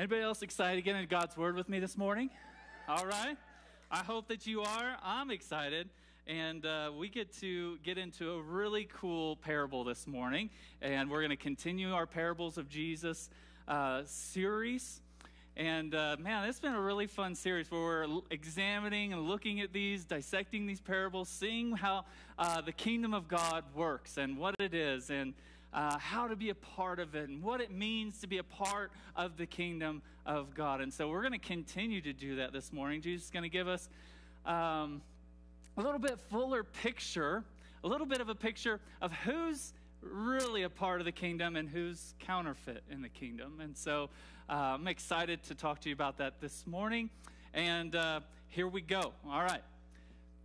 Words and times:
Anybody 0.00 0.22
else 0.22 0.40
excited 0.40 0.76
to 0.76 0.82
get 0.82 0.96
into 0.96 1.06
God's 1.06 1.36
Word 1.36 1.56
with 1.56 1.68
me 1.68 1.78
this 1.78 1.98
morning? 1.98 2.30
All 2.88 3.04
right. 3.04 3.36
I 3.90 3.98
hope 3.98 4.28
that 4.28 4.46
you 4.46 4.62
are. 4.62 4.96
I'm 5.02 5.30
excited. 5.30 5.90
And 6.26 6.64
uh, 6.64 6.90
we 6.98 7.10
get 7.10 7.38
to 7.40 7.76
get 7.84 7.98
into 7.98 8.32
a 8.32 8.40
really 8.40 8.88
cool 8.90 9.36
parable 9.36 9.84
this 9.84 10.06
morning. 10.06 10.48
And 10.80 11.10
we're 11.10 11.20
going 11.20 11.28
to 11.28 11.36
continue 11.36 11.92
our 11.92 12.06
Parables 12.06 12.56
of 12.56 12.66
Jesus 12.66 13.28
uh, 13.68 14.00
series. 14.06 15.02
And 15.54 15.94
uh, 15.94 16.16
man, 16.18 16.48
it's 16.48 16.60
been 16.60 16.72
a 16.72 16.80
really 16.80 17.06
fun 17.06 17.34
series 17.34 17.70
where 17.70 17.82
we're 17.82 18.20
examining 18.30 19.12
and 19.12 19.28
looking 19.28 19.60
at 19.60 19.74
these, 19.74 20.06
dissecting 20.06 20.64
these 20.64 20.80
parables, 20.80 21.28
seeing 21.28 21.72
how 21.72 22.06
uh, 22.38 22.62
the 22.62 22.72
kingdom 22.72 23.12
of 23.12 23.28
God 23.28 23.64
works 23.74 24.16
and 24.16 24.38
what 24.38 24.54
it 24.60 24.72
is. 24.72 25.10
And 25.10 25.34
uh, 25.72 25.98
how 25.98 26.26
to 26.26 26.36
be 26.36 26.50
a 26.50 26.54
part 26.54 26.98
of 26.98 27.14
it 27.14 27.28
and 27.28 27.42
what 27.42 27.60
it 27.60 27.70
means 27.70 28.20
to 28.20 28.26
be 28.26 28.38
a 28.38 28.42
part 28.42 28.90
of 29.16 29.36
the 29.36 29.46
kingdom 29.46 30.02
of 30.26 30.54
God. 30.54 30.80
And 30.80 30.92
so 30.92 31.08
we're 31.08 31.22
going 31.22 31.32
to 31.32 31.38
continue 31.38 32.00
to 32.02 32.12
do 32.12 32.36
that 32.36 32.52
this 32.52 32.72
morning. 32.72 33.00
Jesus 33.00 33.26
is 33.26 33.30
going 33.30 33.44
to 33.44 33.48
give 33.48 33.68
us 33.68 33.88
um, 34.46 35.00
a 35.76 35.82
little 35.82 35.98
bit 35.98 36.18
fuller 36.30 36.64
picture, 36.64 37.44
a 37.84 37.88
little 37.88 38.06
bit 38.06 38.20
of 38.20 38.28
a 38.28 38.34
picture 38.34 38.80
of 39.00 39.12
who's 39.12 39.72
really 40.02 40.62
a 40.62 40.70
part 40.70 41.00
of 41.00 41.04
the 41.04 41.12
kingdom 41.12 41.56
and 41.56 41.68
who's 41.68 42.14
counterfeit 42.20 42.82
in 42.90 43.02
the 43.02 43.08
kingdom. 43.08 43.60
And 43.60 43.76
so 43.76 44.10
uh, 44.48 44.74
I'm 44.74 44.88
excited 44.88 45.42
to 45.44 45.54
talk 45.54 45.80
to 45.82 45.88
you 45.88 45.94
about 45.94 46.18
that 46.18 46.40
this 46.40 46.66
morning. 46.66 47.10
And 47.54 47.94
uh, 47.94 48.20
here 48.48 48.66
we 48.66 48.80
go. 48.80 49.12
All 49.28 49.42
right. 49.42 49.62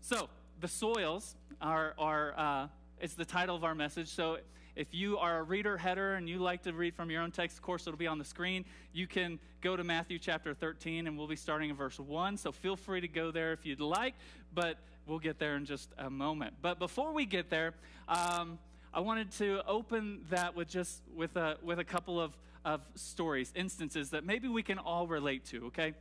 So 0.02 0.30
the 0.62 0.67
soils 0.67 1.36
are, 1.62 1.94
are 1.98 2.34
uh, 2.38 2.67
it's 3.00 3.16
the 3.16 3.26
title 3.26 3.55
of 3.55 3.64
our 3.64 3.76
message. 3.76 4.09
So 4.09 4.38
if 4.76 4.94
you 4.94 5.18
are 5.18 5.40
a 5.40 5.44
reader 5.44 5.78
header 5.78 6.16
and 6.16 6.28
you 6.28 6.40
like 6.40 6.64
to 6.64 6.74
read 6.74 6.96
from 6.96 7.10
your 7.10 7.22
own 7.22 7.32
text, 7.32 7.58
of 7.58 7.64
course, 7.64 7.88
it'll 7.88 7.98
be 7.98 8.08
on 8.08 8.18
the 8.18 8.26
screen. 8.26 8.66
You 8.94 9.08
can 9.08 9.40
go 9.62 9.76
to 9.76 9.84
Matthew 9.84 10.20
chapter 10.20 10.54
13, 10.54 11.08
and 11.08 11.18
we'll 11.18 11.28
be 11.28 11.36
starting 11.36 11.70
in 11.70 11.76
verse 11.76 12.00
1. 12.00 12.38
So 12.38 12.52
feel 12.52 12.76
free 12.76 13.02
to 13.02 13.08
go 13.08 13.32
there 13.32 13.54
if 13.54 13.66
you'd 13.66 13.80
like, 13.80 14.16
but 14.54 14.78
we'll 15.08 15.20
get 15.20 15.40
there 15.40 15.56
in 15.56 15.66
just 15.66 15.90
a 15.98 16.09
moment. 16.09 16.56
But 16.62 16.80
before 16.80 17.14
we 17.14 17.26
get 17.26 17.50
there, 17.50 17.73
um, 18.08 18.59
I 18.94 19.00
wanted 19.00 19.32
to 19.34 19.62
open 19.66 20.22
that 20.30 20.56
with 20.56 20.67
just 20.70 21.02
with 21.16 21.36
a, 21.36 21.58
with 21.64 21.80
a 21.80 21.84
couple 21.84 22.20
of, 22.20 22.36
of 22.64 22.82
stories, 22.95 23.54
instances 23.56 24.10
that 24.10 24.26
maybe 24.26 24.48
we 24.48 24.64
can 24.64 24.78
all 24.78 25.08
relate 25.08 25.45
to, 25.45 25.67
okay? 25.67 25.94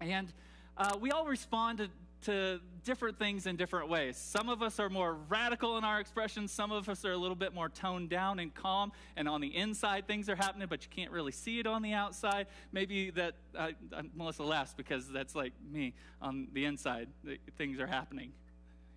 And 0.00 0.32
uh, 0.76 0.96
we 1.00 1.10
all 1.10 1.26
respond 1.26 1.78
to 1.78 1.88
to 2.22 2.60
different 2.84 3.18
things 3.18 3.46
in 3.46 3.56
different 3.56 3.88
ways. 3.88 4.16
Some 4.16 4.48
of 4.48 4.62
us 4.62 4.80
are 4.80 4.88
more 4.88 5.14
radical 5.14 5.78
in 5.78 5.84
our 5.84 6.00
expressions, 6.00 6.52
some 6.52 6.72
of 6.72 6.88
us 6.88 7.04
are 7.04 7.12
a 7.12 7.16
little 7.16 7.36
bit 7.36 7.54
more 7.54 7.68
toned 7.68 8.10
down 8.10 8.38
and 8.38 8.54
calm, 8.54 8.92
and 9.16 9.28
on 9.28 9.40
the 9.40 9.54
inside 9.54 10.06
things 10.06 10.28
are 10.28 10.36
happening, 10.36 10.68
but 10.68 10.82
you 10.82 10.90
can't 10.90 11.10
really 11.10 11.32
see 11.32 11.58
it 11.58 11.66
on 11.66 11.82
the 11.82 11.92
outside. 11.92 12.46
Maybe 12.72 13.10
that, 13.10 13.34
uh, 13.56 13.70
Melissa 14.14 14.42
laughs 14.42 14.74
because 14.74 15.08
that's 15.08 15.34
like 15.34 15.52
me 15.70 15.94
on 16.20 16.48
the 16.52 16.64
inside, 16.64 17.08
things 17.56 17.78
are 17.78 17.86
happening, 17.86 18.32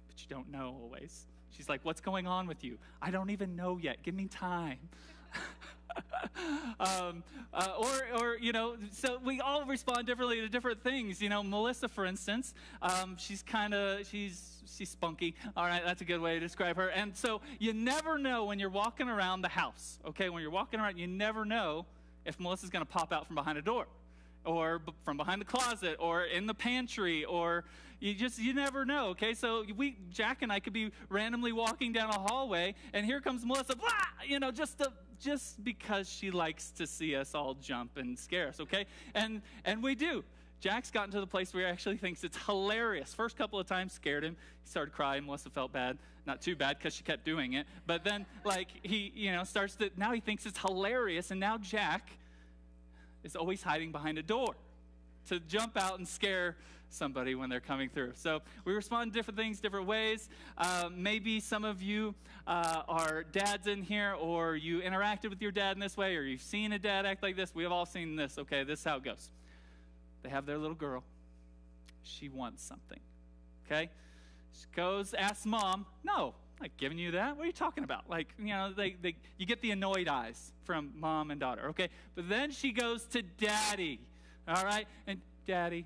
but 0.07 0.21
you 0.21 0.27
don't 0.29 0.49
know 0.49 0.77
always. 0.81 1.27
She's 1.51 1.69
like, 1.69 1.81
What's 1.83 2.01
going 2.01 2.27
on 2.27 2.47
with 2.47 2.63
you? 2.63 2.77
I 3.01 3.11
don't 3.11 3.29
even 3.29 3.55
know 3.55 3.77
yet. 3.77 4.03
Give 4.03 4.15
me 4.15 4.27
time. 4.27 4.79
um, 6.79 7.23
uh, 7.53 7.67
or, 7.77 8.21
or, 8.21 8.37
you 8.37 8.51
know, 8.51 8.75
so 8.91 9.19
we 9.23 9.41
all 9.41 9.65
respond 9.65 10.07
differently 10.07 10.41
to 10.41 10.49
different 10.49 10.83
things. 10.83 11.21
You 11.21 11.29
know, 11.29 11.43
Melissa, 11.43 11.87
for 11.87 12.05
instance, 12.05 12.53
um, 12.81 13.15
she's 13.17 13.43
kind 13.43 13.73
of, 13.73 14.07
she's, 14.07 14.61
she's 14.77 14.89
spunky. 14.89 15.35
All 15.55 15.65
right, 15.65 15.81
that's 15.85 16.01
a 16.01 16.05
good 16.05 16.21
way 16.21 16.35
to 16.35 16.39
describe 16.39 16.77
her. 16.77 16.89
And 16.89 17.15
so 17.15 17.41
you 17.59 17.73
never 17.73 18.17
know 18.17 18.45
when 18.45 18.59
you're 18.59 18.69
walking 18.69 19.09
around 19.09 19.41
the 19.41 19.49
house, 19.49 19.99
okay? 20.07 20.29
When 20.29 20.41
you're 20.41 20.51
walking 20.51 20.79
around, 20.79 20.97
you 20.97 21.07
never 21.07 21.45
know 21.45 21.85
if 22.25 22.39
Melissa's 22.39 22.69
going 22.69 22.85
to 22.85 22.91
pop 22.91 23.11
out 23.11 23.27
from 23.27 23.35
behind 23.35 23.57
a 23.57 23.61
door 23.61 23.87
or 24.45 24.79
b- 24.79 24.93
from 25.03 25.17
behind 25.17 25.41
the 25.41 25.45
closet 25.45 25.97
or 25.99 26.23
in 26.23 26.47
the 26.47 26.53
pantry 26.53 27.25
or 27.25 27.63
you 27.99 28.13
just 28.13 28.39
you 28.39 28.53
never 28.53 28.85
know 28.85 29.09
okay 29.09 29.33
so 29.33 29.63
we 29.77 29.95
jack 30.09 30.41
and 30.41 30.51
i 30.51 30.59
could 30.59 30.73
be 30.73 30.91
randomly 31.09 31.51
walking 31.51 31.93
down 31.93 32.09
a 32.09 32.19
hallway 32.19 32.73
and 32.93 33.05
here 33.05 33.21
comes 33.21 33.45
melissa 33.45 33.75
blah, 33.75 33.89
you 34.25 34.39
know 34.39 34.51
just 34.51 34.77
to 34.79 34.91
just 35.21 35.63
because 35.63 36.09
she 36.09 36.31
likes 36.31 36.71
to 36.71 36.87
see 36.87 37.15
us 37.15 37.35
all 37.35 37.53
jump 37.55 37.97
and 37.97 38.17
scare 38.17 38.47
us, 38.47 38.59
okay? 38.59 38.85
And 39.13 39.41
and 39.63 39.83
we 39.83 39.95
do. 39.95 40.23
Jack's 40.61 40.91
gotten 40.91 41.11
to 41.11 41.19
the 41.19 41.27
place 41.27 41.53
where 41.53 41.65
he 41.65 41.71
actually 41.71 41.97
thinks 41.97 42.23
it's 42.23 42.37
hilarious. 42.45 43.13
First 43.13 43.35
couple 43.35 43.59
of 43.59 43.65
times 43.65 43.93
scared 43.93 44.23
him. 44.23 44.37
He 44.63 44.69
started 44.69 44.93
crying. 44.93 45.25
Melissa 45.25 45.49
felt 45.49 45.73
bad. 45.73 45.97
Not 46.27 46.39
too 46.39 46.55
bad 46.55 46.77
because 46.77 46.93
she 46.93 47.03
kept 47.03 47.25
doing 47.25 47.53
it. 47.53 47.65
But 47.87 48.03
then, 48.03 48.27
like, 48.45 48.67
he, 48.83 49.11
you 49.15 49.31
know, 49.31 49.43
starts 49.43 49.73
to, 49.77 49.89
now 49.97 50.11
he 50.11 50.19
thinks 50.19 50.45
it's 50.45 50.59
hilarious. 50.59 51.31
And 51.31 51.39
now 51.39 51.57
Jack 51.57 52.11
is 53.23 53.35
always 53.35 53.63
hiding 53.63 53.91
behind 53.91 54.19
a 54.19 54.23
door 54.23 54.53
to 55.29 55.39
jump 55.39 55.77
out 55.77 55.97
and 55.97 56.07
scare 56.07 56.57
somebody 56.93 57.35
when 57.35 57.49
they're 57.49 57.59
coming 57.59 57.89
through. 57.89 58.11
So 58.15 58.41
we 58.65 58.73
respond 58.73 59.13
to 59.13 59.19
different 59.19 59.37
things, 59.37 59.59
different 59.59 59.87
ways. 59.87 60.29
Uh, 60.57 60.89
maybe 60.95 61.39
some 61.39 61.63
of 61.63 61.81
you 61.81 62.13
uh, 62.47 62.83
are 62.87 63.23
dads 63.23 63.67
in 63.67 63.83
here, 63.83 64.15
or 64.19 64.55
you 64.55 64.81
interacted 64.81 65.29
with 65.29 65.41
your 65.41 65.51
dad 65.51 65.75
in 65.75 65.79
this 65.79 65.97
way, 65.97 66.15
or 66.15 66.21
you've 66.21 66.41
seen 66.41 66.73
a 66.73 66.79
dad 66.79 67.05
act 67.05 67.23
like 67.23 67.35
this. 67.35 67.53
We 67.53 67.63
have 67.63 67.71
all 67.71 67.85
seen 67.85 68.15
this. 68.15 68.37
Okay, 68.37 68.63
this 68.63 68.79
is 68.79 68.85
how 68.85 68.97
it 68.97 69.03
goes. 69.03 69.29
They 70.23 70.29
have 70.29 70.45
their 70.45 70.57
little 70.57 70.75
girl. 70.75 71.03
She 72.03 72.29
wants 72.29 72.63
something. 72.63 72.99
Okay? 73.65 73.89
She 74.53 74.65
goes, 74.75 75.13
asks 75.13 75.45
mom, 75.45 75.85
no, 76.03 76.35
like 76.59 76.77
giving 76.77 76.97
you 76.97 77.11
that? 77.11 77.37
What 77.37 77.43
are 77.43 77.47
you 77.47 77.53
talking 77.53 77.83
about? 77.83 78.09
Like, 78.09 78.27
you 78.37 78.47
know, 78.47 78.71
they, 78.75 78.95
they, 79.01 79.15
you 79.37 79.45
get 79.45 79.61
the 79.61 79.71
annoyed 79.71 80.07
eyes 80.07 80.51
from 80.63 80.91
mom 80.95 81.31
and 81.31 81.39
daughter, 81.39 81.69
okay? 81.69 81.89
But 82.15 82.29
then 82.29 82.51
she 82.51 82.71
goes 82.71 83.03
to 83.05 83.21
daddy, 83.21 83.99
all 84.47 84.63
right? 84.63 84.87
And 85.07 85.21
daddy, 85.47 85.85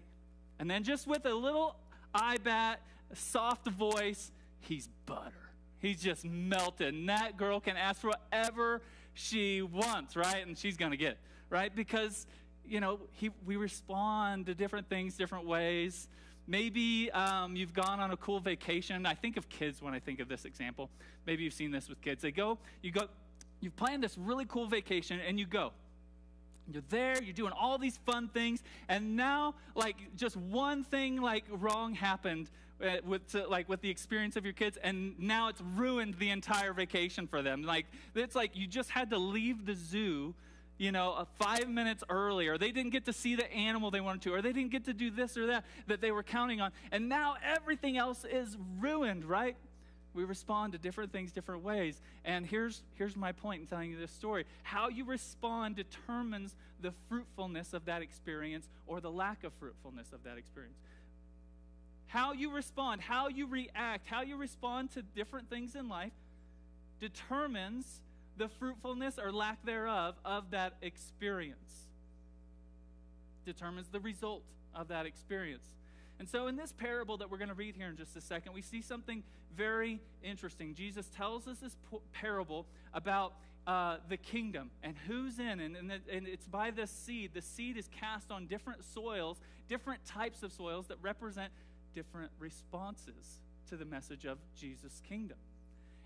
and 0.60 0.70
then 0.70 0.84
just 0.84 1.08
with 1.08 1.26
a 1.26 1.34
little 1.34 1.76
eye 2.14 2.38
bat, 2.44 2.82
soft 3.14 3.68
voice, 3.68 4.32
he's 4.60 4.90
butter. 5.06 5.32
He's 5.80 6.02
just 6.02 6.26
melted. 6.26 6.94
And 6.94 7.10
that 7.10 7.38
girl 7.38 7.60
can 7.60 7.78
ask 7.78 8.02
for 8.02 8.12
whatever 8.12 8.82
she 9.14 9.62
wants, 9.62 10.16
right? 10.16 10.46
And 10.46 10.58
she's 10.58 10.78
going 10.78 10.92
to 10.92 10.98
get 10.98 11.14
it, 11.14 11.18
right? 11.50 11.76
Because, 11.76 12.26
you 12.66 12.80
know, 12.80 13.00
he, 13.12 13.32
we 13.46 13.56
respond 13.56 14.48
to 14.48 14.56
different 14.56 14.90
things 14.90 15.16
different 15.16 15.46
ways. 15.46 16.08
Maybe 16.48 17.12
um, 17.12 17.56
you've 17.56 17.74
gone 17.74 18.00
on 18.00 18.12
a 18.12 18.18
cool 18.18 18.40
vacation. 18.40 19.06
I 19.06 19.16
think 19.16 19.38
of 19.38 19.50
kids 19.50 19.82
when 19.82 19.94
I 19.94 20.00
think 20.00 20.20
of 20.20 20.28
this 20.28 20.46
example. 20.46 20.90
Maybe 21.26 21.44
you've 21.44 21.54
seen 21.54 21.72
this 21.72 21.90
with 21.90 22.02
kids. 22.02 22.22
They 22.22 22.32
go, 22.32 22.60
you 22.82 22.92
go, 22.92 23.08
you've 23.62 23.76
planned 23.76 24.04
this 24.04 24.18
really 24.18 24.46
cool 24.46 24.68
vacation, 24.68 25.20
and 25.28 25.40
you 25.40 25.46
go. 25.46 25.72
You're 26.72 26.84
there, 26.90 27.22
you're 27.22 27.34
doing 27.34 27.54
all 27.54 27.78
these 27.78 28.00
fun 28.06 28.28
things, 28.28 28.64
and 28.90 29.16
now, 29.16 29.54
like, 29.76 29.98
just 30.16 30.36
one 30.36 30.84
thing, 30.84 31.22
like, 31.22 31.44
wrong 31.50 31.94
happened 31.94 32.50
uh, 32.84 32.98
with, 33.06 33.28
to, 33.34 33.48
like, 33.48 33.70
with 33.70 33.82
the 33.82 33.90
experience 33.90 34.36
of 34.36 34.44
your 34.46 34.54
kids, 34.54 34.78
and 34.82 35.18
now 35.20 35.48
it's 35.48 35.62
ruined 35.76 36.16
the 36.16 36.32
entire 36.32 36.74
vacation 36.74 37.28
for 37.28 37.42
them. 37.44 37.62
Like, 37.62 37.86
it's 38.16 38.36
like 38.36 38.56
you 38.56 38.66
just 38.66 38.90
had 38.90 39.12
to 39.12 39.18
leave 39.18 39.66
the 39.66 39.76
zoo, 39.76 40.34
you 40.78 40.92
know, 40.92 41.14
uh, 41.14 41.26
five 41.40 41.70
minutes 41.70 42.04
earlier. 42.10 42.58
They 42.58 42.72
didn't 42.72 42.92
get 42.92 43.06
to 43.06 43.14
see 43.14 43.36
the 43.36 43.50
animal 43.54 43.92
they 43.92 44.02
wanted 44.02 44.24
to, 44.24 44.34
or 44.34 44.42
they 44.42 44.52
didn't 44.52 44.72
get 44.72 44.86
to 44.86 44.94
do 44.94 45.12
this 45.12 45.38
or 45.38 45.46
that 45.48 45.66
that 45.88 46.02
they 46.02 46.12
were 46.12 46.24
counting 46.24 46.62
on, 46.62 46.72
and 46.92 47.08
now 47.08 47.36
everything 47.44 47.96
else 47.96 48.26
is 48.26 48.58
ruined, 48.80 49.24
right? 49.24 49.56
We 50.16 50.24
respond 50.24 50.72
to 50.74 50.80
different 50.80 51.12
things 51.12 51.32
different 51.32 51.64
ways. 51.64 52.02
And 52.24 52.46
here's, 52.46 52.82
here's 52.96 53.16
my 53.16 53.34
point 53.34 53.62
in 53.62 53.68
telling 53.68 53.92
you 53.92 54.00
this 54.00 54.12
story 54.12 54.46
how 54.64 54.88
you 54.90 55.04
respond 55.04 55.76
determines 55.76 56.56
the 56.82 56.94
fruitfulness 57.10 57.74
of 57.74 57.86
that 57.86 58.02
experience 58.02 58.68
or 58.88 59.02
the 59.02 59.12
lack 59.12 59.44
of 59.44 59.54
fruitfulness 59.60 60.08
of 60.14 60.24
that 60.24 60.38
experience. 60.38 60.78
How 62.08 62.32
you 62.32 62.52
respond, 62.52 63.02
how 63.02 63.28
you 63.28 63.46
react, 63.46 64.08
how 64.08 64.22
you 64.22 64.38
respond 64.38 64.92
to 64.92 65.02
different 65.02 65.50
things 65.50 65.76
in 65.76 65.90
life 65.90 66.14
determines 67.00 68.02
the 68.38 68.48
fruitfulness 68.48 69.20
or 69.20 69.32
lack 69.32 69.64
thereof 69.66 70.16
of 70.24 70.52
that 70.52 70.74
experience. 70.82 71.88
Determines 73.46 73.90
the 73.90 74.00
result 74.00 74.44
of 74.74 74.88
that 74.90 75.06
experience. 75.06 75.66
And 76.20 76.30
so, 76.30 76.48
in 76.48 76.56
this 76.56 76.72
parable 76.72 77.18
that 77.18 77.30
we're 77.30 77.38
going 77.38 77.50
to 77.50 77.56
read 77.56 77.76
here 77.76 77.90
in 77.90 77.98
just 77.98 78.16
a 78.16 78.22
second, 78.22 78.54
we 78.54 78.62
see 78.62 78.82
something 78.82 79.24
very 79.56 80.00
interesting. 80.24 80.74
Jesus 80.74 81.08
tells 81.08 81.48
us 81.48 81.60
this 81.60 81.76
parable 82.14 82.66
about 82.94 83.34
uh, 83.68 83.98
the 84.10 84.18
kingdom 84.18 84.70
and 84.84 84.96
who's 85.08 85.40
in, 85.40 85.60
and, 85.60 85.76
and, 85.76 85.92
and 85.92 86.28
it's 86.28 86.48
by 86.48 86.72
this 86.72 86.92
seed. 86.92 87.32
The 87.34 87.42
seed 87.42 87.78
is 87.78 87.90
cast 88.00 88.32
on 88.32 88.48
different 88.48 88.84
soils, 88.86 89.40
different 89.68 90.06
types 90.06 90.44
of 90.44 90.52
soils 90.52 90.88
that 90.88 90.98
represent 91.02 91.52
different 91.94 92.32
responses 92.40 93.40
to 93.70 93.76
the 93.76 93.86
message 93.86 94.26
of 94.26 94.38
Jesus' 94.56 95.02
kingdom. 95.08 95.38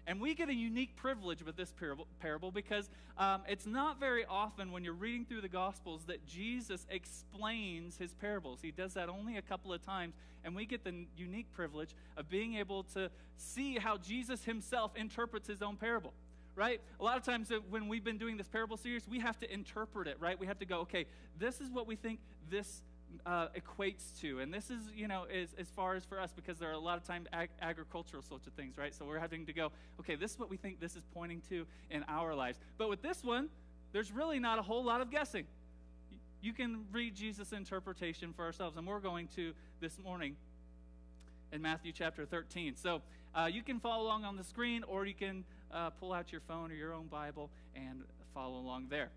And 0.08 0.20
we 0.20 0.34
get 0.34 0.50
a 0.50 0.54
unique 0.54 0.96
privilege 0.96 1.44
with 1.44 1.56
this 1.56 1.74
parable, 2.20 2.52
because 2.52 2.90
um, 3.18 3.42
it's 3.48 3.66
not 3.66 4.00
very 4.00 4.26
often 4.26 4.72
when 4.72 4.84
you're 4.84 4.94
reading 4.94 5.26
through 5.26 5.42
the 5.42 5.50
Gospels 5.50 6.02
that 6.08 6.26
Jesus 6.26 6.88
explains 6.90 7.98
his 7.98 8.14
parables. 8.14 8.60
He 8.62 8.72
does 8.72 8.94
that 8.96 9.10
only 9.10 9.38
a 9.38 9.42
couple 9.42 9.72
of 9.72 9.86
times. 9.86 10.16
And 10.44 10.56
we 10.56 10.66
get 10.66 10.84
the 10.84 11.06
unique 11.18 11.52
privilege 11.52 11.94
of 12.18 12.30
being 12.30 12.56
able 12.56 12.84
to 12.96 13.12
see 13.38 13.78
how 13.78 13.98
Jesus 13.98 14.46
himself 14.46 14.96
interprets 14.96 15.48
his 15.48 15.62
own 15.62 15.76
parable 15.76 16.14
right? 16.56 16.82
A 17.00 17.04
lot 17.04 17.16
of 17.16 17.24
times 17.24 17.50
when 17.70 17.88
we've 17.88 18.04
been 18.04 18.18
doing 18.18 18.36
this 18.36 18.50
parable 18.50 18.76
series, 18.76 19.08
we 19.08 19.20
have 19.20 19.40
to 19.40 19.52
interpret 19.52 20.10
it, 20.10 20.18
right? 20.20 20.38
We 20.38 20.46
have 20.48 20.60
to 20.60 20.66
go, 20.66 20.80
okay, 20.80 21.06
this 21.40 21.62
is 21.62 21.72
what 21.72 21.88
we 21.88 21.96
think 21.96 22.20
this 22.50 22.82
uh, 23.26 23.48
equates 23.50 24.20
to. 24.22 24.40
And 24.40 24.54
this 24.54 24.70
is, 24.70 24.92
you 24.96 25.08
know, 25.08 25.26
as, 25.26 25.50
as 25.58 25.70
far 25.70 25.96
as 25.96 26.06
for 26.06 26.20
us, 26.20 26.32
because 26.36 26.58
there 26.58 26.70
are 26.70 26.74
a 26.74 26.80
lot 26.80 26.98
of 26.98 27.04
times 27.04 27.28
ag- 27.34 27.50
agricultural 27.62 28.24
sorts 28.24 28.48
of 28.48 28.54
things, 28.54 28.78
right? 28.78 28.94
So 28.94 29.06
we're 29.06 29.20
having 29.20 29.46
to 29.46 29.54
go, 29.54 29.72
okay, 30.00 30.16
this 30.16 30.32
is 30.32 30.40
what 30.40 30.50
we 30.50 30.58
think 30.58 30.80
this 30.80 30.96
is 30.96 31.04
pointing 31.14 31.42
to 31.50 31.66
in 31.90 32.04
our 32.08 32.36
lives. 32.36 32.60
But 32.78 32.90
with 32.90 33.02
this 33.02 33.24
one, 33.24 33.50
there's 33.92 34.12
really 34.12 34.40
not 34.40 34.60
a 34.60 34.62
whole 34.62 34.84
lot 34.84 35.02
of 35.02 35.12
guessing. 35.12 35.46
You 36.42 36.54
can 36.54 36.86
read 36.92 37.16
Jesus' 37.16 37.52
interpretation 37.52 38.34
for 38.34 38.46
ourselves, 38.46 38.78
and 38.78 38.88
we're 38.88 39.00
going 39.00 39.28
to 39.36 39.54
this 39.82 40.00
morning 40.00 40.36
in 41.52 41.62
Matthew 41.62 41.92
chapter 41.92 42.26
13. 42.26 42.76
So 42.76 43.02
uh, 43.36 43.50
you 43.52 43.62
can 43.62 43.80
follow 43.80 44.06
along 44.06 44.24
on 44.24 44.38
the 44.38 44.44
screen, 44.44 44.84
or 44.84 45.06
you 45.06 45.14
can 45.14 45.44
uh, 45.72 45.90
pull 45.90 46.14
out 46.14 46.32
your 46.32 46.42
phone 46.42 46.72
or 46.72 46.76
your 46.76 46.94
own 46.94 47.08
Bible 47.08 47.50
and 47.76 48.04
follow 48.34 48.60
along 48.60 48.88
there. 48.90 49.10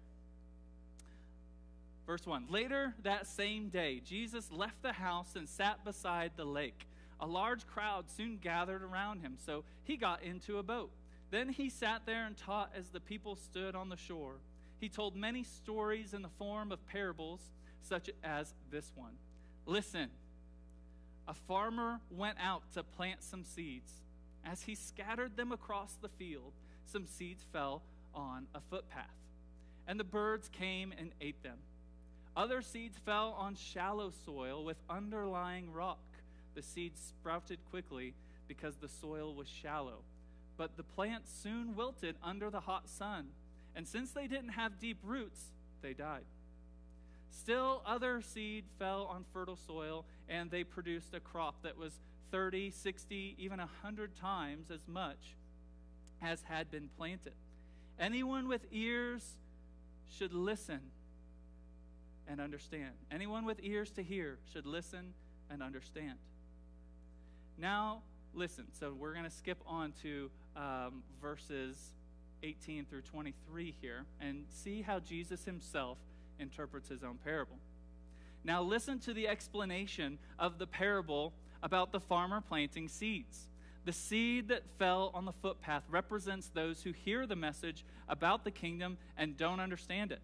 Verse 2.13 2.27
1 2.27 2.49
Later 2.51 2.93
that 3.05 3.27
same 3.27 3.71
day, 3.71 4.03
Jesus 4.05 4.53
left 4.53 4.83
the 4.83 4.93
house 4.93 5.35
and 5.35 5.49
sat 5.49 5.83
beside 5.83 6.33
the 6.37 6.45
lake. 6.45 6.87
A 7.21 7.27
large 7.27 7.67
crowd 7.67 8.11
soon 8.11 8.37
gathered 8.37 8.83
around 8.83 9.21
him, 9.21 9.39
so 9.39 9.65
he 9.85 9.97
got 9.97 10.23
into 10.23 10.59
a 10.59 10.63
boat. 10.63 10.91
Then 11.31 11.49
he 11.49 11.71
sat 11.71 12.03
there 12.05 12.27
and 12.27 12.37
taught 12.37 12.71
as 12.77 12.89
the 12.89 13.01
people 13.01 13.35
stood 13.35 13.75
on 13.75 13.89
the 13.89 13.97
shore. 13.97 14.35
He 14.79 14.91
told 14.91 15.17
many 15.17 15.43
stories 15.43 16.13
in 16.13 16.21
the 16.21 16.29
form 16.29 16.71
of 16.71 16.87
parables, 16.87 17.41
such 17.81 18.11
as 18.23 18.53
this 18.71 18.93
one. 18.95 19.15
Listen, 19.65 20.11
a 21.27 21.33
farmer 21.33 21.99
went 22.11 22.37
out 22.39 22.61
to 22.75 22.83
plant 22.83 23.23
some 23.23 23.43
seeds. 23.43 23.91
As 24.45 24.61
he 24.61 24.75
scattered 24.75 25.39
them 25.39 25.51
across 25.51 25.95
the 25.95 26.11
field, 26.11 26.53
some 26.85 27.07
seeds 27.07 27.47
fell 27.55 27.81
on 28.15 28.49
a 28.55 28.61
footpath, 28.61 29.17
and 29.89 29.99
the 29.99 30.05
birds 30.05 30.51
came 30.51 30.93
and 30.99 31.13
ate 31.19 31.43
them. 31.43 31.57
Other 32.37 32.63
seeds 32.63 32.99
fell 33.05 33.37
on 33.39 33.55
shallow 33.55 34.11
soil 34.25 34.65
with 34.65 34.79
underlying 34.89 35.73
rock. 35.73 35.99
The 36.55 36.63
seeds 36.63 37.01
sprouted 37.01 37.59
quickly 37.71 38.15
because 38.49 38.77
the 38.77 38.89
soil 38.89 39.35
was 39.35 39.49
shallow. 39.49 39.99
But 40.57 40.77
the 40.77 40.83
plants 40.83 41.31
soon 41.43 41.75
wilted 41.77 42.17
under 42.23 42.49
the 42.51 42.61
hot 42.61 42.89
sun, 42.89 43.29
and 43.75 43.87
since 43.87 44.13
they 44.13 44.27
didn't 44.27 44.51
have 44.51 44.79
deep 44.79 44.99
roots, 45.03 45.45
they 45.83 45.93
died. 45.93 46.25
Still, 47.31 47.83
other 47.87 48.21
seed 48.21 48.65
fell 48.79 49.05
on 49.05 49.25
fertile 49.33 49.59
soil, 49.67 50.05
and 50.29 50.51
they 50.51 50.65
produced 50.65 51.15
a 51.15 51.21
crop 51.21 51.63
that 51.63 51.79
was 51.79 51.93
30, 52.31 52.71
60, 52.71 53.37
even 53.39 53.59
100 53.59 54.15
times 54.17 54.71
as 54.71 54.87
much 54.87 55.35
as 56.23 56.43
had 56.43 56.71
been 56.71 56.89
planted. 56.97 57.35
Anyone 57.99 58.49
with 58.49 58.67
ears 58.71 59.37
should 60.09 60.33
listen 60.33 60.81
and 62.29 62.41
understand. 62.41 62.91
Anyone 63.11 63.45
with 63.45 63.59
ears 63.63 63.91
to 63.93 64.03
hear 64.03 64.39
should 64.53 64.67
listen 64.67 65.15
and 65.51 65.63
understand. 65.63 66.19
Now, 67.59 68.03
listen. 68.35 68.65
So 68.79 68.95
we're 68.99 69.13
going 69.13 69.25
to 69.25 69.31
skip 69.31 69.59
on 69.67 69.93
to 70.03 70.31
um, 70.57 71.03
verses 71.21 71.93
18 72.43 72.87
through 72.87 73.03
23 73.03 73.75
here 73.81 74.05
and 74.21 74.45
see 74.49 74.83
how 74.83 74.99
Jesus 74.99 75.45
himself 75.45 75.99
interprets 76.39 76.89
his 76.89 77.03
own 77.03 77.19
parable. 77.25 77.59
Now, 78.45 78.63
listen 78.63 78.99
to 79.01 79.15
the 79.15 79.29
explanation 79.29 80.19
of 80.39 80.59
the 80.59 80.67
parable 80.67 81.33
about 81.63 81.93
the 81.93 82.01
farmer 82.01 82.41
planting 82.41 82.89
seeds. 82.89 83.49
The 83.85 83.93
seed 83.93 84.49
that 84.49 84.63
fell 84.79 85.11
on 85.15 85.25
the 85.25 85.33
footpath 85.33 85.85
represents 85.91 86.49
those 86.49 86.83
who 86.83 86.93
hear 86.93 87.27
the 87.27 87.37
message 87.37 87.85
about 88.09 88.45
the 88.45 88.51
kingdom 88.51 88.97
and 89.17 89.37
don't 89.37 89.61
understand 89.61 90.13
it. 90.13 90.21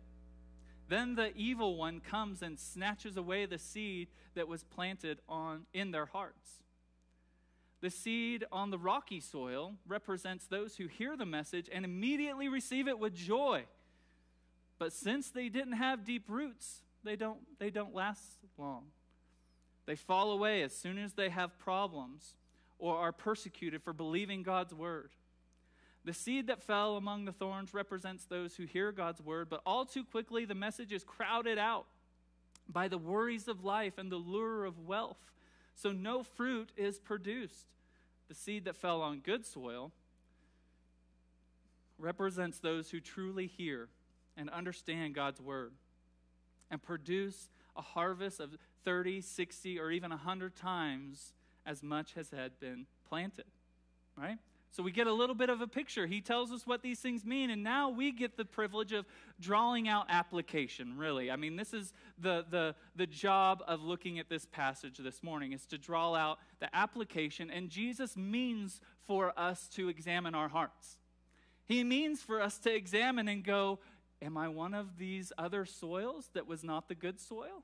Then 0.89 1.15
the 1.15 1.37
evil 1.37 1.77
one 1.77 2.01
comes 2.01 2.41
and 2.43 2.59
snatches 2.59 3.17
away 3.17 3.45
the 3.47 3.59
seed 3.59 4.09
that 4.35 4.49
was 4.49 4.65
planted 4.65 5.19
on 5.29 5.67
in 5.73 5.91
their 5.91 6.07
hearts. 6.07 6.63
The 7.81 7.91
seed 7.91 8.45
on 8.51 8.71
the 8.71 8.79
rocky 8.79 9.21
soil 9.21 9.75
represents 9.87 10.47
those 10.47 10.77
who 10.77 10.87
hear 10.87 11.17
the 11.17 11.27
message 11.27 11.69
and 11.73 11.85
immediately 11.85 12.49
receive 12.49 12.89
it 12.89 12.99
with 12.99 13.15
joy. 13.15 13.67
But 14.79 14.93
since 14.93 15.31
they 15.31 15.49
didn't 15.49 15.75
have 15.75 16.05
deep 16.05 16.25
roots, 16.29 16.83
they 17.05 17.17
don't, 17.17 17.41
they 17.59 17.71
don't 17.71 17.95
last 17.95 18.23
long. 18.57 18.87
They 19.87 19.95
fall 19.95 20.33
away 20.33 20.63
as 20.63 20.75
soon 20.75 20.99
as 20.99 21.13
they 21.13 21.29
have 21.29 21.59
problems 21.59 22.35
or 22.79 22.97
are 22.97 23.13
persecuted 23.13 23.83
for 23.83 23.93
believing 23.93 24.43
God's 24.43 24.75
word. 24.75 25.11
The 26.09 26.15
seed 26.15 26.47
that 26.47 26.63
fell 26.63 26.97
among 26.97 27.27
the 27.27 27.33
thorns 27.33 27.75
represents 27.75 28.25
those 28.25 28.57
who 28.57 28.65
hear 28.65 28.93
God's 28.93 29.21
word, 29.21 29.51
but 29.51 29.61
all 29.67 29.85
too 29.85 30.05
quickly 30.05 30.47
the 30.47 30.55
message 30.55 30.91
is 30.91 31.05
crowded 31.05 31.59
out 31.59 31.85
by 32.67 32.89
the 32.89 32.97
worries 32.97 33.47
of 33.47 33.63
life 33.63 33.99
and 33.99 34.11
the 34.11 34.17
lure 34.17 34.65
of 34.65 34.87
wealth. 34.87 35.19
So 35.75 35.93
no 35.93 36.23
fruit 36.23 36.73
is 36.79 36.99
produced. 36.99 37.67
The 38.29 38.35
seed 38.35 38.65
that 38.65 38.77
fell 38.77 39.03
on 39.03 39.19
good 39.19 39.45
soil 39.45 39.93
represents 41.99 42.59
those 42.59 42.91
who 42.91 43.01
truly 43.01 43.47
hear 43.47 43.91
and 44.35 44.49
understand 44.49 45.15
God's 45.15 45.43
word 45.43 45.73
and 46.71 46.83
produce 46.83 47.51
a 47.77 47.83
harvest 47.83 48.41
of 48.41 48.57
30, 48.83 49.21
60, 49.21 49.79
or 49.79 49.91
even 49.91 50.09
100 50.09 50.57
times 50.57 51.35
as 51.67 51.83
much 51.83 52.17
as 52.17 52.31
had 52.31 52.59
been 52.59 52.87
planted. 53.07 53.45
Right? 54.17 54.39
So 54.71 54.83
we 54.83 54.93
get 54.93 55.07
a 55.07 55.13
little 55.13 55.35
bit 55.35 55.49
of 55.49 55.61
a 55.61 55.67
picture. 55.67 56.07
He 56.07 56.21
tells 56.21 56.53
us 56.53 56.67
what 56.67 56.83
these 56.83 57.01
things 57.01 57.25
mean, 57.25 57.51
and 57.51 57.63
now 57.63 57.89
we 57.89 58.13
get 58.13 58.37
the 58.37 58.45
privilege 58.45 58.93
of 58.93 59.07
drawing 59.41 59.89
out 59.89 60.07
application, 60.09 60.97
really. 60.97 61.31
I 61.31 61.37
mean, 61.37 61.57
this 61.57 61.73
is 61.73 61.93
the, 62.19 62.45
the, 62.51 62.75
the 62.95 63.07
job 63.07 63.63
of 63.67 63.83
looking 63.83 64.19
at 64.19 64.29
this 64.29 64.45
passage 64.45 64.99
this 64.99 65.23
morning, 65.23 65.53
is 65.53 65.65
to 65.67 65.79
draw 65.79 66.15
out 66.15 66.39
the 66.61 66.75
application, 66.77 67.51
and 67.51 67.71
Jesus 67.71 68.17
means 68.17 68.81
for 69.07 69.33
us 69.39 69.69
to 69.69 69.89
examine 69.89 70.35
our 70.35 70.49
hearts. 70.49 70.99
He 71.65 71.83
means 71.83 72.23
for 72.23 72.41
us 72.41 72.59
to 72.59 72.75
examine 72.75 73.29
and 73.29 73.43
go, 73.43 73.79
Am 74.21 74.37
I 74.37 74.49
one 74.49 74.75
of 74.75 74.99
these 74.99 75.33
other 75.39 75.65
soils 75.65 76.31
that 76.35 76.49
was 76.49 76.65
not 76.65 76.89
the 76.89 76.97
good 76.97 77.21
soil? 77.21 77.63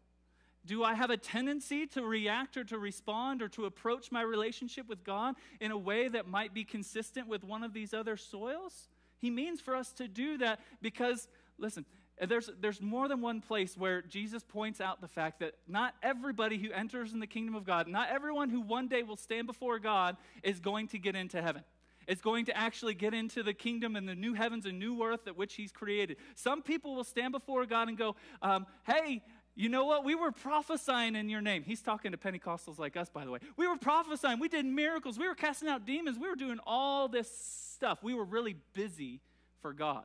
Do 0.66 0.82
I 0.82 0.94
have 0.94 1.10
a 1.10 1.16
tendency 1.16 1.86
to 1.88 2.02
react 2.02 2.56
or 2.56 2.64
to 2.64 2.78
respond 2.78 3.42
or 3.42 3.48
to 3.50 3.66
approach 3.66 4.10
my 4.10 4.22
relationship 4.22 4.88
with 4.88 5.04
God 5.04 5.34
in 5.60 5.70
a 5.70 5.78
way 5.78 6.08
that 6.08 6.26
might 6.26 6.54
be 6.54 6.64
consistent 6.64 7.28
with 7.28 7.44
one 7.44 7.62
of 7.62 7.72
these 7.72 7.92
other 7.92 8.16
soils? 8.16 8.88
He 9.18 9.30
means 9.30 9.60
for 9.60 9.74
us 9.74 9.92
to 9.94 10.08
do 10.08 10.38
that 10.38 10.60
because, 10.80 11.28
listen, 11.58 11.84
there's, 12.28 12.48
there's 12.60 12.80
more 12.80 13.08
than 13.08 13.20
one 13.20 13.40
place 13.40 13.76
where 13.76 14.00
Jesus 14.02 14.42
points 14.42 14.80
out 14.80 15.00
the 15.00 15.08
fact 15.08 15.40
that 15.40 15.54
not 15.66 15.94
everybody 16.02 16.58
who 16.58 16.70
enters 16.72 17.12
in 17.12 17.20
the 17.20 17.26
kingdom 17.26 17.54
of 17.54 17.64
God, 17.64 17.88
not 17.88 18.08
everyone 18.10 18.50
who 18.50 18.60
one 18.60 18.88
day 18.88 19.02
will 19.02 19.16
stand 19.16 19.46
before 19.46 19.78
God 19.78 20.16
is 20.42 20.60
going 20.60 20.88
to 20.88 20.98
get 20.98 21.16
into 21.16 21.42
heaven. 21.42 21.64
It's 22.06 22.20
going 22.20 22.44
to 22.46 22.56
actually 22.56 22.94
get 22.94 23.14
into 23.14 23.42
the 23.42 23.54
kingdom 23.54 23.96
and 23.96 24.08
the 24.08 24.14
new 24.14 24.34
heavens 24.34 24.66
and 24.66 24.78
new 24.78 25.02
earth 25.02 25.24
that 25.24 25.36
which 25.36 25.54
He's 25.54 25.72
created. 25.72 26.18
Some 26.34 26.62
people 26.62 26.94
will 26.94 27.04
stand 27.04 27.32
before 27.32 27.64
God 27.66 27.88
and 27.88 27.96
go, 27.96 28.16
um, 28.42 28.66
Hey, 28.86 29.22
you 29.56 29.68
know 29.68 29.84
what? 29.84 30.04
We 30.04 30.16
were 30.16 30.32
prophesying 30.32 31.14
in 31.14 31.28
your 31.28 31.40
name. 31.40 31.62
He's 31.62 31.80
talking 31.80 32.10
to 32.10 32.18
Pentecostals 32.18 32.78
like 32.78 32.96
us, 32.96 33.08
by 33.08 33.24
the 33.24 33.30
way. 33.30 33.38
We 33.56 33.68
were 33.68 33.76
prophesying. 33.76 34.40
We 34.40 34.48
did 34.48 34.66
miracles. 34.66 35.16
We 35.16 35.28
were 35.28 35.34
casting 35.34 35.68
out 35.68 35.86
demons. 35.86 36.18
We 36.18 36.28
were 36.28 36.34
doing 36.34 36.58
all 36.66 37.06
this 37.06 37.30
stuff. 37.74 38.02
We 38.02 38.14
were 38.14 38.24
really 38.24 38.56
busy 38.72 39.20
for 39.62 39.72
God. 39.72 40.04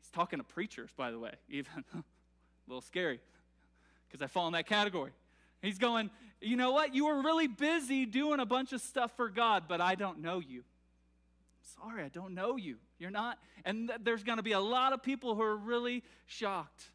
He's 0.00 0.10
talking 0.10 0.38
to 0.38 0.44
preachers, 0.44 0.90
by 0.96 1.10
the 1.10 1.18
way, 1.18 1.32
even 1.50 1.84
a 1.94 2.02
little 2.66 2.80
scary 2.80 3.20
because 4.08 4.22
I 4.22 4.28
fall 4.28 4.46
in 4.46 4.54
that 4.54 4.66
category. 4.66 5.10
He's 5.60 5.78
going, 5.78 6.10
You 6.40 6.56
know 6.56 6.72
what? 6.72 6.94
You 6.94 7.06
were 7.06 7.20
really 7.20 7.48
busy 7.48 8.06
doing 8.06 8.40
a 8.40 8.46
bunch 8.46 8.72
of 8.72 8.80
stuff 8.80 9.14
for 9.16 9.28
God, 9.28 9.64
but 9.68 9.82
I 9.82 9.94
don't 9.94 10.20
know 10.20 10.38
you. 10.38 10.64
Sorry, 11.82 12.02
I 12.02 12.08
don't 12.08 12.34
know 12.34 12.56
you. 12.56 12.76
You're 12.98 13.10
not. 13.10 13.38
And 13.64 13.88
th- 13.88 14.00
there's 14.02 14.22
going 14.22 14.38
to 14.38 14.42
be 14.42 14.52
a 14.52 14.60
lot 14.60 14.92
of 14.94 15.02
people 15.02 15.34
who 15.34 15.42
are 15.42 15.56
really 15.56 16.02
shocked 16.26 16.90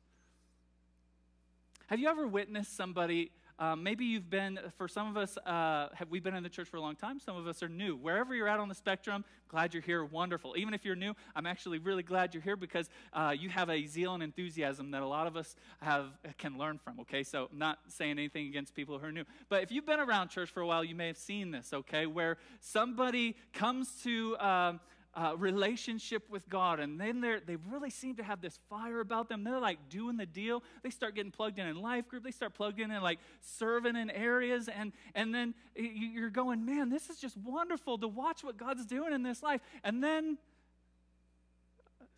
have 1.89 1.99
you 1.99 2.07
ever 2.07 2.27
witnessed 2.27 2.77
somebody? 2.77 3.31
Um, 3.57 3.81
maybe 3.81 4.05
you've 4.05 4.29
been, 4.29 4.59
for 4.77 4.87
some 4.87 5.09
of 5.09 5.17
us, 5.17 5.37
uh, 5.39 5.87
have 5.95 6.11
we 6.11 6.19
been 6.19 6.35
in 6.35 6.43
the 6.43 6.49
church 6.49 6.67
for 6.67 6.77
a 6.77 6.81
long 6.81 6.95
time? 6.95 7.19
Some 7.19 7.35
of 7.35 7.47
us 7.47 7.63
are 7.63 7.67
new. 7.67 7.95
Wherever 7.95 8.35
you're 8.35 8.47
at 8.47 8.59
on 8.59 8.69
the 8.69 8.75
spectrum, 8.75 9.25
glad 9.47 9.73
you're 9.73 9.81
here. 9.81 10.05
Wonderful. 10.05 10.53
Even 10.55 10.75
if 10.75 10.85
you're 10.85 10.95
new, 10.95 11.15
I'm 11.35 11.47
actually 11.47 11.79
really 11.79 12.03
glad 12.03 12.35
you're 12.35 12.43
here 12.43 12.55
because 12.55 12.91
uh, 13.11 13.33
you 13.35 13.49
have 13.49 13.71
a 13.71 13.87
zeal 13.87 14.13
and 14.13 14.21
enthusiasm 14.21 14.91
that 14.91 15.01
a 15.01 15.07
lot 15.07 15.25
of 15.25 15.35
us 15.35 15.55
have 15.81 16.11
can 16.37 16.59
learn 16.59 16.77
from. 16.77 16.99
Okay, 16.99 17.23
so 17.23 17.49
I'm 17.51 17.57
not 17.57 17.79
saying 17.87 18.11
anything 18.11 18.45
against 18.45 18.75
people 18.75 18.99
who 18.99 19.07
are 19.07 19.11
new, 19.11 19.25
but 19.49 19.63
if 19.63 19.71
you've 19.71 19.87
been 19.87 19.99
around 19.99 20.29
church 20.29 20.51
for 20.51 20.61
a 20.61 20.67
while, 20.67 20.83
you 20.83 20.93
may 20.93 21.07
have 21.07 21.17
seen 21.17 21.49
this. 21.49 21.73
Okay, 21.73 22.05
where 22.05 22.37
somebody 22.59 23.35
comes 23.51 23.89
to 24.03 24.37
um, 24.37 24.79
uh, 25.15 25.33
relationship 25.37 26.29
with 26.29 26.47
God, 26.49 26.79
and 26.79 26.99
then 26.99 27.21
they 27.21 27.39
they 27.45 27.55
really 27.55 27.89
seem 27.89 28.15
to 28.17 28.23
have 28.23 28.41
this 28.41 28.59
fire 28.69 28.99
about 28.99 29.27
them. 29.27 29.43
They're 29.43 29.59
like 29.59 29.89
doing 29.89 30.17
the 30.17 30.25
deal. 30.25 30.63
They 30.83 30.91
start 30.91 31.15
getting 31.15 31.31
plugged 31.31 31.59
in 31.59 31.67
in 31.67 31.81
life 31.81 32.07
group. 32.07 32.23
They 32.23 32.31
start 32.31 32.53
plugged 32.53 32.79
in 32.79 32.91
in 32.91 33.01
like 33.01 33.19
serving 33.41 33.95
in 33.95 34.09
areas, 34.09 34.67
and 34.67 34.93
and 35.15 35.33
then 35.33 35.55
you're 35.75 36.29
going, 36.29 36.65
man, 36.65 36.89
this 36.89 37.09
is 37.09 37.17
just 37.19 37.37
wonderful 37.37 37.97
to 37.97 38.07
watch 38.07 38.43
what 38.43 38.57
God's 38.57 38.85
doing 38.85 39.13
in 39.13 39.23
this 39.23 39.41
life. 39.41 39.61
And 39.83 40.03
then 40.03 40.37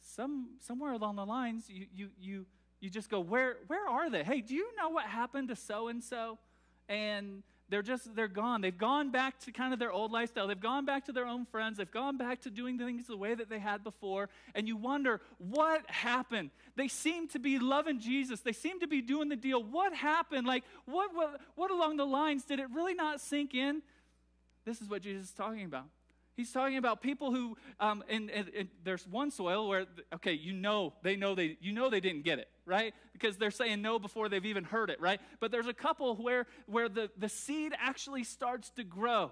some, 0.02 0.50
somewhere 0.60 0.94
along 0.94 1.16
the 1.16 1.26
lines, 1.26 1.70
you, 1.70 1.86
you, 1.94 2.10
you, 2.20 2.46
you 2.80 2.90
just 2.90 3.10
go, 3.10 3.20
where, 3.20 3.58
where 3.68 3.88
are 3.88 4.10
they? 4.10 4.24
Hey, 4.24 4.42
do 4.42 4.56
you 4.56 4.76
know 4.76 4.90
what 4.90 5.06
happened 5.06 5.50
to 5.50 5.56
so 5.56 5.88
and 5.88 6.04
so? 6.04 6.38
And 6.90 7.44
they're 7.72 7.82
just, 7.82 8.14
they're 8.16 8.28
gone. 8.28 8.60
They've 8.60 8.78
gone 8.78 9.12
back 9.12 9.40
to 9.46 9.52
kind 9.54 9.72
of 9.72 9.80
their 9.80 9.94
old 9.94 10.12
lifestyle. 10.12 10.46
They've 10.46 10.60
gone 10.60 10.86
back 10.86 11.06
to 11.06 11.14
their 11.14 11.26
own 11.26 11.46
friends. 11.46 11.78
They've 11.78 11.90
gone 11.90 12.18
back 12.18 12.42
to 12.42 12.50
doing 12.50 12.78
things 12.78 13.08
the 13.08 13.16
way 13.16 13.34
that 13.34 13.50
they 13.50 13.60
had 13.60 13.82
before. 13.82 14.28
And 14.54 14.68
you 14.68 14.76
wonder, 14.76 15.22
what 15.38 15.90
happened? 15.90 16.52
They 16.76 16.90
seem 16.90 17.30
to 17.30 17.40
be 17.40 17.60
loving 17.60 18.02
Jesus. 18.02 18.42
They 18.42 18.52
seem 18.52 18.82
to 18.82 18.88
be 18.88 19.02
doing 19.02 19.30
the 19.30 19.38
deal. 19.38 19.64
What 19.64 19.94
happened? 19.94 20.46
Like, 20.46 20.66
what, 20.86 21.16
what, 21.16 21.40
what 21.56 21.72
along 21.72 21.96
the 21.96 22.06
lines 22.06 22.44
did 22.44 22.60
it 22.60 22.68
really 22.74 22.94
not 22.94 23.22
sink 23.22 23.56
in? 23.56 23.82
This 24.66 24.82
is 24.82 24.90
what 24.90 25.02
Jesus 25.02 25.30
is 25.30 25.34
talking 25.34 25.64
about. 25.64 25.86
He's 26.36 26.52
talking 26.52 26.78
about 26.78 27.02
people 27.02 27.32
who, 27.32 27.58
um, 27.80 28.04
and, 28.10 28.30
and, 28.32 28.50
and, 28.58 28.70
there's 28.84 29.06
one 29.06 29.32
soil 29.32 29.68
where, 29.68 29.86
okay, 30.16 30.34
you 30.34 30.54
know 30.54 30.94
they 31.04 31.16
know 31.16 31.36
they, 31.36 31.58
you 31.60 31.74
know 31.74 31.90
they 31.90 32.00
didn't 32.00 32.24
get 32.24 32.40
it, 32.40 32.48
right? 32.66 32.94
Because 33.14 33.38
they're 33.38 33.52
saying 33.52 33.82
no 33.82 34.00
before 34.00 34.30
they've 34.30 34.46
even 34.46 34.64
heard 34.64 34.90
it, 34.90 35.02
right? 35.02 35.20
But 35.40 35.52
there's 35.52 35.68
a 35.68 35.74
couple 35.74 36.16
where, 36.16 36.48
where 36.68 36.88
the, 36.88 37.12
the 37.18 37.28
seed 37.28 37.74
actually 37.78 38.24
starts 38.24 38.70
to 38.72 38.84
grow, 38.84 39.32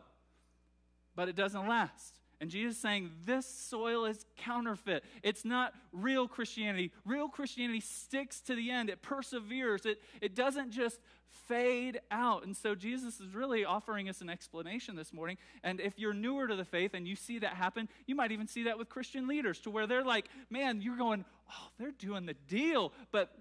but 1.16 1.30
it 1.30 1.36
doesn't 1.36 1.68
last. 1.68 2.19
And 2.42 2.50
Jesus 2.50 2.76
is 2.76 2.82
saying 2.82 3.12
this 3.26 3.46
soil 3.46 4.06
is 4.06 4.26
counterfeit. 4.38 5.04
It's 5.24 5.44
not 5.44 5.74
real 5.92 6.28
Christianity. 6.28 6.92
Real 7.06 7.28
Christianity 7.28 7.82
sticks 7.82 8.40
to 8.42 8.56
the 8.56 8.72
end, 8.72 8.90
it 8.90 9.02
perseveres, 9.02 9.86
it, 9.86 10.02
it 10.22 10.36
doesn't 10.36 10.72
just 10.72 11.00
fade 11.48 12.00
out. 12.12 12.46
And 12.46 12.56
so 12.56 12.76
Jesus 12.76 13.20
is 13.20 13.34
really 13.34 13.66
offering 13.66 14.08
us 14.08 14.22
an 14.22 14.30
explanation 14.30 14.96
this 14.96 15.12
morning. 15.12 15.38
And 15.64 15.80
if 15.80 15.98
you're 15.98 16.14
newer 16.14 16.48
to 16.48 16.56
the 16.56 16.66
faith 16.66 16.94
and 16.94 17.08
you 17.08 17.16
see 17.16 17.40
that 17.40 17.54
happen, 17.54 17.90
you 18.06 18.16
might 18.16 18.32
even 18.32 18.48
see 18.48 18.64
that 18.64 18.78
with 18.78 18.90
Christian 18.90 19.28
leaders 19.28 19.60
to 19.62 19.70
where 19.70 19.88
they're 19.88 20.04
like, 20.04 20.28
man, 20.50 20.82
you're 20.82 20.98
going, 20.98 21.26
oh, 21.50 21.68
they're 21.78 21.92
doing 21.92 22.26
the 22.26 22.36
deal. 22.48 22.94
But 23.12 23.32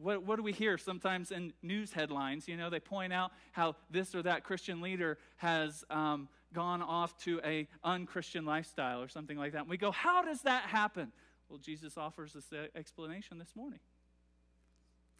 what, 0.00 0.22
what 0.22 0.36
do 0.36 0.42
we 0.42 0.52
hear 0.52 0.78
sometimes 0.78 1.32
in 1.32 1.52
news 1.62 1.92
headlines? 1.92 2.48
You 2.48 2.56
know, 2.56 2.70
they 2.70 2.80
point 2.80 3.12
out 3.12 3.32
how 3.52 3.76
this 3.90 4.14
or 4.14 4.22
that 4.22 4.44
Christian 4.44 4.80
leader 4.80 5.18
has 5.36 5.84
um, 5.90 6.28
gone 6.54 6.82
off 6.82 7.16
to 7.24 7.40
a 7.44 7.68
unchristian 7.84 8.44
lifestyle 8.44 9.02
or 9.02 9.08
something 9.08 9.36
like 9.36 9.52
that. 9.52 9.62
And 9.62 9.68
we 9.68 9.76
go, 9.76 9.90
how 9.90 10.22
does 10.22 10.42
that 10.42 10.64
happen? 10.64 11.12
Well, 11.48 11.58
Jesus 11.58 11.96
offers 11.96 12.36
us 12.36 12.44
the 12.46 12.68
explanation 12.74 13.38
this 13.38 13.54
morning. 13.54 13.80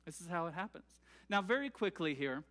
This 0.04 0.20
is 0.20 0.26
how 0.26 0.46
it 0.46 0.54
happens. 0.54 0.84
Now, 1.28 1.42
very 1.42 1.70
quickly 1.70 2.14
here, 2.14 2.44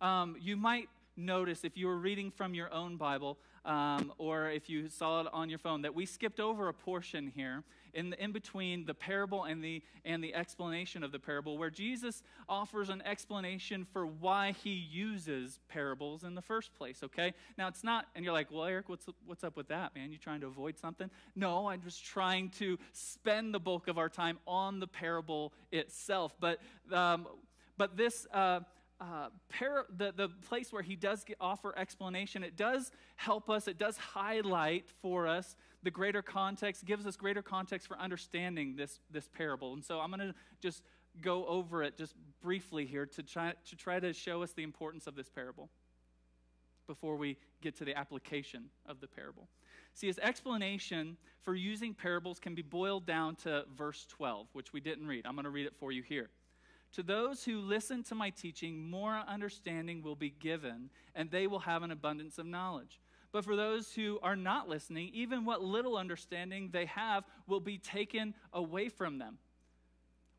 um, 0.00 0.36
you 0.40 0.56
might 0.56 0.88
notice 1.16 1.64
if 1.64 1.76
you 1.76 1.86
were 1.86 1.98
reading 1.98 2.30
from 2.30 2.54
your 2.54 2.72
own 2.72 2.96
Bible 2.96 3.38
um, 3.64 4.12
or 4.18 4.48
if 4.48 4.70
you 4.70 4.88
saw 4.88 5.22
it 5.22 5.26
on 5.32 5.50
your 5.50 5.58
phone 5.58 5.82
that 5.82 5.94
we 5.94 6.06
skipped 6.06 6.40
over 6.40 6.68
a 6.68 6.74
portion 6.74 7.32
here 7.34 7.64
in, 7.94 8.10
the, 8.10 8.22
in 8.22 8.32
between 8.32 8.84
the 8.84 8.94
parable 8.94 9.44
and 9.44 9.62
the, 9.62 9.82
and 10.04 10.22
the 10.22 10.34
explanation 10.34 11.02
of 11.02 11.12
the 11.12 11.18
parable 11.18 11.58
where 11.58 11.70
Jesus 11.70 12.22
offers 12.48 12.88
an 12.88 13.02
explanation 13.02 13.84
for 13.84 14.06
why 14.06 14.52
he 14.52 14.70
uses 14.70 15.60
parables 15.68 16.24
in 16.24 16.34
the 16.34 16.42
first 16.42 16.74
place, 16.74 17.02
okay? 17.02 17.34
Now, 17.56 17.68
it's 17.68 17.84
not, 17.84 18.06
and 18.14 18.24
you're 18.24 18.34
like, 18.34 18.50
well, 18.50 18.64
Eric, 18.64 18.88
what's, 18.88 19.06
what's 19.26 19.44
up 19.44 19.56
with 19.56 19.68
that, 19.68 19.94
man? 19.94 20.12
You 20.12 20.18
trying 20.18 20.40
to 20.40 20.46
avoid 20.46 20.78
something? 20.78 21.10
No, 21.34 21.68
I'm 21.68 21.82
just 21.82 22.04
trying 22.04 22.50
to 22.58 22.78
spend 22.92 23.54
the 23.54 23.60
bulk 23.60 23.88
of 23.88 23.98
our 23.98 24.08
time 24.08 24.38
on 24.46 24.80
the 24.80 24.86
parable 24.86 25.52
itself. 25.72 26.34
But, 26.40 26.60
um, 26.92 27.26
but 27.76 27.96
this. 27.96 28.26
Uh, 28.32 28.60
uh, 29.00 29.28
par- 29.56 29.86
the, 29.96 30.12
the 30.12 30.28
place 30.48 30.72
where 30.72 30.82
he 30.82 30.96
does 30.96 31.24
get, 31.24 31.36
offer 31.40 31.76
explanation, 31.78 32.42
it 32.42 32.56
does 32.56 32.90
help 33.16 33.48
us, 33.48 33.68
it 33.68 33.78
does 33.78 33.96
highlight 33.96 34.88
for 35.02 35.26
us 35.26 35.56
the 35.82 35.90
greater 35.90 36.22
context, 36.22 36.84
gives 36.84 37.06
us 37.06 37.16
greater 37.16 37.42
context 37.42 37.86
for 37.86 37.96
understanding 37.98 38.74
this, 38.76 38.98
this 39.10 39.28
parable. 39.28 39.74
And 39.74 39.84
so 39.84 40.00
I'm 40.00 40.10
going 40.10 40.20
to 40.20 40.34
just 40.60 40.82
go 41.22 41.46
over 41.46 41.82
it 41.82 41.96
just 41.96 42.14
briefly 42.42 42.86
here 42.86 43.06
to 43.06 43.22
try, 43.22 43.52
to 43.68 43.76
try 43.76 44.00
to 44.00 44.12
show 44.12 44.42
us 44.42 44.52
the 44.52 44.62
importance 44.62 45.06
of 45.06 45.14
this 45.14 45.28
parable 45.28 45.68
before 46.86 47.16
we 47.16 47.36
get 47.60 47.76
to 47.76 47.84
the 47.84 47.96
application 47.96 48.64
of 48.86 49.00
the 49.00 49.06
parable. 49.06 49.48
See, 49.94 50.06
his 50.06 50.18
explanation 50.18 51.16
for 51.42 51.54
using 51.54 51.94
parables 51.94 52.38
can 52.38 52.54
be 52.54 52.62
boiled 52.62 53.06
down 53.06 53.36
to 53.36 53.64
verse 53.76 54.06
12, 54.08 54.48
which 54.52 54.72
we 54.72 54.80
didn't 54.80 55.06
read. 55.06 55.26
I'm 55.26 55.34
going 55.34 55.44
to 55.44 55.50
read 55.50 55.66
it 55.66 55.74
for 55.76 55.92
you 55.92 56.02
here. 56.02 56.30
To 56.92 57.02
those 57.02 57.44
who 57.44 57.60
listen 57.60 58.02
to 58.04 58.14
my 58.14 58.30
teaching, 58.30 58.88
more 58.88 59.22
understanding 59.26 60.02
will 60.02 60.16
be 60.16 60.30
given, 60.30 60.90
and 61.14 61.30
they 61.30 61.46
will 61.46 61.60
have 61.60 61.82
an 61.82 61.90
abundance 61.90 62.38
of 62.38 62.46
knowledge. 62.46 63.00
But 63.30 63.44
for 63.44 63.56
those 63.56 63.92
who 63.92 64.18
are 64.22 64.36
not 64.36 64.68
listening, 64.68 65.10
even 65.12 65.44
what 65.44 65.62
little 65.62 65.96
understanding 65.96 66.70
they 66.72 66.86
have 66.86 67.24
will 67.46 67.60
be 67.60 67.78
taken 67.78 68.34
away 68.52 68.88
from 68.88 69.18
them. 69.18 69.38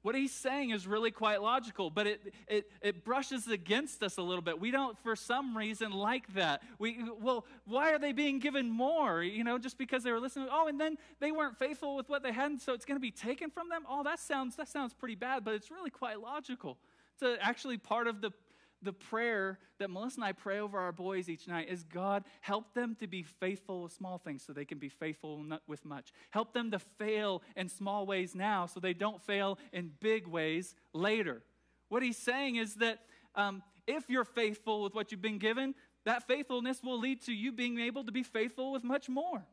What 0.02 0.16
he's 0.16 0.32
saying 0.32 0.70
is 0.70 0.88
really 0.88 1.12
quite 1.12 1.42
logical, 1.42 1.90
but 1.90 2.08
it, 2.08 2.34
it, 2.48 2.72
it 2.82 3.04
brushes 3.04 3.48
against 3.48 4.02
us 4.02 4.18
a 4.18 4.22
little 4.22 4.42
bit. 4.42 4.60
We 4.60 4.72
don't, 4.72 4.98
for 5.00 5.16
some 5.16 5.58
reason, 5.58 5.92
like 5.92 6.34
that. 6.36 6.62
We, 6.78 7.04
well, 7.20 7.46
why 7.66 7.92
are 7.92 8.00
they 8.00 8.14
being 8.14 8.40
given 8.40 8.70
more? 8.70 9.22
You 9.22 9.44
know, 9.44 9.58
just 9.58 9.78
because 9.78 10.04
they 10.04 10.12
were 10.12 10.22
listening. 10.22 10.48
Oh, 10.50 10.68
and 10.68 10.80
then 10.80 10.98
they 11.20 11.34
weren't 11.34 11.58
faithful 11.58 11.98
with 11.98 12.08
what 12.08 12.24
they 12.24 12.32
had, 12.32 12.52
and 12.52 12.62
so 12.62 12.74
it's 12.74 12.86
going 12.86 12.96
to 12.96 13.02
be 13.02 13.12
taken 13.12 13.50
from 13.50 13.68
them? 13.68 13.84
Oh, 13.90 14.04
that 14.04 14.20
sounds, 14.20 14.56
that 14.56 14.70
sounds 14.70 14.94
pretty 14.94 15.16
bad, 15.16 15.44
but 15.44 15.54
it's 15.54 15.70
really 15.70 15.90
quite 15.90 16.22
logical. 16.22 16.78
It's 17.22 17.40
actually 17.42 17.78
part 17.78 18.08
of 18.08 18.22
the 18.22 18.32
the 18.82 18.94
prayer 18.94 19.60
that 19.80 19.90
Melissa 19.90 20.18
and 20.18 20.26
I 20.26 20.32
pray 20.32 20.60
over 20.60 20.80
our 20.80 20.92
boys 20.92 21.30
each 21.30 21.48
night 21.48 21.70
is 21.70 21.84
God, 21.84 22.24
help 22.42 22.74
them 22.74 22.96
to 23.00 23.08
be 23.08 23.24
faithful 23.24 23.84
with 23.84 23.92
small 23.92 24.18
things 24.18 24.44
so 24.46 24.54
they 24.54 24.66
can 24.66 24.78
be 24.78 24.90
faithful 24.90 25.44
with 25.68 25.86
much. 25.86 26.14
Help 26.30 26.54
them 26.54 26.72
to 26.72 26.80
fail 26.80 27.42
in 27.56 27.70
small 27.70 28.06
ways 28.06 28.36
now 28.36 28.66
so 28.66 28.80
they 28.80 28.94
don't 28.94 29.22
fail 29.22 29.58
in 29.74 29.92
big 30.00 30.28
ways 30.28 30.76
later. 30.94 31.42
What 31.90 32.04
he's 32.04 32.18
saying 32.18 32.56
is 32.56 32.76
that 32.76 33.00
um, 33.36 33.64
if 33.88 34.10
you're 34.10 34.26
faithful 34.26 34.84
with 34.84 34.94
what 34.94 35.12
you've 35.12 35.22
been 35.22 35.40
given, 35.40 35.76
that 36.06 36.28
faithfulness 36.28 36.82
will 36.84 37.00
lead 37.00 37.22
to 37.24 37.34
you 37.34 37.52
being 37.52 37.80
able 37.80 38.04
to 38.06 38.12
be 38.12 38.24
faithful 38.24 38.72
with 38.72 38.84
much 38.84 39.10
more. 39.10 39.44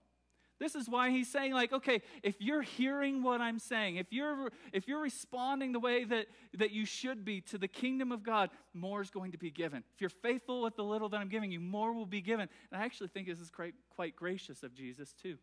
This 0.59 0.75
is 0.75 0.89
why 0.89 1.11
he's 1.11 1.31
saying, 1.31 1.53
like, 1.53 1.73
okay, 1.73 2.01
if 2.23 2.41
you're 2.41 2.63
hearing 2.63 3.23
what 3.23 3.43
I'm 3.43 3.59
saying, 3.59 3.97
if 3.97 4.11
you're 4.11 4.51
if 4.73 4.89
you're 4.89 5.03
responding 5.03 5.73
the 5.73 5.81
way 5.81 6.05
that, 6.05 6.27
that 6.55 6.71
you 6.71 6.87
should 6.87 7.27
be 7.27 7.43
to 7.43 7.59
the 7.59 7.69
kingdom 7.69 8.11
of 8.11 8.23
God, 8.23 8.49
more 8.73 9.03
is 9.03 9.11
going 9.11 9.33
to 9.33 9.39
be 9.39 9.51
given. 9.51 9.85
If 9.95 10.01
you're 10.01 10.09
faithful 10.09 10.63
with 10.63 10.75
the 10.77 10.85
little 10.85 11.11
that 11.11 11.19
I'm 11.19 11.29
giving 11.29 11.53
you, 11.53 11.61
more 11.61 11.93
will 11.93 12.07
be 12.07 12.23
given. 12.23 12.49
And 12.71 12.81
I 12.81 12.85
actually 12.85 13.09
think 13.09 13.27
this 13.27 13.41
is 13.41 13.51
quite, 13.51 13.75
quite 13.91 14.17
gracious 14.17 14.63
of 14.63 14.75
Jesus, 14.75 15.13
too. 15.13 15.37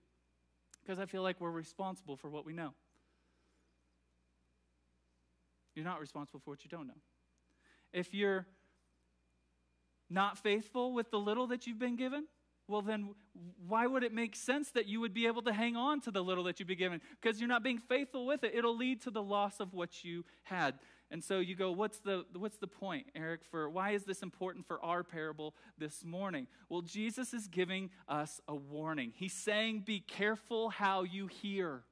Because 0.83 0.99
I 0.99 1.05
feel 1.05 1.21
like 1.21 1.39
we're 1.39 1.51
responsible 1.51 2.17
for 2.17 2.29
what 2.29 2.45
we 2.45 2.53
know. 2.53 2.73
You're 5.75 5.85
not 5.85 5.99
responsible 5.99 6.39
for 6.43 6.51
what 6.51 6.63
you 6.63 6.69
don't 6.69 6.87
know. 6.87 7.01
If 7.93 8.13
you're 8.13 8.47
not 10.09 10.39
faithful 10.39 10.93
with 10.93 11.11
the 11.11 11.19
little 11.19 11.47
that 11.47 11.67
you've 11.67 11.79
been 11.79 11.95
given, 11.95 12.25
well, 12.73 12.81
then 12.81 13.13
why 13.67 13.85
would 13.85 14.03
it 14.03 14.13
make 14.13 14.35
sense 14.35 14.71
that 14.71 14.87
you 14.87 14.99
would 14.99 15.13
be 15.13 15.27
able 15.27 15.43
to 15.43 15.53
hang 15.53 15.75
on 15.75 16.01
to 16.01 16.09
the 16.09 16.23
little 16.23 16.43
that 16.45 16.59
you've 16.59 16.67
been 16.67 16.77
given? 16.79 17.01
Because 17.21 17.39
you're 17.39 17.47
not 17.47 17.61
being 17.61 17.77
faithful 17.77 18.25
with 18.25 18.43
it. 18.43 18.55
It'll 18.55 18.75
lead 18.75 18.99
to 19.01 19.11
the 19.11 19.21
loss 19.21 19.59
of 19.59 19.75
what 19.75 20.03
you 20.03 20.25
had. 20.41 20.79
And 21.11 21.23
so 21.23 21.37
you 21.37 21.55
go, 21.55 21.71
what's 21.71 21.99
the, 21.99 22.25
what's 22.35 22.57
the 22.57 22.65
point, 22.65 23.05
Eric, 23.15 23.41
for 23.51 23.69
why 23.69 23.91
is 23.91 24.05
this 24.05 24.23
important 24.23 24.65
for 24.65 24.83
our 24.83 25.03
parable 25.03 25.53
this 25.77 26.03
morning? 26.03 26.47
Well, 26.67 26.81
Jesus 26.81 27.31
is 27.31 27.47
giving 27.47 27.91
us 28.09 28.41
a 28.47 28.55
warning. 28.55 29.13
He's 29.15 29.33
saying, 29.33 29.83
be 29.85 29.99
careful 29.99 30.69
how 30.69 31.03
you 31.03 31.27
hear, 31.27 31.83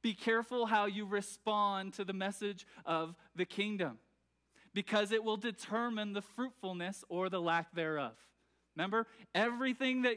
be 0.00 0.14
careful 0.14 0.64
how 0.64 0.86
you 0.86 1.04
respond 1.04 1.92
to 1.94 2.04
the 2.04 2.14
message 2.14 2.66
of 2.86 3.14
the 3.36 3.44
kingdom, 3.44 3.98
because 4.72 5.12
it 5.12 5.22
will 5.22 5.36
determine 5.36 6.14
the 6.14 6.22
fruitfulness 6.22 7.04
or 7.10 7.28
the 7.28 7.42
lack 7.42 7.74
thereof. 7.74 8.12
Remember, 8.76 9.06
everything 9.34 10.02
that, 10.02 10.16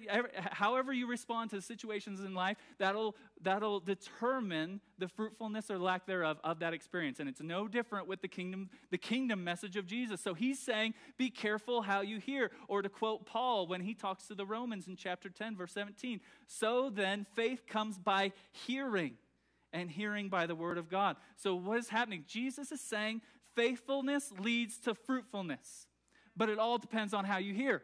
however 0.51 0.91
you 0.91 1.07
respond 1.07 1.51
to 1.51 1.61
situations 1.61 2.21
in 2.21 2.33
life, 2.33 2.57
that'll, 2.79 3.15
that'll 3.41 3.79
determine 3.79 4.81
the 4.97 5.07
fruitfulness 5.07 5.69
or 5.69 5.77
lack 5.77 6.07
thereof 6.07 6.39
of 6.43 6.59
that 6.59 6.73
experience. 6.73 7.19
And 7.19 7.29
it's 7.29 7.41
no 7.41 7.67
different 7.67 8.07
with 8.07 8.21
the 8.21 8.27
kingdom, 8.27 8.69
the 8.89 8.97
kingdom 8.97 9.43
message 9.43 9.75
of 9.75 9.85
Jesus. 9.85 10.21
So 10.21 10.33
he's 10.33 10.57
saying, 10.57 10.95
be 11.17 11.29
careful 11.29 11.83
how 11.83 12.01
you 12.01 12.19
hear. 12.19 12.49
Or 12.67 12.81
to 12.81 12.89
quote 12.89 13.27
Paul 13.27 13.67
when 13.67 13.81
he 13.81 13.93
talks 13.93 14.27
to 14.27 14.35
the 14.35 14.45
Romans 14.45 14.87
in 14.87 14.95
chapter 14.95 15.29
10, 15.29 15.55
verse 15.55 15.73
17, 15.73 16.19
so 16.47 16.89
then 16.89 17.27
faith 17.35 17.67
comes 17.67 17.99
by 17.99 18.31
hearing, 18.51 19.13
and 19.71 19.91
hearing 19.91 20.29
by 20.29 20.47
the 20.47 20.55
word 20.55 20.79
of 20.79 20.89
God. 20.89 21.17
So 21.35 21.53
what 21.53 21.77
is 21.77 21.89
happening? 21.89 22.23
Jesus 22.27 22.71
is 22.71 22.81
saying 22.81 23.21
faithfulness 23.55 24.31
leads 24.39 24.79
to 24.79 24.95
fruitfulness, 24.95 25.85
but 26.35 26.49
it 26.49 26.57
all 26.57 26.79
depends 26.79 27.13
on 27.13 27.25
how 27.25 27.37
you 27.37 27.53
hear. 27.53 27.83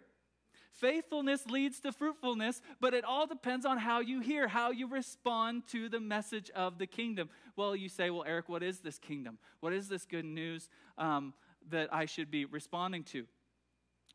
Faithfulness 0.79 1.45
leads 1.47 1.79
to 1.81 1.91
fruitfulness, 1.91 2.61
but 2.81 2.93
it 2.93 3.03
all 3.03 3.27
depends 3.27 3.65
on 3.65 3.77
how 3.77 3.99
you 3.99 4.19
hear, 4.19 4.47
how 4.47 4.71
you 4.71 4.87
respond 4.87 5.63
to 5.67 5.87
the 5.87 5.99
message 5.99 6.49
of 6.51 6.77
the 6.77 6.87
kingdom. 6.87 7.29
Well, 7.55 7.75
you 7.75 7.89
say, 7.89 8.09
well, 8.09 8.23
Eric, 8.25 8.49
what 8.49 8.63
is 8.63 8.79
this 8.79 8.97
kingdom? 8.97 9.37
What 9.59 9.73
is 9.73 9.87
this 9.87 10.05
good 10.05 10.25
news 10.25 10.69
um, 10.97 11.33
that 11.69 11.93
I 11.93 12.05
should 12.05 12.31
be 12.31 12.45
responding 12.45 13.03
to? 13.05 13.25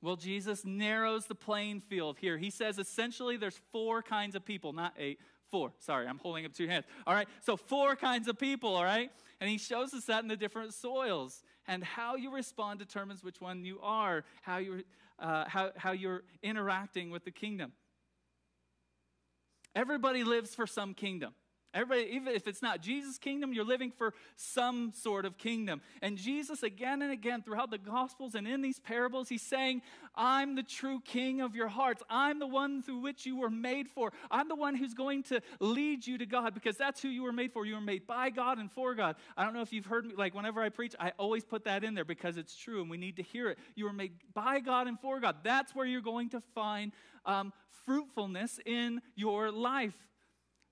Well, 0.02 0.16
Jesus 0.16 0.64
narrows 0.64 1.26
the 1.26 1.34
playing 1.34 1.80
field 1.80 2.18
here. 2.20 2.38
He 2.38 2.50
says 2.50 2.78
essentially 2.78 3.36
there's 3.36 3.60
four 3.72 4.02
kinds 4.02 4.34
of 4.34 4.44
people, 4.44 4.72
not 4.72 4.94
eight, 4.98 5.18
Four. 5.50 5.72
Sorry, 5.78 6.06
I'm 6.06 6.18
holding 6.18 6.44
up 6.44 6.52
two 6.52 6.68
hands. 6.68 6.84
All 7.06 7.14
right. 7.14 7.26
So, 7.40 7.56
four 7.56 7.96
kinds 7.96 8.28
of 8.28 8.38
people, 8.38 8.74
all 8.74 8.84
right? 8.84 9.10
And 9.40 9.48
he 9.48 9.56
shows 9.56 9.94
us 9.94 10.04
that 10.04 10.22
in 10.22 10.28
the 10.28 10.36
different 10.36 10.74
soils. 10.74 11.42
And 11.66 11.82
how 11.82 12.16
you 12.16 12.30
respond 12.30 12.78
determines 12.78 13.22
which 13.22 13.40
one 13.40 13.64
you 13.64 13.78
are, 13.82 14.24
how 14.42 14.58
you're, 14.58 14.82
uh, 15.18 15.44
how, 15.46 15.70
how 15.76 15.92
you're 15.92 16.22
interacting 16.42 17.10
with 17.10 17.24
the 17.24 17.30
kingdom. 17.30 17.72
Everybody 19.74 20.24
lives 20.24 20.54
for 20.54 20.66
some 20.66 20.94
kingdom. 20.94 21.34
Everybody, 21.78 22.10
even 22.10 22.34
if 22.34 22.48
it's 22.48 22.60
not 22.60 22.82
Jesus' 22.82 23.18
kingdom, 23.18 23.52
you're 23.52 23.64
living 23.64 23.92
for 23.96 24.12
some 24.34 24.92
sort 24.96 25.24
of 25.24 25.38
kingdom. 25.38 25.80
And 26.02 26.16
Jesus, 26.18 26.64
again 26.64 27.02
and 27.02 27.12
again, 27.12 27.40
throughout 27.40 27.70
the 27.70 27.78
Gospels 27.78 28.34
and 28.34 28.48
in 28.48 28.62
these 28.62 28.80
parables, 28.80 29.28
he's 29.28 29.42
saying, 29.42 29.82
I'm 30.16 30.56
the 30.56 30.64
true 30.64 31.00
king 31.04 31.40
of 31.40 31.54
your 31.54 31.68
hearts. 31.68 32.02
I'm 32.10 32.40
the 32.40 32.48
one 32.48 32.82
through 32.82 32.98
which 32.98 33.26
you 33.26 33.36
were 33.36 33.48
made 33.48 33.88
for. 33.88 34.12
I'm 34.28 34.48
the 34.48 34.56
one 34.56 34.74
who's 34.74 34.92
going 34.92 35.22
to 35.24 35.40
lead 35.60 36.04
you 36.04 36.18
to 36.18 36.26
God 36.26 36.52
because 36.52 36.76
that's 36.76 37.00
who 37.00 37.10
you 37.10 37.22
were 37.22 37.32
made 37.32 37.52
for. 37.52 37.64
You 37.64 37.76
were 37.76 37.80
made 37.80 38.08
by 38.08 38.30
God 38.30 38.58
and 38.58 38.72
for 38.72 38.96
God. 38.96 39.14
I 39.36 39.44
don't 39.44 39.54
know 39.54 39.62
if 39.62 39.72
you've 39.72 39.86
heard 39.86 40.04
me, 40.04 40.14
like 40.16 40.34
whenever 40.34 40.60
I 40.60 40.70
preach, 40.70 40.96
I 40.98 41.12
always 41.16 41.44
put 41.44 41.64
that 41.66 41.84
in 41.84 41.94
there 41.94 42.04
because 42.04 42.36
it's 42.36 42.56
true 42.56 42.80
and 42.80 42.90
we 42.90 42.96
need 42.96 43.18
to 43.18 43.22
hear 43.22 43.50
it. 43.50 43.58
You 43.76 43.84
were 43.84 43.92
made 43.92 44.14
by 44.34 44.58
God 44.58 44.88
and 44.88 44.98
for 44.98 45.20
God. 45.20 45.36
That's 45.44 45.76
where 45.76 45.86
you're 45.86 46.00
going 46.00 46.30
to 46.30 46.40
find 46.56 46.90
um, 47.24 47.52
fruitfulness 47.84 48.58
in 48.66 49.00
your 49.14 49.52
life. 49.52 49.94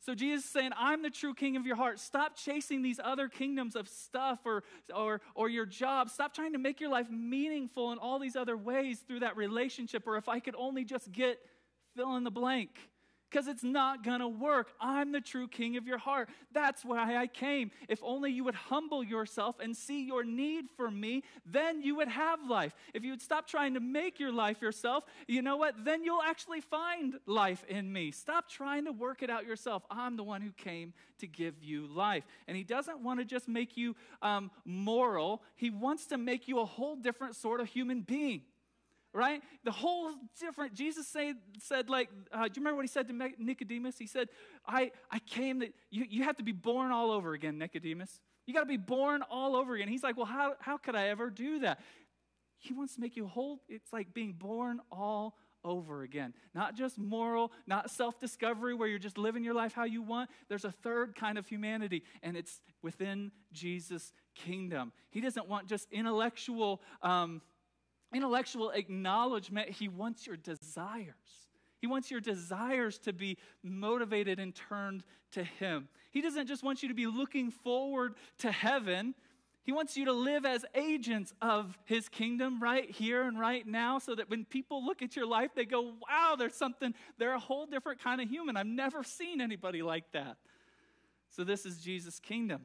So 0.00 0.14
Jesus 0.14 0.44
is 0.44 0.50
saying, 0.50 0.70
I'm 0.76 1.02
the 1.02 1.10
true 1.10 1.34
king 1.34 1.56
of 1.56 1.66
your 1.66 1.76
heart. 1.76 1.98
Stop 1.98 2.36
chasing 2.36 2.82
these 2.82 3.00
other 3.02 3.28
kingdoms 3.28 3.74
of 3.74 3.88
stuff 3.88 4.40
or, 4.44 4.62
or, 4.94 5.20
or 5.34 5.48
your 5.48 5.66
job. 5.66 6.10
Stop 6.10 6.34
trying 6.34 6.52
to 6.52 6.58
make 6.58 6.80
your 6.80 6.90
life 6.90 7.10
meaningful 7.10 7.92
in 7.92 7.98
all 7.98 8.18
these 8.18 8.36
other 8.36 8.56
ways 8.56 9.00
through 9.00 9.20
that 9.20 9.36
relationship. 9.36 10.06
Or 10.06 10.16
if 10.16 10.28
I 10.28 10.38
could 10.38 10.54
only 10.56 10.84
just 10.84 11.10
get 11.10 11.38
fill 11.96 12.16
in 12.16 12.24
the 12.24 12.30
blank 12.30 12.70
because 13.36 13.48
it's 13.48 13.62
not 13.62 14.02
going 14.02 14.20
to 14.20 14.28
work. 14.28 14.72
I'm 14.80 15.12
the 15.12 15.20
true 15.20 15.46
king 15.46 15.76
of 15.76 15.86
your 15.86 15.98
heart. 15.98 16.30
That's 16.54 16.86
why 16.86 17.16
I 17.16 17.26
came. 17.26 17.70
If 17.86 18.00
only 18.02 18.32
you 18.32 18.44
would 18.44 18.54
humble 18.54 19.04
yourself 19.04 19.56
and 19.60 19.76
see 19.76 20.06
your 20.06 20.24
need 20.24 20.70
for 20.74 20.90
me, 20.90 21.22
then 21.44 21.82
you 21.82 21.96
would 21.96 22.08
have 22.08 22.40
life. 22.48 22.74
If 22.94 23.04
you 23.04 23.10
would 23.10 23.20
stop 23.20 23.46
trying 23.46 23.74
to 23.74 23.80
make 23.80 24.18
your 24.18 24.32
life 24.32 24.62
yourself, 24.62 25.04
you 25.28 25.42
know 25.42 25.58
what? 25.58 25.84
Then 25.84 26.02
you'll 26.02 26.22
actually 26.22 26.62
find 26.62 27.18
life 27.26 27.62
in 27.68 27.92
me. 27.92 28.10
Stop 28.10 28.48
trying 28.48 28.86
to 28.86 28.92
work 28.92 29.22
it 29.22 29.28
out 29.28 29.44
yourself. 29.44 29.82
I'm 29.90 30.16
the 30.16 30.24
one 30.24 30.40
who 30.40 30.52
came 30.52 30.94
to 31.18 31.26
give 31.26 31.62
you 31.62 31.86
life. 31.88 32.24
And 32.48 32.56
He 32.56 32.64
doesn't 32.64 33.00
want 33.00 33.20
to 33.20 33.26
just 33.26 33.48
make 33.48 33.76
you 33.76 33.96
um, 34.22 34.50
moral, 34.64 35.42
He 35.56 35.68
wants 35.68 36.06
to 36.06 36.16
make 36.16 36.48
you 36.48 36.60
a 36.60 36.64
whole 36.64 36.96
different 36.96 37.36
sort 37.36 37.60
of 37.60 37.68
human 37.68 38.00
being 38.00 38.44
right? 39.16 39.42
The 39.64 39.72
whole 39.72 40.12
different. 40.38 40.74
Jesus 40.74 41.08
say, 41.08 41.32
said, 41.58 41.88
like, 41.88 42.10
uh, 42.30 42.44
do 42.44 42.52
you 42.54 42.60
remember 42.60 42.76
what 42.76 42.84
he 42.84 42.88
said 42.88 43.08
to 43.08 43.32
Nicodemus? 43.38 43.98
He 43.98 44.06
said, 44.06 44.28
I, 44.66 44.92
I 45.10 45.18
came 45.20 45.60
that 45.60 45.72
you, 45.90 46.04
you 46.08 46.22
have 46.24 46.36
to 46.36 46.44
be 46.44 46.52
born 46.52 46.92
all 46.92 47.10
over 47.10 47.32
again, 47.32 47.56
Nicodemus. 47.56 48.20
You 48.46 48.52
got 48.52 48.60
to 48.60 48.66
be 48.66 48.76
born 48.76 49.22
all 49.22 49.56
over 49.56 49.74
again. 49.74 49.88
He's 49.88 50.02
like, 50.02 50.16
well, 50.16 50.26
how, 50.26 50.54
how 50.60 50.76
could 50.76 50.94
I 50.94 51.08
ever 51.08 51.30
do 51.30 51.60
that? 51.60 51.80
He 52.58 52.74
wants 52.74 52.94
to 52.96 53.00
make 53.00 53.16
you 53.16 53.26
whole. 53.26 53.62
It's 53.68 53.92
like 53.92 54.12
being 54.12 54.32
born 54.32 54.80
all 54.92 55.34
over 55.64 56.02
again. 56.02 56.34
Not 56.54 56.76
just 56.76 56.98
moral, 56.98 57.52
not 57.66 57.90
self 57.90 58.20
discovery 58.20 58.74
where 58.74 58.86
you're 58.86 58.98
just 58.98 59.18
living 59.18 59.42
your 59.42 59.54
life 59.54 59.72
how 59.72 59.84
you 59.84 60.02
want. 60.02 60.30
There's 60.48 60.64
a 60.64 60.70
third 60.70 61.16
kind 61.16 61.38
of 61.38 61.46
humanity, 61.48 62.02
and 62.22 62.36
it's 62.36 62.60
within 62.82 63.32
Jesus' 63.52 64.12
kingdom. 64.34 64.92
He 65.10 65.20
doesn't 65.20 65.48
want 65.48 65.68
just 65.68 65.88
intellectual. 65.90 66.82
Um, 67.02 67.40
intellectual 68.14 68.70
acknowledgement, 68.70 69.70
he 69.70 69.88
wants 69.88 70.26
your 70.26 70.36
desires. 70.36 71.14
He 71.78 71.86
wants 71.86 72.10
your 72.10 72.20
desires 72.20 72.98
to 73.00 73.12
be 73.12 73.36
motivated 73.62 74.38
and 74.38 74.54
turned 74.54 75.04
to 75.32 75.44
him. 75.44 75.88
He 76.10 76.22
doesn't 76.22 76.46
just 76.46 76.62
want 76.62 76.82
you 76.82 76.88
to 76.88 76.94
be 76.94 77.06
looking 77.06 77.50
forward 77.50 78.14
to 78.38 78.50
heaven. 78.50 79.14
He 79.62 79.72
wants 79.72 79.96
you 79.96 80.06
to 80.06 80.12
live 80.12 80.46
as 80.46 80.64
agents 80.74 81.34
of 81.42 81.76
his 81.84 82.08
kingdom 82.08 82.62
right 82.62 82.90
here 82.90 83.22
and 83.22 83.38
right 83.38 83.66
now 83.66 83.98
so 83.98 84.14
that 84.14 84.30
when 84.30 84.44
people 84.44 84.84
look 84.84 85.02
at 85.02 85.16
your 85.16 85.26
life, 85.26 85.50
they 85.54 85.64
go, 85.64 85.94
wow, 86.08 86.36
there's 86.38 86.54
something, 86.54 86.94
they're 87.18 87.34
a 87.34 87.40
whole 87.40 87.66
different 87.66 88.02
kind 88.02 88.20
of 88.20 88.28
human. 88.28 88.56
I've 88.56 88.66
never 88.66 89.02
seen 89.02 89.40
anybody 89.40 89.82
like 89.82 90.10
that. 90.12 90.36
So, 91.30 91.44
this 91.44 91.66
is 91.66 91.78
Jesus' 91.78 92.20
kingdom. 92.20 92.62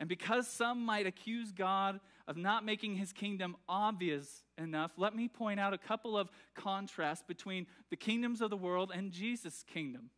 And 0.00 0.08
because 0.08 0.46
some 0.46 0.84
might 0.84 1.06
accuse 1.06 1.50
God 1.50 1.98
of 2.28 2.36
not 2.36 2.64
making 2.64 2.96
his 2.96 3.12
kingdom 3.12 3.56
obvious 3.68 4.44
enough, 4.56 4.92
let 4.96 5.14
me 5.14 5.28
point 5.28 5.58
out 5.58 5.74
a 5.74 5.78
couple 5.78 6.16
of 6.16 6.30
contrasts 6.54 7.24
between 7.26 7.66
the 7.90 7.96
kingdoms 7.96 8.40
of 8.40 8.50
the 8.50 8.56
world 8.56 8.92
and 8.94 9.10
Jesus' 9.10 9.64
kingdom. 9.66 10.10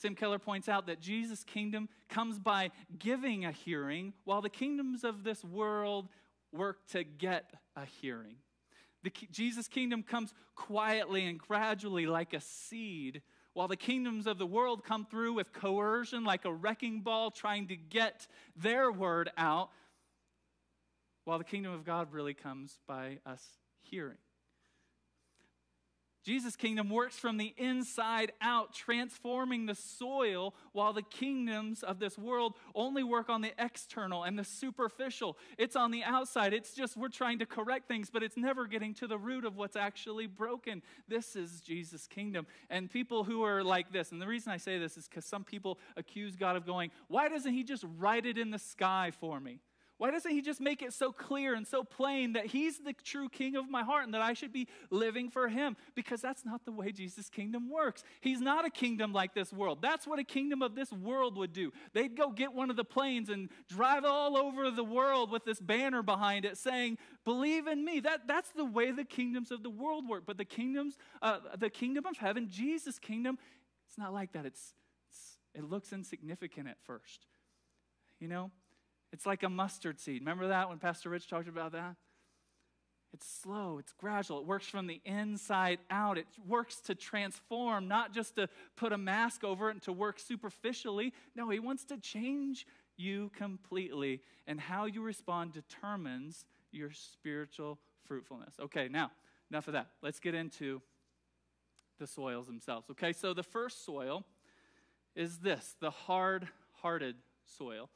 Tim 0.00 0.14
Keller 0.14 0.38
points 0.38 0.68
out 0.68 0.86
that 0.86 1.00
Jesus' 1.00 1.44
kingdom 1.44 1.88
comes 2.08 2.38
by 2.38 2.70
giving 2.98 3.44
a 3.44 3.52
hearing, 3.52 4.12
while 4.24 4.42
the 4.42 4.50
kingdoms 4.50 5.02
of 5.02 5.24
this 5.24 5.42
world 5.44 6.08
work 6.52 6.86
to 6.88 7.04
get 7.04 7.50
a 7.76 7.84
hearing. 7.84 8.36
The, 9.02 9.12
Jesus' 9.30 9.68
kingdom 9.68 10.02
comes 10.02 10.32
quietly 10.54 11.26
and 11.26 11.38
gradually 11.38 12.06
like 12.06 12.32
a 12.32 12.40
seed 12.40 13.22
while 13.54 13.68
the 13.68 13.76
kingdoms 13.76 14.26
of 14.26 14.36
the 14.36 14.46
world 14.46 14.84
come 14.84 15.06
through 15.06 15.32
with 15.32 15.52
coercion 15.52 16.24
like 16.24 16.44
a 16.44 16.52
wrecking 16.52 17.00
ball 17.00 17.30
trying 17.30 17.68
to 17.68 17.76
get 17.76 18.26
their 18.56 18.92
word 18.92 19.30
out, 19.38 19.70
while 21.24 21.38
the 21.38 21.44
kingdom 21.44 21.72
of 21.72 21.84
God 21.84 22.12
really 22.12 22.34
comes 22.34 22.78
by 22.86 23.18
us 23.24 23.42
hearing. 23.82 24.18
Jesus' 26.24 26.56
kingdom 26.56 26.88
works 26.88 27.16
from 27.16 27.36
the 27.36 27.52
inside 27.58 28.32
out, 28.40 28.72
transforming 28.72 29.66
the 29.66 29.74
soil, 29.74 30.54
while 30.72 30.94
the 30.94 31.02
kingdoms 31.02 31.82
of 31.82 31.98
this 31.98 32.16
world 32.16 32.54
only 32.74 33.04
work 33.04 33.28
on 33.28 33.42
the 33.42 33.52
external 33.58 34.24
and 34.24 34.38
the 34.38 34.44
superficial. 34.44 35.36
It's 35.58 35.76
on 35.76 35.90
the 35.90 36.02
outside. 36.02 36.54
It's 36.54 36.72
just 36.72 36.96
we're 36.96 37.08
trying 37.08 37.40
to 37.40 37.46
correct 37.46 37.88
things, 37.88 38.08
but 38.08 38.22
it's 38.22 38.38
never 38.38 38.66
getting 38.66 38.94
to 38.94 39.06
the 39.06 39.18
root 39.18 39.44
of 39.44 39.56
what's 39.56 39.76
actually 39.76 40.26
broken. 40.26 40.82
This 41.08 41.36
is 41.36 41.60
Jesus' 41.60 42.06
kingdom. 42.06 42.46
And 42.70 42.90
people 42.90 43.24
who 43.24 43.42
are 43.44 43.62
like 43.62 43.92
this, 43.92 44.10
and 44.10 44.20
the 44.20 44.26
reason 44.26 44.50
I 44.50 44.56
say 44.56 44.78
this 44.78 44.96
is 44.96 45.06
because 45.06 45.26
some 45.26 45.44
people 45.44 45.78
accuse 45.94 46.36
God 46.36 46.56
of 46.56 46.64
going, 46.64 46.90
Why 47.08 47.28
doesn't 47.28 47.52
He 47.52 47.64
just 47.64 47.84
write 47.98 48.24
it 48.24 48.38
in 48.38 48.50
the 48.50 48.58
sky 48.58 49.12
for 49.20 49.38
me? 49.40 49.60
Why 49.96 50.10
doesn't 50.10 50.30
he 50.30 50.42
just 50.42 50.60
make 50.60 50.82
it 50.82 50.92
so 50.92 51.12
clear 51.12 51.54
and 51.54 51.66
so 51.66 51.84
plain 51.84 52.32
that 52.32 52.46
he's 52.46 52.78
the 52.78 52.94
true 53.04 53.28
king 53.28 53.54
of 53.54 53.70
my 53.70 53.84
heart 53.84 54.04
and 54.04 54.12
that 54.14 54.20
I 54.22 54.32
should 54.32 54.52
be 54.52 54.66
living 54.90 55.30
for 55.30 55.48
him? 55.48 55.76
Because 55.94 56.20
that's 56.20 56.44
not 56.44 56.64
the 56.64 56.72
way 56.72 56.90
Jesus' 56.90 57.30
kingdom 57.30 57.70
works. 57.70 58.02
He's 58.20 58.40
not 58.40 58.64
a 58.64 58.70
kingdom 58.70 59.12
like 59.12 59.34
this 59.34 59.52
world. 59.52 59.78
That's 59.80 60.04
what 60.04 60.18
a 60.18 60.24
kingdom 60.24 60.62
of 60.62 60.74
this 60.74 60.92
world 60.92 61.36
would 61.36 61.52
do. 61.52 61.72
They'd 61.92 62.16
go 62.16 62.30
get 62.30 62.52
one 62.52 62.70
of 62.70 62.76
the 62.76 62.84
planes 62.84 63.28
and 63.28 63.48
drive 63.68 64.04
all 64.04 64.36
over 64.36 64.70
the 64.70 64.82
world 64.82 65.30
with 65.30 65.44
this 65.44 65.60
banner 65.60 66.02
behind 66.02 66.44
it 66.44 66.58
saying, 66.58 66.98
Believe 67.24 67.68
in 67.68 67.84
me. 67.84 68.00
That, 68.00 68.26
that's 68.26 68.50
the 68.50 68.64
way 68.64 68.90
the 68.90 69.04
kingdoms 69.04 69.50
of 69.50 69.62
the 69.62 69.70
world 69.70 70.08
work. 70.08 70.24
But 70.26 70.38
the 70.38 70.44
kingdoms, 70.44 70.98
uh, 71.22 71.38
the 71.56 71.70
kingdom 71.70 72.04
of 72.04 72.18
heaven, 72.18 72.48
Jesus' 72.50 72.98
kingdom, 72.98 73.38
it's 73.88 73.96
not 73.96 74.12
like 74.12 74.32
that. 74.32 74.44
It's, 74.44 74.74
it's 75.08 75.38
it 75.54 75.64
looks 75.64 75.92
insignificant 75.92 76.68
at 76.68 76.76
first. 76.84 77.26
You 78.20 78.28
know, 78.28 78.50
it's 79.14 79.24
like 79.24 79.44
a 79.44 79.48
mustard 79.48 80.00
seed. 80.00 80.22
Remember 80.22 80.48
that 80.48 80.68
when 80.68 80.78
Pastor 80.78 81.08
Rich 81.08 81.28
talked 81.28 81.46
about 81.46 81.70
that? 81.70 81.94
It's 83.12 83.28
slow, 83.42 83.78
it's 83.78 83.92
gradual. 83.92 84.40
It 84.40 84.44
works 84.44 84.66
from 84.66 84.88
the 84.88 85.00
inside 85.04 85.78
out. 85.88 86.18
It 86.18 86.26
works 86.44 86.80
to 86.86 86.96
transform, 86.96 87.86
not 87.86 88.12
just 88.12 88.34
to 88.34 88.48
put 88.74 88.92
a 88.92 88.98
mask 88.98 89.44
over 89.44 89.68
it 89.68 89.74
and 89.74 89.82
to 89.82 89.92
work 89.92 90.18
superficially. 90.18 91.12
No, 91.36 91.48
He 91.48 91.60
wants 91.60 91.84
to 91.84 91.96
change 91.96 92.66
you 92.96 93.30
completely. 93.36 94.20
And 94.48 94.58
how 94.58 94.86
you 94.86 95.00
respond 95.00 95.52
determines 95.52 96.44
your 96.72 96.90
spiritual 96.90 97.78
fruitfulness. 98.06 98.54
Okay, 98.60 98.88
now, 98.90 99.12
enough 99.48 99.68
of 99.68 99.74
that. 99.74 99.90
Let's 100.02 100.18
get 100.18 100.34
into 100.34 100.82
the 102.00 102.08
soils 102.08 102.48
themselves. 102.48 102.90
Okay, 102.90 103.12
so 103.12 103.32
the 103.32 103.44
first 103.44 103.84
soil 103.84 104.24
is 105.14 105.38
this 105.38 105.76
the 105.80 105.92
hard 105.92 106.48
hearted 106.82 107.14
soil 107.44 107.90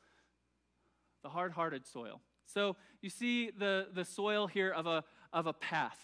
the 1.29 1.33
hard 1.33 1.53
hearted 1.53 1.87
soil. 1.87 2.23
So 2.47 2.75
you 3.03 3.11
see 3.11 3.51
the, 3.51 3.89
the 3.93 4.07
soil 4.07 4.47
here 4.47 4.71
of 4.71 4.87
a, 4.87 5.05
of 5.31 5.47
a 5.47 5.53
path. 5.53 5.99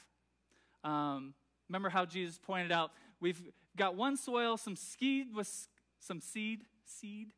Um, 0.84 1.32
remember 1.66 1.88
how 1.88 2.04
Jesus 2.04 2.38
pointed 2.38 2.70
out 2.70 2.90
we've 3.20 3.40
got 3.74 3.94
one 3.94 4.18
soil, 4.18 4.58
some 4.58 4.76
seed 4.76 5.34
was 5.34 5.68
some 5.98 6.20
seed, 6.20 6.60
seed 6.84 7.28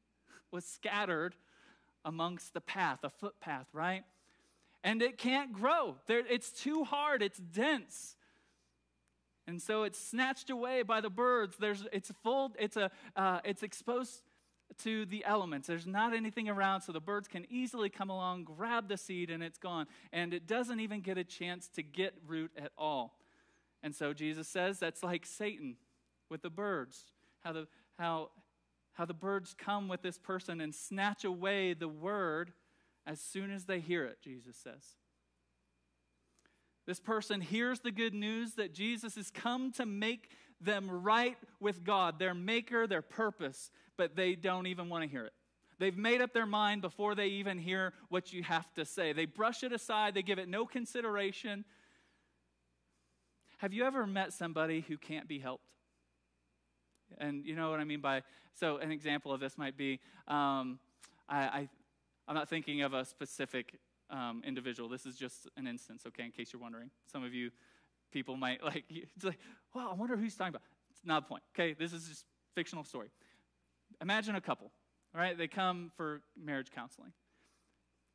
was 0.50 0.64
scattered 0.64 1.36
amongst 2.04 2.54
the 2.54 2.60
path, 2.60 3.04
a 3.04 3.10
footpath, 3.10 3.68
right? 3.72 4.02
And 4.82 5.00
it 5.00 5.16
can't 5.16 5.52
grow. 5.52 5.94
There, 6.08 6.24
it's 6.28 6.50
too 6.50 6.82
hard, 6.82 7.22
it's 7.22 7.38
dense. 7.38 8.16
And 9.46 9.62
so 9.62 9.84
it's 9.84 9.98
snatched 9.98 10.50
away 10.50 10.82
by 10.82 11.00
the 11.00 11.10
birds. 11.10 11.56
There's, 11.56 11.84
it's 11.92 12.10
full, 12.24 12.52
it's, 12.58 12.76
a, 12.76 12.90
uh, 13.14 13.38
it's 13.44 13.62
exposed 13.62 14.22
to 14.78 15.06
the 15.06 15.24
elements. 15.24 15.66
There's 15.66 15.86
not 15.86 16.14
anything 16.14 16.48
around, 16.48 16.82
so 16.82 16.92
the 16.92 17.00
birds 17.00 17.28
can 17.28 17.46
easily 17.50 17.88
come 17.88 18.10
along, 18.10 18.44
grab 18.44 18.88
the 18.88 18.96
seed, 18.96 19.30
and 19.30 19.42
it's 19.42 19.58
gone. 19.58 19.86
And 20.12 20.34
it 20.34 20.46
doesn't 20.46 20.80
even 20.80 21.00
get 21.00 21.18
a 21.18 21.24
chance 21.24 21.68
to 21.68 21.82
get 21.82 22.14
root 22.26 22.50
at 22.56 22.72
all. 22.76 23.18
And 23.82 23.94
so 23.94 24.12
Jesus 24.12 24.48
says 24.48 24.78
that's 24.78 25.02
like 25.02 25.24
Satan. 25.26 25.76
with 26.28 26.42
the 26.42 26.50
birds, 26.50 27.04
how 27.40 27.52
the, 27.52 27.68
how, 27.98 28.30
how 28.94 29.04
the 29.04 29.14
birds 29.14 29.54
come 29.56 29.88
with 29.88 30.02
this 30.02 30.18
person 30.18 30.60
and 30.60 30.74
snatch 30.74 31.24
away 31.24 31.74
the 31.74 31.88
word 31.88 32.52
as 33.06 33.20
soon 33.20 33.50
as 33.50 33.64
they 33.64 33.80
hear 33.80 34.04
it, 34.04 34.18
Jesus 34.22 34.56
says. 34.56 34.96
This 36.86 37.00
person 37.00 37.40
hears 37.40 37.80
the 37.80 37.90
good 37.90 38.14
news 38.14 38.54
that 38.54 38.74
Jesus 38.74 39.16
has 39.16 39.30
come 39.30 39.72
to 39.72 39.86
make 39.86 40.30
them 40.60 40.88
right 40.90 41.36
with 41.60 41.84
God, 41.84 42.18
their 42.18 42.34
maker, 42.34 42.86
their 42.86 43.02
purpose, 43.02 43.70
but 43.96 44.16
they 44.16 44.34
don't 44.34 44.66
even 44.66 44.88
want 44.88 45.04
to 45.04 45.08
hear 45.08 45.24
it. 45.24 45.32
They've 45.78 45.96
made 45.96 46.22
up 46.22 46.32
their 46.32 46.46
mind 46.46 46.80
before 46.80 47.14
they 47.14 47.26
even 47.26 47.58
hear 47.58 47.92
what 48.08 48.32
you 48.32 48.42
have 48.42 48.72
to 48.74 48.84
say. 48.84 49.12
They 49.12 49.26
brush 49.26 49.62
it 49.62 49.72
aside, 49.72 50.14
they 50.14 50.22
give 50.22 50.38
it 50.38 50.48
no 50.48 50.66
consideration. 50.66 51.64
Have 53.58 53.72
you 53.72 53.84
ever 53.84 54.06
met 54.06 54.32
somebody 54.32 54.84
who 54.86 54.96
can't 54.96 55.28
be 55.28 55.38
helped? 55.38 55.64
And 57.18 57.44
you 57.44 57.54
know 57.54 57.70
what 57.70 57.80
I 57.80 57.84
mean 57.84 58.00
by 58.00 58.22
so 58.54 58.78
an 58.78 58.90
example 58.90 59.32
of 59.32 59.40
this 59.40 59.56
might 59.56 59.76
be 59.76 60.00
um, 60.26 60.78
I, 61.28 61.38
I 61.38 61.68
I'm 62.28 62.34
not 62.34 62.48
thinking 62.48 62.82
of 62.82 62.92
a 62.92 63.04
specific 63.04 63.78
um, 64.10 64.42
individual. 64.44 64.88
This 64.88 65.06
is 65.06 65.16
just 65.16 65.48
an 65.56 65.66
instance, 65.66 66.04
okay, 66.08 66.24
in 66.24 66.32
case 66.32 66.52
you're 66.52 66.62
wondering. 66.62 66.90
Some 67.10 67.24
of 67.24 67.34
you 67.34 67.50
people 68.12 68.36
might 68.36 68.62
like, 68.64 68.84
it's 68.90 69.24
like, 69.24 69.38
well, 69.74 69.88
I 69.90 69.94
wonder 69.94 70.16
who 70.16 70.22
he's 70.22 70.34
talking 70.34 70.50
about. 70.50 70.62
It's 70.90 71.04
not 71.04 71.24
the 71.24 71.28
point, 71.28 71.42
okay? 71.54 71.74
This 71.78 71.92
is 71.92 72.08
just 72.08 72.24
fictional 72.54 72.84
story. 72.84 73.10
Imagine 74.00 74.34
a 74.36 74.40
couple, 74.40 74.70
all 75.14 75.20
right? 75.20 75.36
They 75.36 75.48
come 75.48 75.90
for 75.96 76.22
marriage 76.36 76.70
counseling. 76.74 77.12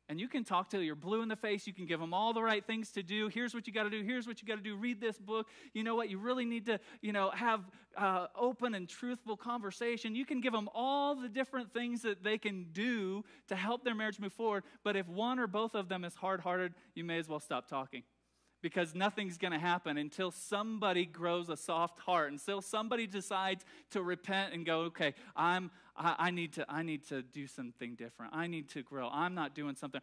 And 0.08 0.20
you 0.20 0.28
can 0.28 0.44
talk 0.44 0.68
to 0.70 0.80
you're 0.80 0.94
blue 0.94 1.22
in 1.22 1.28
the 1.28 1.36
face. 1.36 1.66
You 1.66 1.72
can 1.72 1.86
give 1.86 2.00
them 2.00 2.12
all 2.12 2.34
the 2.34 2.42
right 2.42 2.62
things 2.66 2.90
to 2.92 3.02
do. 3.02 3.28
Here's 3.28 3.54
what 3.54 3.66
you 3.66 3.72
got 3.72 3.84
to 3.84 3.90
do. 3.90 4.02
Here's 4.02 4.26
what 4.26 4.42
you 4.42 4.48
got 4.48 4.56
to 4.56 4.62
do. 4.62 4.76
Read 4.76 5.00
this 5.00 5.16
book. 5.16 5.46
You 5.72 5.84
know 5.84 5.94
what? 5.94 6.10
You 6.10 6.18
really 6.18 6.44
need 6.44 6.66
to 6.66 6.80
you 7.00 7.12
know 7.12 7.30
have 7.30 7.60
uh, 7.96 8.26
open 8.36 8.74
and 8.74 8.88
truthful 8.88 9.36
conversation. 9.36 10.14
You 10.14 10.26
can 10.26 10.40
give 10.40 10.52
them 10.52 10.68
all 10.74 11.14
the 11.14 11.28
different 11.28 11.72
things 11.72 12.02
that 12.02 12.22
they 12.22 12.36
can 12.36 12.66
do 12.72 13.24
to 13.48 13.56
help 13.56 13.84
their 13.84 13.94
marriage 13.94 14.18
move 14.18 14.32
forward. 14.32 14.64
But 14.84 14.96
if 14.96 15.08
one 15.08 15.38
or 15.38 15.46
both 15.46 15.74
of 15.74 15.88
them 15.88 16.04
is 16.04 16.14
hard-hearted 16.14 16.74
you 16.94 17.04
may 17.04 17.18
as 17.18 17.28
well 17.28 17.40
stop 17.40 17.68
talking 17.68 18.02
because 18.62 18.94
nothing's 18.94 19.36
going 19.36 19.52
to 19.52 19.58
happen 19.58 19.98
until 19.98 20.30
somebody 20.30 21.04
grows 21.04 21.48
a 21.48 21.56
soft 21.56 21.98
heart 21.98 22.32
until 22.32 22.62
somebody 22.62 23.06
decides 23.06 23.64
to 23.90 24.02
repent 24.02 24.54
and 24.54 24.64
go 24.64 24.82
okay 24.82 25.14
i'm 25.36 25.70
I, 25.94 26.14
I, 26.18 26.30
need 26.30 26.54
to 26.54 26.64
i 26.68 26.82
need 26.82 27.06
to 27.08 27.20
do 27.20 27.46
something 27.46 27.96
different. 27.96 28.32
I 28.34 28.46
need 28.46 28.70
to 28.70 28.82
grow. 28.82 29.10
I'm 29.12 29.34
not 29.34 29.54
doing 29.54 29.74
something. 29.74 30.00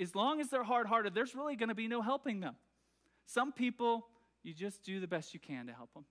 As 0.00 0.14
long 0.14 0.40
as 0.40 0.48
they're 0.50 0.62
hard-hearted 0.62 1.14
there's 1.14 1.34
really 1.34 1.56
going 1.56 1.70
to 1.70 1.74
be 1.74 1.88
no 1.88 2.00
helping 2.00 2.38
them. 2.38 2.54
Some 3.26 3.50
people 3.52 4.06
you 4.44 4.54
just 4.54 4.84
do 4.84 5.00
the 5.00 5.08
best 5.08 5.34
you 5.34 5.40
can 5.40 5.66
to 5.66 5.72
help 5.72 5.92
them 5.94 6.04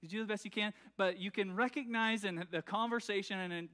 you 0.00 0.08
do 0.08 0.20
the 0.20 0.26
best 0.26 0.44
you 0.44 0.50
can 0.50 0.72
but 0.96 1.18
you 1.18 1.30
can 1.30 1.54
recognize 1.54 2.24
in 2.24 2.44
the 2.50 2.62
conversation 2.62 3.38
and 3.38 3.68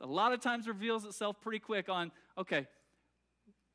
a 0.00 0.06
lot 0.06 0.32
of 0.32 0.40
times 0.40 0.68
reveals 0.68 1.04
itself 1.04 1.40
pretty 1.40 1.58
quick 1.58 1.88
on 1.88 2.10
okay 2.38 2.66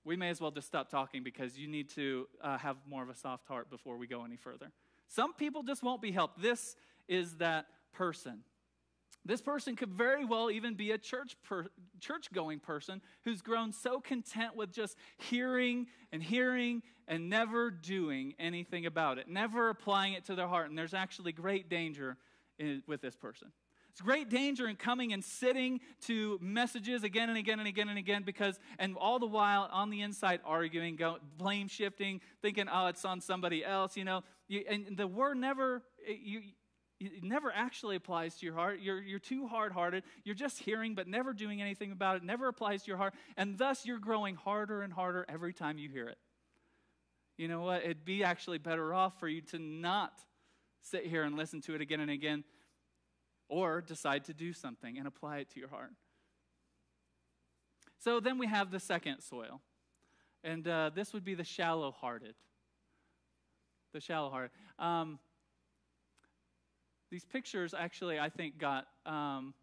we 0.08 0.16
may 0.16 0.30
as 0.30 0.40
well 0.40 0.52
just 0.52 0.68
stop 0.68 0.90
talking 0.90 1.22
because 1.22 1.58
you 1.58 1.68
need 1.68 1.90
to 1.90 2.28
uh, 2.42 2.58
have 2.58 2.78
more 2.90 3.04
of 3.04 3.10
a 3.10 3.16
soft 3.16 3.46
heart 3.46 3.70
before 3.70 3.98
we 3.98 4.08
go 4.08 4.24
any 4.24 4.38
further. 4.38 4.72
Some 5.10 5.34
people 5.34 5.64
just 5.64 5.84
won't 5.84 6.02
be 6.02 6.12
helped. 6.12 6.42
This 6.42 6.78
is 7.10 7.36
that 7.38 7.66
person. 7.94 8.40
This 9.26 9.42
person 9.42 9.76
could 9.76 9.90
very 9.90 10.24
well 10.24 10.50
even 10.50 10.76
be 10.76 10.92
a 10.92 10.98
church 10.98 11.36
per, 11.44 11.66
church 12.00 12.32
going 12.34 12.60
person 12.60 13.02
who's 13.26 13.42
grown 13.42 13.74
so 13.74 14.00
content 14.00 14.56
with 14.56 14.72
just 14.72 14.96
hearing 15.18 15.88
and 16.14 16.24
hearing 16.24 16.82
and 17.10 17.30
never 17.30 17.70
doing 17.70 18.34
anything 18.40 18.86
about 18.86 19.18
it, 19.18 19.28
never 19.28 19.70
applying 19.70 20.14
it 20.14 20.26
to 20.26 20.36
their 20.36 20.48
heart. 20.48 20.70
And 20.70 20.78
there's 20.78 20.94
actually 20.94 21.34
great 21.34 21.70
danger 21.70 22.18
in, 22.58 22.82
with 22.88 23.02
this 23.02 23.18
person. 23.18 23.52
It's 23.98 24.04
great 24.04 24.30
danger 24.30 24.68
in 24.68 24.76
coming 24.76 25.12
and 25.12 25.24
sitting 25.24 25.80
to 26.02 26.38
messages 26.40 27.02
again 27.02 27.30
and 27.30 27.38
again 27.40 27.58
and 27.58 27.68
again 27.68 27.90
and 27.90 27.98
again 27.98 28.22
because, 28.22 28.60
and 28.78 28.96
all 28.96 29.18
the 29.18 29.26
while 29.26 29.68
on 29.72 29.90
the 29.90 30.04
inside 30.04 30.40
arguing, 30.46 30.98
go, 30.98 31.18
blame 31.36 31.68
shifting, 31.68 32.22
thinking, 32.44 32.68
oh, 32.72 32.86
it's 32.86 33.04
on 33.06 33.22
somebody 33.22 33.66
else, 33.66 33.98
you 33.98 34.04
know. 34.04 34.22
You, 34.48 34.64
and 34.70 34.96
the 34.96 35.08
word 35.08 35.38
never, 35.38 35.82
you, 36.08 36.42
it 37.00 37.24
never 37.24 37.52
actually 37.52 37.96
applies 37.96 38.36
to 38.36 38.46
your 38.46 38.54
heart. 38.54 38.82
You're, 38.82 39.02
you're 39.02 39.18
too 39.18 39.48
hard 39.48 39.72
hearted. 39.72 40.04
You're 40.24 40.36
just 40.36 40.60
hearing, 40.60 40.94
but 40.94 41.08
never 41.08 41.34
doing 41.34 41.60
anything 41.60 41.92
about 41.92 42.18
it. 42.18 42.24
Never 42.24 42.48
applies 42.50 42.84
to 42.84 42.90
your 42.90 42.98
heart. 42.98 43.16
And 43.36 43.58
thus, 43.58 43.84
you're 43.84 43.98
growing 43.98 44.36
harder 44.36 44.84
and 44.84 44.94
harder 44.94 45.26
every 45.28 45.54
time 45.54 45.80
you 45.80 45.90
hear 45.90 46.08
it. 46.08 46.20
You 47.36 47.48
know 47.48 47.62
what? 47.62 47.84
It'd 47.84 48.06
be 48.06 48.24
actually 48.24 48.60
better 48.60 48.94
off 48.94 49.20
for 49.20 49.28
you 49.28 49.42
to 49.42 49.58
not 49.58 50.20
sit 50.84 51.08
here 51.08 51.24
and 51.24 51.36
listen 51.36 51.62
to 51.62 51.74
it 51.74 51.82
again 51.82 52.00
and 52.00 52.12
again 52.12 52.44
or 53.50 53.82
decide 53.82 54.26
to 54.26 54.34
do 54.34 54.54
something 54.54 54.98
and 54.98 55.08
apply 55.08 55.38
it 55.38 55.50
to 55.52 55.60
your 55.60 55.70
heart. 55.70 55.92
So 58.00 58.20
then 58.20 58.38
we 58.38 58.48
have 58.48 58.72
the 58.72 58.80
second 58.80 59.22
soil, 59.22 59.62
and 60.44 60.68
uh, 60.68 60.92
this 60.94 61.14
would 61.14 61.24
be 61.24 61.34
the 61.34 61.44
shallow 61.44 61.92
hearted. 61.92 62.36
The 63.94 64.00
shallow 64.00 64.30
hearted. 64.30 64.52
Um, 64.78 65.20
these 67.10 67.26
pictures 67.26 67.74
actually, 67.74 68.20
I 68.20 68.30
think, 68.30 68.58
got 68.58 68.88
um, 69.06 69.54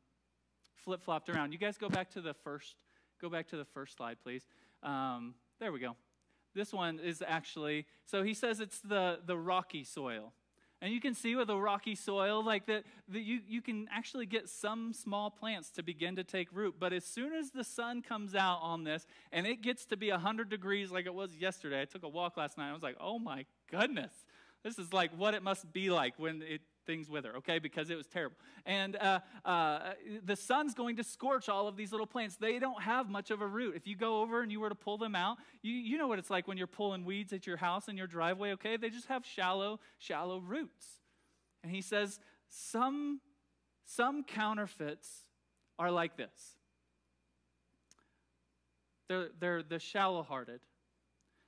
flip 0.75 1.03
flopped 1.03 1.29
around. 1.29 1.53
You 1.53 1.59
guys 1.59 1.79
go 1.79 1.88
back 1.88 2.11
to 2.12 2.20
the 2.20 2.35
first. 2.35 2.77
Go 3.20 3.29
back 3.29 3.49
to 3.49 3.57
the 3.57 3.64
first 3.64 3.97
slide, 3.97 4.16
please. 4.23 4.47
Um, 4.83 5.35
there 5.61 5.73
we 5.73 5.79
go. 5.79 5.97
This 6.55 6.73
one 6.73 7.01
is 7.01 7.23
actually 7.27 7.87
so 8.07 8.23
he 8.23 8.35
says 8.35 8.61
it's 8.61 8.81
the 8.81 9.20
the 9.25 9.37
rocky 9.37 9.85
soil. 9.85 10.33
And 10.85 10.92
you 10.92 11.01
can 11.01 11.14
see 11.14 11.35
with 11.35 11.47
the 11.47 11.57
rocky 11.57 11.94
soil, 11.94 12.44
like 12.44 12.66
that, 12.66 12.85
that 13.09 13.23
you, 13.23 13.40
you 13.49 13.62
can 13.62 13.88
actually 13.90 14.27
get 14.27 14.51
some 14.51 14.92
small 14.92 15.31
plants 15.31 15.70
to 15.70 15.83
begin 15.83 16.14
to 16.16 16.25
take 16.25 16.49
root. 16.53 16.75
But 16.79 16.92
as 16.92 17.07
soon 17.07 17.33
as 17.33 17.53
the 17.53 17.64
sun 17.64 18.03
comes 18.03 18.35
out 18.35 18.59
on 18.61 18.85
this 18.85 19.07
and 19.33 19.47
it 19.47 19.62
gets 19.62 19.87
to 19.87 19.97
be 19.97 20.11
100 20.11 20.51
degrees 20.51 20.90
like 20.90 21.07
it 21.07 21.14
was 21.14 21.38
yesterday, 21.38 21.81
I 21.81 21.87
took 21.87 22.03
a 22.03 22.09
walk 22.09 22.37
last 22.37 22.59
night. 22.59 22.68
I 22.68 22.75
was 22.75 22.83
like, 22.83 22.99
oh 23.01 23.18
my 23.18 23.47
goodness. 23.70 24.12
This 24.62 24.79
is 24.79 24.92
like 24.92 25.11
what 25.16 25.33
it 25.33 25.42
must 25.42 25.73
be 25.73 25.88
like 25.88 26.18
when 26.18 26.42
it 26.42 26.61
things 26.87 27.09
wither, 27.09 27.37
okay, 27.37 27.59
because 27.59 27.90
it 27.90 27.97
was 27.97 28.07
terrible. 28.07 28.37
And 28.66 28.97
uh, 28.97 29.20
uh, 29.44 29.92
the 30.25 30.37
sun's 30.37 30.75
going 30.75 30.97
to 30.97 31.05
scorch 31.05 31.49
all 31.49 31.66
of 31.68 31.77
these 31.77 31.92
little 31.92 32.07
plants. 32.07 32.37
They 32.37 32.59
don't 32.59 32.83
have 32.83 33.11
much 33.11 33.31
of 33.31 33.40
a 33.40 33.47
root. 33.47 33.75
If 33.77 33.87
you 33.87 33.97
go 33.97 34.20
over 34.20 34.42
and 34.42 34.51
you 34.51 34.61
were 34.61 34.68
to 34.68 34.75
pull 34.75 34.99
them 34.99 35.14
out, 35.14 35.38
you, 35.62 35.73
you 35.73 35.99
know 35.99 36.09
what 36.09 36.18
it's 36.18 36.31
like 36.31 36.49
when 36.49 36.57
you're 36.57 36.66
pulling 36.66 37.05
weeds 37.05 37.33
at 37.33 37.47
your 37.47 37.57
house 37.57 37.88
and 37.88 37.99
your 37.99 38.07
driveway, 38.07 38.53
okay? 38.53 38.77
They 38.77 38.90
just 38.90 39.09
have 39.09 39.25
shallow, 39.25 39.81
shallow 39.99 40.38
roots. 40.38 40.87
And 41.62 41.73
he 41.73 41.81
says, 41.81 42.20
some, 42.49 43.20
some 43.85 44.25
counterfeits 44.25 45.25
are 45.79 45.90
like 45.90 46.16
this. 46.16 46.57
They're, 49.09 49.29
they're 49.38 49.62
the 49.62 49.79
shallow 49.79 50.23
hearted. 50.23 50.61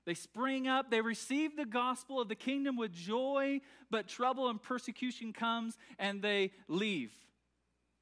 They 0.06 0.14
spring 0.14 0.68
up, 0.68 0.90
they 0.90 1.00
receive 1.00 1.56
the 1.56 1.66
gospel 1.66 2.20
of 2.20 2.28
the 2.28 2.36
kingdom 2.36 2.76
with 2.76 2.92
joy, 2.92 3.60
but 3.90 4.06
trouble 4.06 4.48
and 4.48 4.62
persecution 4.62 5.32
comes 5.32 5.76
and 5.98 6.22
they 6.22 6.52
leave. 6.68 7.12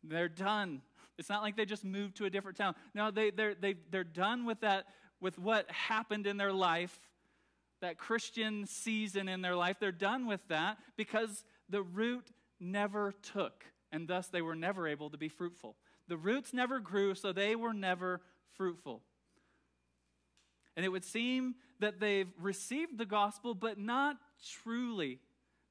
They're 0.03 0.29
done. 0.29 0.83
It's 1.19 1.31
not 1.31 1.43
like 1.43 1.57
they 1.57 1.65
just 1.65 1.85
moved 1.85 2.17
to 2.19 2.27
a 2.27 2.31
different 2.31 2.59
town. 2.59 2.75
No, 2.95 3.11
they, 3.11 3.31
they're, 3.31 3.55
they, 3.55 3.77
they're 3.91 4.05
done 4.05 4.45
with 4.45 4.61
that, 4.61 4.85
with 5.19 5.39
what 5.39 5.71
happened 5.71 6.27
in 6.27 6.37
their 6.37 6.53
life, 6.53 6.99
that 7.81 7.97
Christian 7.97 8.67
season 8.67 9.27
in 9.27 9.41
their 9.41 9.57
life. 9.57 9.79
They're 9.81 9.91
done 9.93 10.27
with 10.27 10.47
that 10.49 10.77
because 10.97 11.43
the 11.71 11.83
root 11.83 12.31
never 12.61 13.13
took, 13.33 13.65
and 13.93 14.07
thus 14.07 14.27
they 14.29 14.43
were 14.43 14.55
never 14.55 14.87
able 14.87 15.09
to 15.09 15.17
be 15.17 15.29
fruitful. 15.29 15.77
The 16.09 16.17
roots 16.19 16.53
never 16.53 16.81
grew, 16.81 17.15
so 17.15 17.33
they 17.33 17.57
were 17.57 17.73
never 17.73 18.21
fruitful. 18.57 19.01
And 20.77 20.85
it 20.85 20.91
would 20.91 21.05
seem 21.05 21.55
that 21.81 22.01
they've 22.01 22.33
received 22.41 22.99
the 22.99 23.07
gospel, 23.07 23.55
but 23.55 23.79
not 23.79 24.17
truly. 24.63 25.21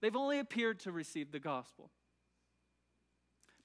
They've 0.01 0.15
only 0.15 0.39
appeared 0.39 0.79
to 0.81 0.91
receive 0.91 1.31
the 1.31 1.39
gospel. 1.39 1.91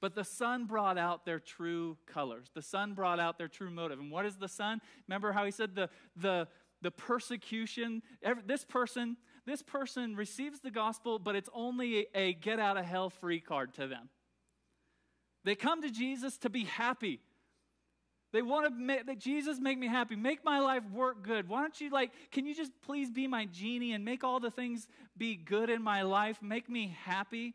But 0.00 0.14
the 0.14 0.24
sun 0.24 0.66
brought 0.66 0.96
out 0.96 1.24
their 1.24 1.40
true 1.40 1.98
colors. 2.06 2.50
The 2.54 2.62
sun 2.62 2.94
brought 2.94 3.18
out 3.18 3.36
their 3.38 3.48
true 3.48 3.70
motive. 3.70 3.98
And 3.98 4.12
what 4.12 4.26
is 4.26 4.36
the 4.36 4.48
sun? 4.48 4.80
Remember 5.08 5.32
how 5.32 5.44
he 5.44 5.50
said 5.50 5.74
the, 5.74 5.90
the, 6.16 6.46
the 6.82 6.92
persecution, 6.92 8.02
every, 8.22 8.44
this 8.46 8.64
person, 8.64 9.16
this 9.44 9.62
person 9.62 10.14
receives 10.14 10.60
the 10.60 10.70
gospel, 10.70 11.18
but 11.18 11.34
it's 11.34 11.48
only 11.52 12.06
a, 12.14 12.18
a 12.18 12.32
get 12.34 12.60
out 12.60 12.76
of 12.76 12.84
hell 12.84 13.10
free 13.10 13.40
card 13.40 13.74
to 13.74 13.88
them. 13.88 14.08
They 15.44 15.56
come 15.56 15.82
to 15.82 15.90
Jesus 15.90 16.38
to 16.38 16.50
be 16.50 16.64
happy. 16.64 17.20
They 18.32 18.42
want 18.42 18.66
to 18.66 18.70
make 18.70 19.06
that 19.06 19.18
Jesus 19.18 19.58
make 19.58 19.78
me 19.78 19.86
happy, 19.86 20.14
make 20.14 20.44
my 20.44 20.58
life 20.58 20.82
work 20.92 21.22
good. 21.22 21.48
Why 21.48 21.62
don't 21.62 21.80
you 21.80 21.90
like, 21.90 22.10
can 22.30 22.44
you 22.44 22.54
just 22.54 22.72
please 22.82 23.10
be 23.10 23.26
my 23.26 23.46
genie 23.46 23.92
and 23.92 24.04
make 24.04 24.22
all 24.22 24.38
the 24.38 24.50
things 24.50 24.86
be 25.16 25.34
good 25.34 25.70
in 25.70 25.82
my 25.82 26.02
life, 26.02 26.42
make 26.42 26.68
me 26.68 26.94
happy? 27.04 27.54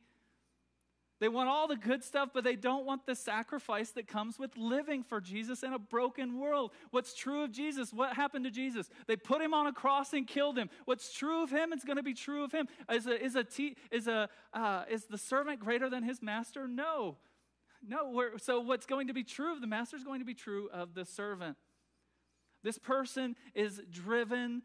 They 1.20 1.30
want 1.30 1.48
all 1.48 1.68
the 1.68 1.78
good 1.78 2.04
stuff, 2.04 2.32
but 2.34 2.44
they 2.44 2.58
don't 2.58 2.86
want 2.86 3.06
the 3.06 3.16
sacrifice 3.16 3.92
that 3.92 4.08
comes 4.08 4.38
with 4.38 4.58
living 4.58 5.04
for 5.04 5.22
Jesus 5.22 5.64
in 5.64 5.72
a 5.72 5.80
broken 5.80 6.38
world. 6.38 6.72
What's 6.92 7.14
true 7.14 7.44
of 7.44 7.52
Jesus? 7.52 7.94
What 7.94 8.14
happened 8.14 8.44
to 8.44 8.52
Jesus? 8.52 8.90
They 9.08 9.16
put 9.16 9.42
him 9.42 9.54
on 9.54 9.68
a 9.68 9.72
cross 9.72 10.12
and 10.12 10.28
killed 10.28 10.58
him. 10.58 10.70
What's 10.84 11.14
true 11.14 11.42
of 11.44 11.50
him 11.50 11.72
is 11.72 11.86
going 11.86 11.96
to 11.96 12.04
be 12.04 12.14
true 12.14 12.44
of 12.44 12.52
him. 12.52 12.68
Is, 12.92 13.08
a, 13.08 13.24
is, 13.24 13.36
a 13.38 13.46
is, 13.90 14.08
a, 14.08 14.28
uh, 14.54 14.84
is 14.90 15.06
the 15.06 15.18
servant 15.18 15.62
greater 15.62 15.90
than 15.90 16.04
his 16.04 16.22
master? 16.22 16.68
No. 16.68 17.16
No. 17.88 18.30
so, 18.38 18.60
what's 18.60 18.86
going 18.86 19.08
to 19.08 19.14
be 19.14 19.24
true 19.24 19.52
of 19.54 19.62
the 19.62 19.68
master 19.68 19.98
is 19.98 20.04
going 20.04 20.20
to 20.20 20.26
be 20.26 20.34
true 20.34 20.70
of 20.74 20.94
the 20.94 21.06
servant. 21.06 21.58
This 22.64 22.78
person 22.78 23.36
is 23.54 23.82
driven 23.92 24.62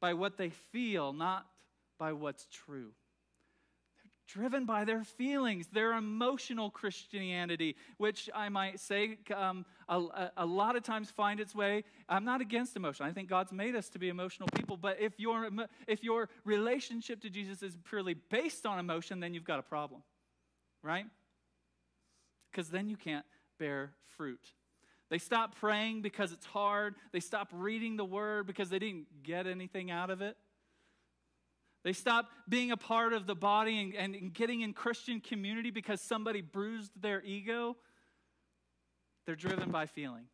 by 0.00 0.14
what 0.14 0.38
they 0.38 0.50
feel, 0.50 1.12
not 1.12 1.46
by 1.98 2.12
what's 2.12 2.46
true 2.46 2.92
They're 4.02 4.42
driven 4.42 4.64
by 4.64 4.84
their 4.84 5.04
feelings, 5.04 5.66
their 5.72 5.92
emotional 5.92 6.70
Christianity, 6.70 7.76
which 7.98 8.30
I 8.34 8.48
might 8.48 8.80
say 8.80 9.18
um, 9.34 9.66
a, 9.88 10.30
a, 10.38 10.46
lot 10.46 10.76
of 10.76 10.84
times 10.84 11.10
find 11.10 11.40
its 11.40 11.54
way. 11.54 11.84
I'm 12.08 12.24
not 12.24 12.40
against 12.40 12.76
emotion. 12.76 13.04
I 13.04 13.12
think 13.12 13.28
God's 13.28 13.52
made 13.52 13.74
us 13.74 13.88
to 13.90 13.98
be 13.98 14.08
emotional 14.08 14.48
people. 14.54 14.76
But 14.76 14.98
if 15.00 15.18
your, 15.18 15.48
if 15.86 16.04
your 16.04 16.28
relationship 16.44 17.20
to 17.22 17.30
Jesus 17.30 17.62
is 17.62 17.76
purely 17.88 18.14
based 18.14 18.64
on 18.64 18.78
emotion, 18.78 19.20
then 19.20 19.34
you've 19.34 19.44
got 19.44 19.58
a 19.58 19.62
problem, 19.62 20.02
right? 20.82 21.06
Because 22.58 22.70
then 22.70 22.88
you 22.88 22.96
can't 22.96 23.24
bear 23.60 23.92
fruit. 24.16 24.40
They 25.10 25.18
stop 25.18 25.54
praying 25.60 26.02
because 26.02 26.32
it's 26.32 26.44
hard. 26.44 26.96
They 27.12 27.20
stop 27.20 27.50
reading 27.52 27.96
the 27.96 28.04
word 28.04 28.48
because 28.48 28.68
they 28.68 28.80
didn't 28.80 29.22
get 29.22 29.46
anything 29.46 29.92
out 29.92 30.10
of 30.10 30.22
it. 30.22 30.36
They 31.84 31.92
stop 31.92 32.28
being 32.48 32.72
a 32.72 32.76
part 32.76 33.12
of 33.12 33.28
the 33.28 33.36
body 33.36 33.94
and, 33.96 34.16
and, 34.16 34.34
getting 34.34 34.62
in 34.62 34.72
Christian 34.72 35.20
community 35.20 35.70
because 35.70 36.00
somebody 36.00 36.40
bruised 36.40 36.90
their 37.00 37.22
ego. 37.22 37.76
They're 39.24 39.36
driven 39.36 39.70
by 39.70 39.86
feeling. 39.86 40.24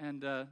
And 0.00 0.24
uh, 0.24 0.46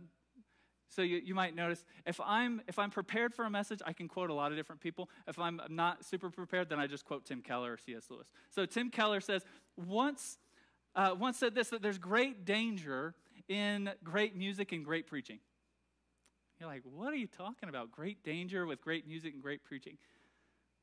so 0.96 1.02
you, 1.02 1.20
you 1.22 1.34
might 1.34 1.54
notice 1.54 1.84
if 2.06 2.18
I'm, 2.24 2.62
if 2.66 2.78
I'm 2.78 2.90
prepared 2.90 3.34
for 3.34 3.44
a 3.44 3.50
message, 3.50 3.82
I 3.84 3.92
can 3.92 4.08
quote 4.08 4.30
a 4.30 4.34
lot 4.34 4.50
of 4.50 4.56
different 4.56 4.80
people. 4.80 5.10
If 5.28 5.38
I'm 5.38 5.60
not 5.68 6.06
super 6.06 6.30
prepared, 6.30 6.70
then 6.70 6.80
I 6.80 6.86
just 6.86 7.04
quote 7.04 7.26
Tim 7.26 7.42
Keller 7.42 7.74
or 7.74 7.76
C.S. 7.76 8.06
Lewis. 8.10 8.28
So 8.48 8.64
Tim 8.64 8.88
Keller 8.88 9.20
says, 9.20 9.44
once, 9.76 10.38
uh, 10.94 11.14
once 11.16 11.38
said 11.38 11.54
this, 11.54 11.68
that 11.68 11.82
there's 11.82 11.98
great 11.98 12.46
danger 12.46 13.14
in 13.46 13.90
great 14.02 14.34
music 14.34 14.72
and 14.72 14.86
great 14.86 15.06
preaching. 15.06 15.38
You're 16.58 16.70
like, 16.70 16.82
what 16.90 17.12
are 17.12 17.16
you 17.16 17.26
talking 17.26 17.68
about? 17.68 17.92
Great 17.92 18.24
danger 18.24 18.64
with 18.64 18.80
great 18.80 19.06
music 19.06 19.34
and 19.34 19.42
great 19.42 19.62
preaching. 19.64 19.98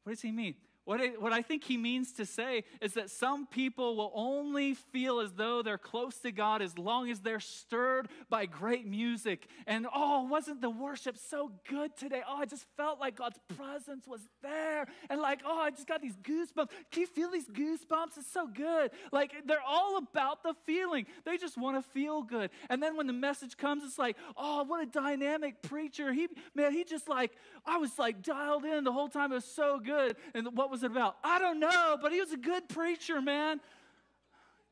What 0.04 0.12
does 0.12 0.22
he 0.22 0.32
mean? 0.32 0.54
What 0.86 1.00
I, 1.00 1.08
what 1.18 1.32
I 1.32 1.42
think 1.42 1.64
he 1.64 1.78
means 1.78 2.12
to 2.14 2.26
say 2.26 2.66
is 2.82 2.94
that 2.94 3.10
some 3.10 3.48
people 3.48 3.96
will 3.96 4.12
only 4.14 4.74
feel 4.74 5.22
as 5.22 5.32
though 5.32 5.62
they're 5.62 5.78
close 5.78 6.18
to 6.20 6.32
God 6.32 6.62
as 6.62 6.78
long 6.78 7.10
as 7.10 7.22
they're 7.22 7.40
stirred 7.40 8.10
by 8.30 8.46
great 8.46 8.86
music. 8.86 9.48
And 9.66 9.88
oh, 9.96 10.24
wasn't 10.24 10.60
the 10.60 10.70
worship 10.70 11.18
so 11.18 11.52
good 11.70 11.96
today? 11.96 12.22
Oh, 12.28 12.38
I 12.38 12.46
just 12.46 12.66
felt 12.76 13.00
like 13.00 13.16
God's 13.16 13.40
presence 13.56 14.06
was 14.06 14.28
there. 14.42 14.88
And 15.10 15.22
like, 15.22 15.40
oh, 15.46 15.58
I 15.58 15.70
just 15.70 15.88
got 15.88 16.02
these 16.02 16.18
goosebumps. 16.18 16.70
Can 16.92 17.02
you 17.02 17.08
feel 17.08 17.32
these 17.32 17.48
goosebumps? 17.48 18.18
It's 18.18 18.32
so 18.32 18.48
good. 18.48 18.92
Like, 19.14 19.32
they're 19.46 19.64
all 19.66 19.98
about 19.98 20.44
the 20.44 20.54
feeling. 20.66 21.06
They 21.24 21.38
just 21.38 21.58
want 21.58 21.78
to 21.78 21.90
feel 21.92 22.24
good. 22.24 22.50
And 22.70 22.84
then 22.84 22.98
when 22.98 23.08
the 23.08 23.14
message 23.14 23.56
comes, 23.56 23.86
it's 23.86 23.98
like, 23.98 24.18
oh, 24.36 24.66
what 24.66 24.84
a 24.84 24.86
dynamic 24.86 25.62
preacher. 25.62 26.12
He, 26.12 26.28
man, 26.54 26.74
he 26.74 26.84
just 26.84 27.08
like, 27.08 27.32
I 27.66 27.78
was 27.78 27.98
like 27.98 28.22
dialed 28.22 28.66
in 28.66 28.84
the 28.84 28.92
whole 28.92 29.08
time. 29.08 29.32
It 29.32 29.36
was 29.36 29.46
so 29.46 29.80
good. 29.80 30.18
And 30.34 30.58
what 30.58 30.73
was 30.74 30.82
it 30.82 30.90
about? 30.90 31.18
I 31.24 31.38
don't 31.38 31.60
know, 31.60 31.98
but 32.02 32.12
he 32.12 32.20
was 32.20 32.32
a 32.32 32.38
good 32.38 32.68
preacher, 32.68 33.22
man. 33.22 33.62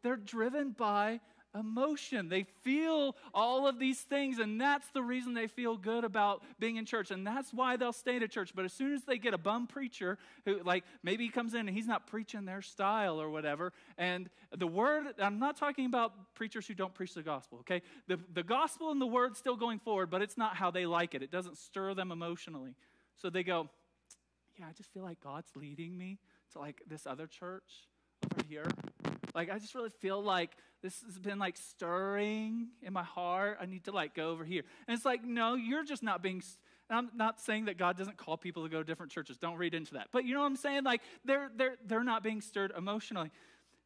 They're 0.01 0.15
driven 0.15 0.71
by 0.71 1.19
emotion. 1.53 2.27
They 2.27 2.47
feel 2.63 3.15
all 3.35 3.67
of 3.67 3.77
these 3.77 3.99
things, 3.99 4.39
and 4.39 4.59
that's 4.59 4.87
the 4.95 5.03
reason 5.03 5.35
they 5.35 5.45
feel 5.45 5.77
good 5.77 6.03
about 6.03 6.41
being 6.59 6.77
in 6.77 6.85
church. 6.85 7.11
And 7.11 7.27
that's 7.27 7.53
why 7.53 7.77
they'll 7.77 7.93
stay 7.93 8.17
to 8.17 8.27
church. 8.27 8.53
But 8.55 8.65
as 8.65 8.73
soon 8.73 8.95
as 8.95 9.03
they 9.03 9.19
get 9.19 9.35
a 9.35 9.37
bum 9.37 9.67
preacher 9.67 10.17
who, 10.43 10.63
like, 10.63 10.85
maybe 11.03 11.25
he 11.25 11.29
comes 11.29 11.53
in 11.53 11.67
and 11.67 11.69
he's 11.69 11.85
not 11.85 12.07
preaching 12.07 12.45
their 12.45 12.63
style 12.63 13.21
or 13.21 13.29
whatever, 13.29 13.71
and 13.99 14.27
the 14.57 14.65
word, 14.65 15.13
I'm 15.19 15.37
not 15.37 15.55
talking 15.55 15.85
about 15.85 16.33
preachers 16.33 16.65
who 16.65 16.73
don't 16.73 16.95
preach 16.95 17.13
the 17.13 17.21
gospel, 17.21 17.59
okay? 17.59 17.83
The, 18.07 18.19
the 18.33 18.43
gospel 18.43 18.89
and 18.89 18.99
the 18.99 19.05
word 19.05 19.37
still 19.37 19.55
going 19.55 19.77
forward, 19.77 20.09
but 20.09 20.23
it's 20.23 20.37
not 20.37 20.55
how 20.55 20.71
they 20.71 20.87
like 20.87 21.13
it. 21.13 21.21
It 21.21 21.29
doesn't 21.29 21.57
stir 21.57 21.93
them 21.93 22.11
emotionally. 22.11 22.73
So 23.17 23.29
they 23.29 23.43
go, 23.43 23.69
yeah, 24.57 24.65
I 24.67 24.73
just 24.73 24.91
feel 24.93 25.03
like 25.03 25.19
God's 25.21 25.49
leading 25.55 25.97
me 25.97 26.19
to 26.53 26.59
like 26.59 26.81
this 26.87 27.05
other 27.07 27.27
church 27.27 27.87
over 28.31 28.45
here. 28.47 28.65
Like, 29.33 29.49
I 29.49 29.59
just 29.59 29.75
really 29.75 29.89
feel 29.89 30.21
like 30.21 30.51
this 30.81 31.01
has 31.05 31.17
been 31.17 31.39
like 31.39 31.57
stirring 31.57 32.69
in 32.81 32.93
my 32.93 33.03
heart. 33.03 33.57
I 33.61 33.65
need 33.65 33.85
to 33.85 33.91
like 33.91 34.13
go 34.13 34.29
over 34.29 34.43
here. 34.43 34.63
And 34.87 34.95
it's 34.95 35.05
like, 35.05 35.23
no, 35.23 35.55
you're 35.55 35.83
just 35.83 36.03
not 36.03 36.21
being. 36.21 36.41
I'm 36.89 37.09
not 37.15 37.39
saying 37.39 37.65
that 37.65 37.77
God 37.77 37.97
doesn't 37.97 38.17
call 38.17 38.35
people 38.35 38.63
to 38.63 38.69
go 38.69 38.79
to 38.79 38.83
different 38.83 39.11
churches. 39.11 39.37
Don't 39.37 39.57
read 39.57 39.73
into 39.73 39.93
that. 39.93 40.07
But 40.11 40.25
you 40.25 40.33
know 40.33 40.41
what 40.41 40.47
I'm 40.47 40.57
saying? 40.57 40.83
Like, 40.83 41.01
they're, 41.23 41.49
they're, 41.55 41.77
they're 41.85 42.03
not 42.03 42.21
being 42.21 42.41
stirred 42.41 42.73
emotionally. 42.77 43.31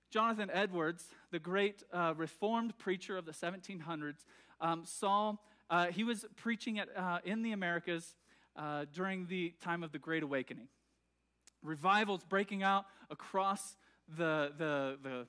Jonathan 0.10 0.50
Edwards, 0.52 1.06
the 1.32 1.38
great 1.38 1.84
uh, 1.94 2.16
Reformed 2.18 2.76
preacher 2.80 3.16
of 3.16 3.26
the 3.26 3.32
1700s, 3.32 4.26
um, 4.60 4.84
saw, 4.86 5.36
uh, 5.70 5.88
he 5.88 6.04
was 6.04 6.26
preaching 6.36 6.80
at, 6.80 6.88
uh, 6.98 7.20
in 7.24 7.44
the 7.44 7.52
Americas 7.52 8.16
uh, 8.56 8.86
during 8.94 9.28
the 9.28 9.54
time 9.62 9.84
of 9.84 9.92
the 9.92 10.00
Great 10.00 10.24
Awakening. 10.24 10.68
Revivals 11.64 12.24
breaking 12.24 12.64
out 12.64 12.86
across 13.10 13.76
the, 14.18 14.52
the, 14.58 14.98
the, 15.02 15.28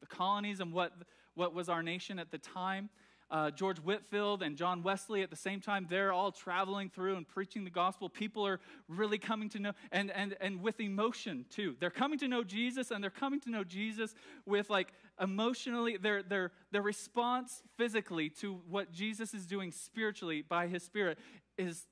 the 0.00 0.06
colonies 0.06 0.60
and 0.60 0.72
what, 0.72 0.92
what 1.34 1.52
was 1.54 1.68
our 1.68 1.82
nation 1.82 2.18
at 2.18 2.30
the 2.30 2.38
time. 2.38 2.90
Uh, 3.30 3.50
George 3.50 3.78
Whitefield 3.78 4.42
and 4.42 4.58
John 4.58 4.82
Wesley 4.82 5.22
at 5.22 5.30
the 5.30 5.36
same 5.36 5.58
time, 5.58 5.86
they're 5.88 6.12
all 6.12 6.30
traveling 6.30 6.90
through 6.90 7.16
and 7.16 7.26
preaching 7.26 7.64
the 7.64 7.70
gospel. 7.70 8.10
People 8.10 8.46
are 8.46 8.60
really 8.88 9.16
coming 9.16 9.48
to 9.48 9.58
know, 9.58 9.72
and, 9.90 10.10
and, 10.10 10.36
and 10.38 10.60
with 10.60 10.80
emotion 10.80 11.46
too. 11.48 11.74
They're 11.80 11.88
coming 11.88 12.18
to 12.18 12.28
know 12.28 12.44
Jesus, 12.44 12.90
and 12.90 13.02
they're 13.02 13.10
coming 13.10 13.40
to 13.40 13.50
know 13.50 13.64
Jesus 13.64 14.14
with 14.44 14.68
like 14.68 14.88
emotionally, 15.18 15.96
their, 15.96 16.22
their, 16.22 16.52
their 16.72 16.82
response 16.82 17.62
physically 17.78 18.28
to 18.40 18.60
what 18.68 18.92
Jesus 18.92 19.32
is 19.32 19.46
doing 19.46 19.72
spiritually 19.72 20.44
by 20.46 20.66
his 20.66 20.82
Spirit 20.82 21.16
is 21.56 21.86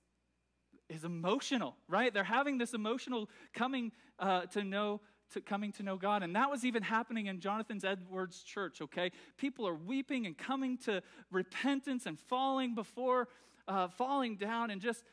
is 0.91 1.05
emotional, 1.05 1.77
right? 1.89 2.13
They're 2.13 2.25
having 2.25 2.59
this 2.59 2.75
emotional 2.75 3.31
coming 3.55 3.93
uh, 4.19 4.43
to 4.47 4.65
know 4.65 5.01
to 5.33 5.41
coming 5.41 5.71
to 5.71 5.85
know 5.85 5.97
God. 5.97 6.25
And 6.25 6.35
that 6.35 6.51
was 6.51 6.65
even 6.65 6.83
happening 6.83 7.27
in 7.27 7.39
Jonathan's 7.39 7.85
Edwards 7.85 8.43
church, 8.43 8.81
okay? 8.83 9.13
People 9.39 9.67
are 9.69 9.77
weeping 9.77 10.27
and 10.27 10.37
coming 10.37 10.77
to 10.79 11.03
repentance 11.31 12.07
and 12.07 12.19
falling 12.19 12.75
before, 12.75 13.29
uh, 13.69 13.87
falling 13.87 14.37
down 14.37 14.73
and 14.73 14.81
just, 14.81 15.05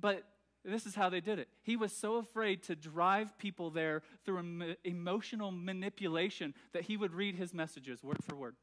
but 0.00 0.24
this 0.64 0.86
is 0.86 0.94
how 0.94 1.10
they 1.10 1.20
did 1.20 1.38
it. 1.38 1.48
He 1.62 1.76
was 1.76 1.92
so 1.92 2.16
afraid 2.16 2.62
to 2.64 2.74
drive 2.74 3.36
people 3.36 3.68
there 3.68 4.02
through 4.24 4.38
em- 4.38 4.76
emotional 4.82 5.50
manipulation 5.50 6.54
that 6.72 6.84
he 6.84 6.96
would 6.96 7.12
read 7.12 7.34
his 7.34 7.52
messages 7.52 8.02
word 8.02 8.24
for 8.24 8.34
word. 8.34 8.56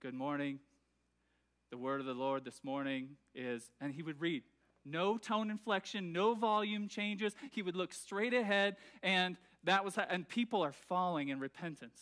Good 0.00 0.14
morning. 0.14 0.60
The 1.72 1.78
word 1.78 2.00
of 2.00 2.06
the 2.06 2.14
Lord 2.14 2.44
this 2.44 2.60
morning 2.62 3.16
is, 3.34 3.72
and 3.80 3.92
he 3.92 4.02
would 4.02 4.20
read 4.20 4.44
no 4.84 5.16
tone 5.16 5.50
inflection, 5.50 6.12
no 6.12 6.34
volume 6.34 6.88
changes. 6.88 7.34
He 7.50 7.62
would 7.62 7.76
look 7.76 7.92
straight 7.92 8.34
ahead, 8.34 8.76
and 9.02 9.36
that 9.64 9.84
was, 9.84 9.96
and 9.96 10.28
people 10.28 10.62
are 10.62 10.72
falling 10.72 11.28
in 11.28 11.38
repentance 11.38 12.00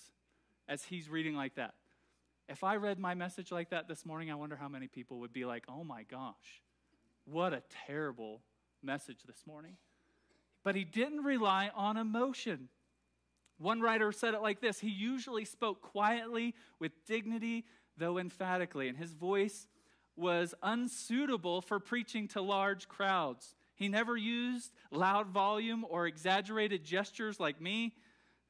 as 0.69 0.85
he's 0.85 1.09
reading 1.09 1.35
like 1.35 1.57
that. 1.57 1.75
If 2.49 2.65
I 2.65 2.77
read 2.77 2.99
my 2.99 3.15
message 3.15 3.53
like 3.53 3.71
that 3.71 3.87
this 3.87 4.05
morning, 4.05 4.31
I 4.31 4.35
wonder 4.35 4.57
how 4.57 4.69
many 4.69 4.89
people 4.89 5.21
would 5.21 5.33
be 5.33 5.45
like, 5.45 5.65
oh 5.69 5.85
my 5.85 6.05
gosh, 6.05 6.63
what 7.25 7.53
a 7.53 7.63
terrible 7.87 8.41
message 8.83 9.23
this 9.27 9.47
morning. 9.47 9.77
But 10.65 10.75
he 10.75 10.85
didn't 10.85 11.25
rely 11.25 11.71
on 11.75 11.97
emotion. 11.97 12.69
One 13.59 13.81
writer 13.81 14.11
said 14.11 14.35
it 14.35 14.43
like 14.43 14.61
this 14.61 14.81
He 14.81 14.91
usually 14.91 15.45
spoke 15.45 15.83
quietly, 15.83 16.55
with 16.79 16.93
dignity, 17.07 17.67
though 17.97 18.19
emphatically, 18.19 18.89
and 18.89 18.97
his 18.97 19.13
voice 19.13 19.67
was 20.21 20.55
unsuitable 20.63 21.61
for 21.63 21.81
preaching 21.81 22.29
to 22.29 22.41
large 22.41 22.89
crowds. 22.89 23.57
He 23.75 23.89
never 23.89 24.17
used 24.17 24.71
loud 24.91 25.29
volume 25.29 25.85
or 25.89 26.07
exaggerated 26.07 26.85
gestures 26.85 27.41
like 27.41 27.61
me. 27.61 27.95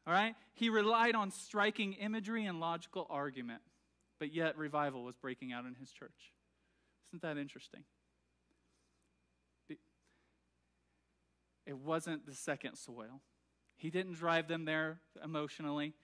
All 0.06 0.12
right? 0.12 0.34
He 0.54 0.68
relied 0.68 1.14
on 1.14 1.30
striking 1.30 1.92
imagery 1.94 2.44
and 2.44 2.60
logical 2.60 3.06
argument. 3.08 3.62
But 4.18 4.34
yet, 4.34 4.58
revival 4.58 5.04
was 5.04 5.14
breaking 5.16 5.52
out 5.52 5.64
in 5.64 5.74
his 5.74 5.92
church. 5.92 6.32
Isn't 7.10 7.22
that 7.22 7.38
interesting? 7.38 7.84
It 11.66 11.78
wasn't 11.78 12.26
the 12.26 12.34
second 12.34 12.76
soil. 12.76 13.20
He 13.76 13.90
didn't 13.90 14.14
drive 14.14 14.48
them 14.48 14.64
there 14.64 14.98
emotionally. 15.22 15.94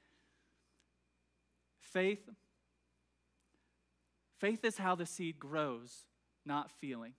Faith 1.80 2.28
Faith 4.38 4.64
is 4.64 4.78
how 4.78 4.94
the 4.94 5.06
seed 5.06 5.38
grows, 5.38 6.04
not 6.44 6.70
feeling. 6.70 7.14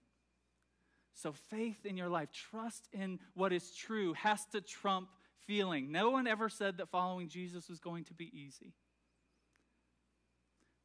So, 1.14 1.32
faith 1.32 1.84
in 1.84 1.96
your 1.96 2.08
life, 2.08 2.28
trust 2.32 2.88
in 2.92 3.18
what 3.34 3.52
is 3.52 3.74
true, 3.74 4.12
has 4.14 4.44
to 4.52 4.60
trump 4.60 5.08
feeling. 5.46 5.90
No 5.90 6.10
one 6.10 6.26
ever 6.26 6.48
said 6.48 6.76
that 6.76 6.90
following 6.90 7.28
Jesus 7.28 7.68
was 7.68 7.80
going 7.80 8.04
to 8.04 8.14
be 8.14 8.30
easy. 8.32 8.74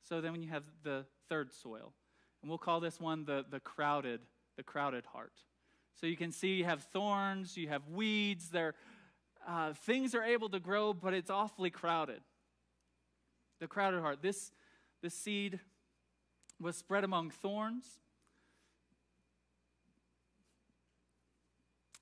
So 0.04 0.22
then 0.22 0.32
when 0.32 0.42
you 0.42 0.50
have 0.50 0.64
the 0.84 1.06
third 1.30 1.54
soil, 1.54 1.94
and 2.42 2.50
we'll 2.50 2.58
call 2.58 2.80
this 2.80 3.00
one 3.00 3.26
the, 3.26 3.46
the 3.50 3.60
crowded, 3.60 4.20
the 4.58 4.64
crowded 4.64 5.06
heart. 5.06 5.34
So 6.00 6.08
you 6.08 6.18
can 6.18 6.32
see 6.32 6.56
you 6.56 6.66
have 6.66 6.84
thorns, 6.84 7.56
you 7.56 7.70
have 7.70 7.88
weeds, 7.88 8.50
there 8.50 8.76
uh, 9.48 9.74
things 9.74 10.16
are 10.16 10.24
able 10.24 10.50
to 10.50 10.60
grow, 10.60 10.94
but 10.94 11.14
it's 11.14 11.30
awfully 11.30 11.70
crowded. 11.70 12.22
The 13.60 13.68
crowded 13.68 14.02
heart. 14.02 14.22
This, 14.22 14.52
this 15.02 15.14
seed 15.14 15.60
was 16.64 16.76
spread 16.76 17.04
among 17.04 17.30
thorns. 17.30 17.86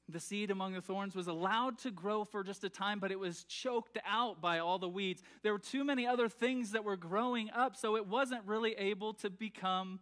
The 0.07 0.19
seed 0.19 0.51
among 0.51 0.73
the 0.73 0.81
thorns 0.81 1.15
was 1.15 1.27
allowed 1.27 1.77
to 1.79 1.91
grow 1.91 2.25
for 2.25 2.43
just 2.43 2.63
a 2.63 2.69
time, 2.69 2.99
but 2.99 3.11
it 3.11 3.19
was 3.19 3.45
choked 3.45 3.97
out 4.05 4.41
by 4.41 4.59
all 4.59 4.77
the 4.77 4.89
weeds. 4.89 5.23
There 5.41 5.53
were 5.53 5.59
too 5.59 5.83
many 5.83 6.05
other 6.05 6.27
things 6.27 6.71
that 6.71 6.83
were 6.83 6.97
growing 6.97 7.49
up, 7.51 7.77
so 7.77 7.95
it 7.95 8.07
wasn't 8.07 8.41
really 8.45 8.73
able 8.73 9.13
to 9.15 9.29
become 9.29 9.99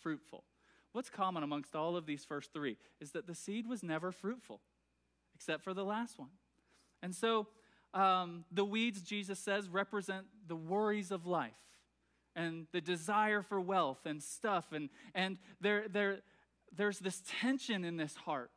fruitful. 0.00 0.44
What's 0.92 1.10
common 1.10 1.42
amongst 1.42 1.74
all 1.74 1.96
of 1.96 2.06
these 2.06 2.24
first 2.24 2.52
three 2.52 2.76
is 3.00 3.10
that 3.12 3.26
the 3.26 3.34
seed 3.34 3.66
was 3.68 3.82
never 3.82 4.12
fruitful, 4.12 4.60
except 5.34 5.64
for 5.64 5.74
the 5.74 5.84
last 5.84 6.18
one. 6.18 6.30
And 7.02 7.14
so 7.14 7.48
um, 7.94 8.44
the 8.52 8.64
weeds, 8.64 9.02
Jesus 9.02 9.38
says, 9.38 9.68
represent 9.68 10.26
the 10.46 10.56
worries 10.56 11.10
of 11.10 11.26
life 11.26 11.52
and 12.36 12.66
the 12.72 12.80
desire 12.80 13.42
for 13.42 13.60
wealth 13.60 14.06
and 14.06 14.22
stuff. 14.22 14.66
And, 14.72 14.88
and 15.14 15.38
there, 15.60 15.86
there, 15.88 16.18
there's 16.76 16.98
this 16.98 17.22
tension 17.40 17.84
in 17.84 17.96
this 17.96 18.14
heart. 18.14 18.52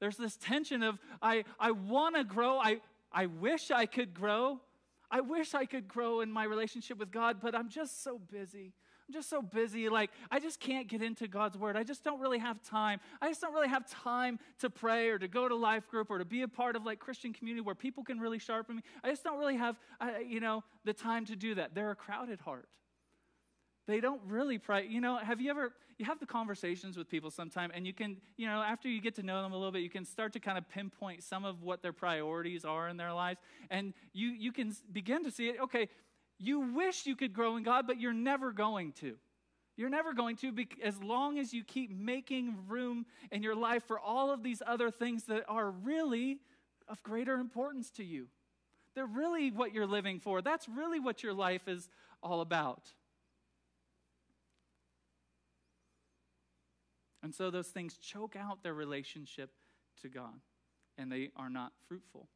There's 0.00 0.16
this 0.16 0.36
tension 0.36 0.82
of, 0.82 0.98
I, 1.20 1.44
I 1.58 1.72
want 1.72 2.16
to 2.16 2.24
grow. 2.24 2.58
I, 2.58 2.80
I 3.12 3.26
wish 3.26 3.70
I 3.70 3.86
could 3.86 4.14
grow. 4.14 4.60
I 5.10 5.20
wish 5.20 5.54
I 5.54 5.66
could 5.66 5.88
grow 5.88 6.20
in 6.20 6.30
my 6.30 6.44
relationship 6.44 6.98
with 6.98 7.10
God, 7.10 7.38
but 7.42 7.54
I'm 7.54 7.68
just 7.68 8.02
so 8.02 8.18
busy. 8.18 8.72
I'm 9.08 9.12
just 9.12 9.28
so 9.28 9.42
busy. 9.42 9.88
Like, 9.88 10.10
I 10.30 10.38
just 10.38 10.60
can't 10.60 10.86
get 10.86 11.02
into 11.02 11.26
God's 11.26 11.58
word. 11.58 11.76
I 11.76 11.82
just 11.82 12.04
don't 12.04 12.20
really 12.20 12.38
have 12.38 12.62
time. 12.62 13.00
I 13.20 13.28
just 13.28 13.40
don't 13.40 13.52
really 13.52 13.68
have 13.68 13.90
time 13.90 14.38
to 14.60 14.70
pray 14.70 15.08
or 15.08 15.18
to 15.18 15.26
go 15.26 15.48
to 15.48 15.54
life 15.56 15.88
group 15.88 16.10
or 16.10 16.18
to 16.18 16.24
be 16.24 16.42
a 16.42 16.48
part 16.48 16.76
of 16.76 16.84
like 16.84 17.00
Christian 17.00 17.32
community 17.32 17.60
where 17.60 17.74
people 17.74 18.04
can 18.04 18.20
really 18.20 18.38
sharpen 18.38 18.76
me. 18.76 18.82
I 19.02 19.10
just 19.10 19.24
don't 19.24 19.38
really 19.38 19.56
have, 19.56 19.76
uh, 20.00 20.12
you 20.24 20.38
know, 20.38 20.62
the 20.84 20.92
time 20.92 21.26
to 21.26 21.34
do 21.34 21.56
that. 21.56 21.74
They're 21.74 21.90
a 21.90 21.96
crowded 21.96 22.40
heart. 22.40 22.68
They 23.86 24.00
don't 24.00 24.20
really 24.26 24.58
pray. 24.58 24.86
You 24.86 25.00
know, 25.00 25.16
have 25.16 25.40
you 25.40 25.50
ever, 25.50 25.72
you 25.98 26.04
have 26.04 26.20
the 26.20 26.26
conversations 26.26 26.96
with 26.96 27.08
people 27.08 27.30
sometime 27.30 27.70
and 27.74 27.86
you 27.86 27.92
can, 27.92 28.18
you 28.36 28.46
know, 28.46 28.62
after 28.62 28.88
you 28.88 29.00
get 29.00 29.14
to 29.16 29.22
know 29.22 29.42
them 29.42 29.52
a 29.52 29.56
little 29.56 29.72
bit, 29.72 29.82
you 29.82 29.90
can 29.90 30.04
start 30.04 30.32
to 30.34 30.40
kind 30.40 30.58
of 30.58 30.68
pinpoint 30.68 31.22
some 31.22 31.44
of 31.44 31.62
what 31.62 31.82
their 31.82 31.92
priorities 31.92 32.64
are 32.64 32.88
in 32.88 32.96
their 32.96 33.12
lives. 33.12 33.40
And 33.70 33.94
you, 34.12 34.28
you 34.28 34.52
can 34.52 34.74
begin 34.92 35.24
to 35.24 35.30
see 35.30 35.48
it. 35.48 35.56
Okay, 35.60 35.88
you 36.38 36.60
wish 36.74 37.06
you 37.06 37.16
could 37.16 37.32
grow 37.32 37.56
in 37.56 37.62
God, 37.62 37.86
but 37.86 38.00
you're 38.00 38.12
never 38.12 38.52
going 38.52 38.92
to. 39.00 39.16
You're 39.76 39.90
never 39.90 40.12
going 40.12 40.36
to 40.36 40.52
be, 40.52 40.68
as 40.82 41.02
long 41.02 41.38
as 41.38 41.54
you 41.54 41.64
keep 41.64 41.90
making 41.90 42.54
room 42.68 43.06
in 43.30 43.42
your 43.42 43.54
life 43.54 43.84
for 43.84 43.98
all 43.98 44.30
of 44.30 44.42
these 44.42 44.62
other 44.66 44.90
things 44.90 45.24
that 45.24 45.44
are 45.48 45.70
really 45.70 46.38
of 46.86 47.02
greater 47.02 47.34
importance 47.36 47.90
to 47.92 48.04
you. 48.04 48.26
They're 48.94 49.06
really 49.06 49.50
what 49.50 49.72
you're 49.72 49.86
living 49.86 50.20
for. 50.20 50.42
That's 50.42 50.68
really 50.68 51.00
what 51.00 51.22
your 51.22 51.32
life 51.32 51.68
is 51.68 51.88
all 52.22 52.40
about. 52.40 52.90
And 57.22 57.34
so 57.34 57.50
those 57.50 57.68
things 57.68 57.96
choke 57.98 58.36
out 58.36 58.62
their 58.62 58.74
relationship 58.74 59.50
to 60.02 60.08
God, 60.08 60.40
and 60.96 61.10
they 61.10 61.30
are 61.36 61.50
not 61.50 61.72
fruitful. 61.86 62.28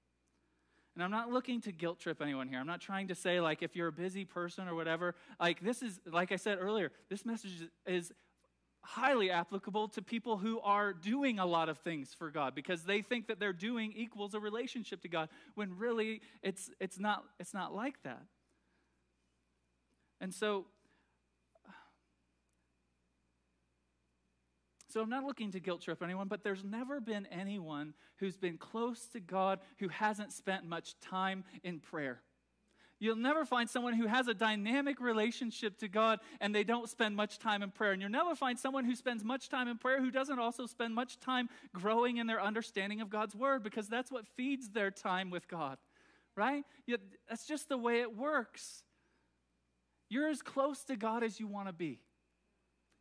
And 0.95 1.03
I'm 1.03 1.11
not 1.11 1.31
looking 1.31 1.61
to 1.63 1.73
guilt 1.73 1.99
trip 1.99 2.23
anyone 2.23 2.49
here. 2.49 2.61
I'm 2.61 2.67
not 2.67 2.81
trying 2.81 3.09
to 3.09 3.15
say, 3.15 3.41
like, 3.41 3.63
if 3.63 3.75
you're 3.75 3.89
a 3.89 3.93
busy 3.93 4.25
person 4.25 4.69
or 4.69 4.75
whatever, 4.75 5.17
like, 5.41 5.61
this 5.61 5.83
is, 5.83 6.01
like 6.07 6.31
I 6.31 6.37
said 6.37 6.59
earlier, 6.61 6.93
this 7.09 7.25
message 7.25 7.69
is 7.87 8.13
highly 8.83 9.31
applicable 9.31 9.89
to 9.89 10.03
people 10.03 10.37
who 10.37 10.61
are 10.61 10.93
doing 10.93 11.39
a 11.39 11.47
lot 11.47 11.69
of 11.69 11.79
things 11.79 12.15
for 12.15 12.31
God 12.31 12.55
because 12.55 12.85
they 12.85 13.01
think 13.01 13.27
that 13.29 13.41
they're 13.41 13.53
doing 13.53 13.93
equals 13.97 14.35
a 14.35 14.41
relationship 14.41 15.01
to 15.03 15.09
God 15.09 15.31
when 15.55 15.77
really 15.79 16.21
it's, 16.43 16.71
it's, 16.79 17.01
not, 17.01 17.25
it's 17.41 17.55
not 17.55 17.75
like 17.75 18.03
that. 18.05 18.23
And 20.21 20.33
so 20.33 20.67
So 24.95 25.01
I'm 25.01 25.11
not 25.11 25.25
looking 25.25 25.51
to 25.51 25.59
guilt 25.59 25.83
trip 25.83 26.05
anyone, 26.05 26.29
but 26.29 26.45
there's 26.45 26.63
never 26.63 27.01
been 27.01 27.27
anyone 27.33 27.95
who's 28.19 28.37
been 28.37 28.57
close 28.57 29.07
to 29.07 29.19
God 29.19 29.59
who 29.81 29.89
hasn't 29.89 30.33
spent 30.33 30.69
much 30.69 30.95
time 31.01 31.43
in 31.65 31.81
prayer. 31.81 32.21
You'll 33.01 33.17
never 33.17 33.45
find 33.45 33.69
someone 33.69 33.95
who 33.95 34.07
has 34.07 34.29
a 34.29 34.35
dynamic 34.35 35.01
relationship 35.01 35.79
to 35.79 35.89
God 35.89 36.21
and 36.41 36.55
they 36.55 36.63
don't 36.63 36.89
spend 36.89 37.17
much 37.17 37.41
time 37.41 37.61
in 37.65 37.73
prayer. 37.73 37.91
And 37.91 38.01
you'll 38.01 38.13
never 38.13 38.37
find 38.37 38.57
someone 38.57 38.85
who 38.85 38.95
spends 38.95 39.25
much 39.25 39.49
time 39.49 39.67
in 39.67 39.79
prayer 39.79 40.01
who 40.01 40.13
doesn't 40.13 40.39
also 40.39 40.65
spend 40.65 40.95
much 40.95 41.19
time 41.19 41.49
growing 41.73 42.19
in 42.19 42.29
their 42.29 42.41
understanding 42.41 43.01
of 43.01 43.11
God's 43.11 43.35
word 43.35 43.65
because 43.65 43.89
that's 43.89 44.13
what 44.13 44.29
feeds 44.37 44.69
their 44.71 44.93
time 44.93 45.29
with 45.29 45.49
God, 45.49 45.77
right? 46.37 46.63
That's 47.29 47.49
just 47.49 47.69
the 47.69 47.77
way 47.77 48.01
it 48.01 48.17
works. 48.17 48.85
You're 50.09 50.29
as 50.29 50.41
close 50.41 50.85
to 50.85 50.95
God 50.95 51.25
as 51.25 51.41
you 51.41 51.49
want 51.49 51.67
to 51.67 51.73
be. 51.73 51.99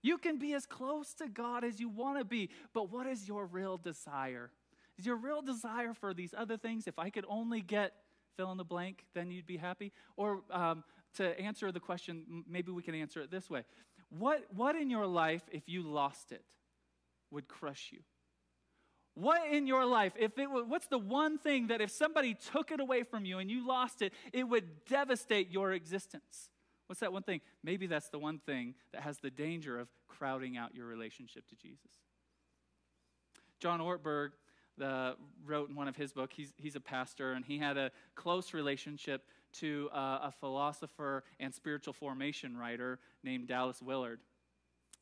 You 0.04 0.20
can 0.20 0.38
be 0.38 0.54
as 0.54 0.68
close 0.68 1.14
to 1.16 1.28
God 1.28 1.64
as 1.64 1.80
you 1.80 1.90
want 1.90 2.20
to 2.20 2.26
be, 2.26 2.50
but 2.74 2.92
what 2.92 3.08
is 3.08 3.28
your 3.28 3.46
real 3.46 3.78
desire? 3.78 4.52
Is 5.00 5.06
your 5.06 5.16
real 5.16 5.42
desire 5.42 5.94
for 5.94 6.14
these 6.14 6.36
other 6.38 6.58
things? 6.58 6.86
If 6.86 7.00
I 7.00 7.10
could 7.10 7.26
only 7.28 7.62
get 7.62 7.94
fill 8.36 8.52
in 8.52 8.58
the 8.58 8.64
blank, 8.64 9.06
then 9.14 9.32
you'd 9.32 9.46
be 9.46 9.58
happy? 9.58 9.92
Or 10.18 10.42
um, 10.52 10.84
to 11.16 11.40
answer 11.40 11.72
the 11.72 11.80
question, 11.80 12.44
maybe 12.48 12.72
we 12.72 12.82
can 12.82 12.96
answer 12.96 13.22
it 13.22 13.32
this 13.32 13.50
way 13.50 13.64
what, 14.10 14.44
what 14.56 14.76
in 14.76 14.90
your 14.90 15.08
life, 15.08 15.42
if 15.52 15.64
you 15.68 15.82
lost 15.82 16.32
it, 16.32 16.44
would 17.32 17.48
crush 17.48 17.90
you? 17.92 18.00
What 19.16 19.52
in 19.52 19.68
your 19.68 19.86
life, 19.86 20.14
if 20.18 20.38
it 20.40 20.48
what's 20.48 20.88
the 20.88 20.98
one 20.98 21.38
thing 21.38 21.68
that 21.68 21.82
if 21.82 21.92
somebody 21.92 22.36
took 22.52 22.72
it 22.72 22.80
away 22.80 23.04
from 23.04 23.26
you 23.26 23.38
and 23.38 23.50
you 23.50 23.68
lost 23.68 24.02
it, 24.02 24.12
it 24.32 24.44
would 24.44 24.86
devastate 24.86 25.52
your 25.52 25.72
existence? 25.72 26.50
What's 26.88 27.00
that 27.00 27.14
one 27.14 27.24
thing? 27.24 27.42
Maybe 27.64 27.88
that's 27.88 28.10
the 28.10 28.20
one 28.20 28.40
thing 28.40 28.76
that 28.92 29.02
has 29.02 29.18
the 29.20 29.30
danger 29.30 29.80
of 29.80 29.88
crowding 30.08 30.58
out 30.58 30.76
your 30.76 30.86
relationship 30.86 31.48
to 31.48 31.56
Jesus. 31.56 31.92
John 33.60 33.80
Ortberg 33.80 34.32
the, 34.78 35.16
wrote 35.46 35.70
in 35.70 35.76
one 35.76 35.88
of 35.88 35.96
his 35.96 36.14
books, 36.14 36.36
he's, 36.36 36.54
he's 36.58 36.76
a 36.76 36.80
pastor, 36.82 37.34
and 37.34 37.46
he 37.46 37.58
had 37.58 37.78
a 37.78 37.92
close 38.16 38.54
relationship 38.54 39.24
to 39.54 39.90
uh, 39.94 40.20
a 40.24 40.34
philosopher 40.40 41.24
and 41.40 41.54
spiritual 41.54 41.94
formation 41.94 42.58
writer 42.58 43.00
named 43.24 43.48
Dallas 43.48 43.82
Willard. 43.82 44.20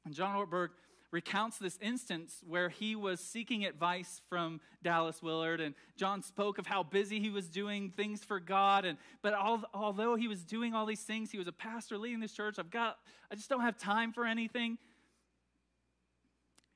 And 0.06 0.13
John 0.13 0.36
Ortberg 0.36 0.70
recounts 1.12 1.58
this 1.58 1.78
instance 1.82 2.41
where 2.47 2.69
he 2.69 2.95
was 2.95 3.19
seeking 3.19 3.65
advice 3.65 4.21
from 4.30 4.62
Dallas 4.82 5.21
Willard, 5.21 5.60
and 5.60 5.76
John 5.97 6.21
spoke 6.21 6.58
of 6.58 6.65
how 6.65 6.84
busy 6.84 7.19
he 7.19 7.30
was 7.30 7.50
doing 7.50 7.91
things 7.91 8.24
for 8.24 8.39
God. 8.39 8.86
And 8.86 8.97
but 9.21 9.34
all, 9.34 9.63
although 9.74 10.15
he 10.15 10.28
was 10.28 10.43
doing 10.43 10.74
all 10.74 10.86
these 10.86 11.04
things, 11.04 11.32
he 11.32 11.38
was 11.38 11.47
a 11.47 11.52
pastor 11.52 11.97
leading 11.97 12.21
this 12.21 12.32
church. 12.32 12.58
I've 12.58 12.71
got, 12.71 12.97
I 13.30 13.36
just 13.36 13.50
don't 13.50 13.62
have 13.62 13.78
time 13.78 14.13
for 14.13 14.26
anything. 14.26 14.78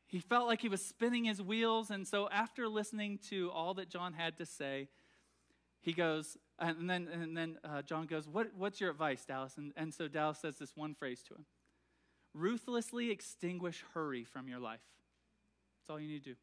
He 0.07 0.19
felt 0.19 0.47
like 0.47 0.61
he 0.61 0.69
was 0.69 0.85
spinning 0.85 1.25
his 1.25 1.41
wheels, 1.41 1.89
and 1.89 2.07
so 2.07 2.29
after 2.29 2.67
listening 2.67 3.19
to 3.29 3.51
all 3.51 3.73
that 3.75 3.89
John 3.89 4.13
had 4.13 4.37
to 4.37 4.45
say, 4.45 4.89
he 5.81 5.93
goes, 5.93 6.37
and 6.59 6.89
then, 6.89 7.07
and 7.11 7.35
then 7.35 7.57
uh, 7.63 7.81
John 7.81 8.05
goes, 8.05 8.27
what, 8.27 8.47
What's 8.55 8.79
your 8.79 8.91
advice, 8.91 9.25
Dallas? 9.25 9.57
And, 9.57 9.73
and 9.75 9.93
so 9.93 10.07
Dallas 10.07 10.39
says 10.39 10.57
this 10.57 10.75
one 10.75 10.93
phrase 10.93 11.21
to 11.27 11.35
him 11.35 11.45
ruthlessly 12.35 13.09
extinguish 13.11 13.83
hurry 13.93 14.23
from 14.23 14.47
your 14.47 14.59
life. 14.59 14.81
That's 15.79 15.89
all 15.89 15.99
you 15.99 16.07
need 16.07 16.23
to 16.23 16.31
do. 16.31 16.35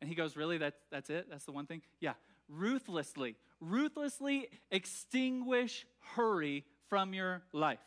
And 0.00 0.08
he 0.08 0.14
goes, 0.14 0.36
Really? 0.36 0.58
That, 0.58 0.74
that's 0.90 1.10
it? 1.10 1.28
That's 1.30 1.44
the 1.44 1.52
one 1.52 1.66
thing? 1.66 1.82
Yeah. 2.00 2.14
Ruthlessly, 2.48 3.36
ruthlessly 3.60 4.48
extinguish 4.70 5.86
hurry 6.14 6.64
from 6.88 7.14
your 7.14 7.42
life. 7.52 7.78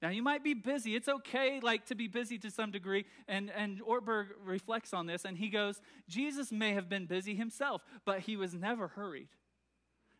Now 0.00 0.10
you 0.10 0.22
might 0.22 0.44
be 0.44 0.54
busy. 0.54 0.94
It's 0.94 1.08
okay 1.08 1.58
like 1.60 1.86
to 1.86 1.96
be 1.96 2.06
busy 2.06 2.38
to 2.38 2.50
some 2.50 2.70
degree. 2.70 3.04
And 3.26 3.50
and 3.50 3.80
Ortberg 3.80 4.28
reflects 4.44 4.94
on 4.94 5.06
this 5.06 5.24
and 5.24 5.36
he 5.36 5.48
goes, 5.48 5.80
Jesus 6.08 6.52
may 6.52 6.74
have 6.74 6.88
been 6.88 7.06
busy 7.06 7.34
himself, 7.34 7.82
but 8.04 8.20
he 8.20 8.36
was 8.36 8.54
never 8.54 8.88
hurried. 8.88 9.28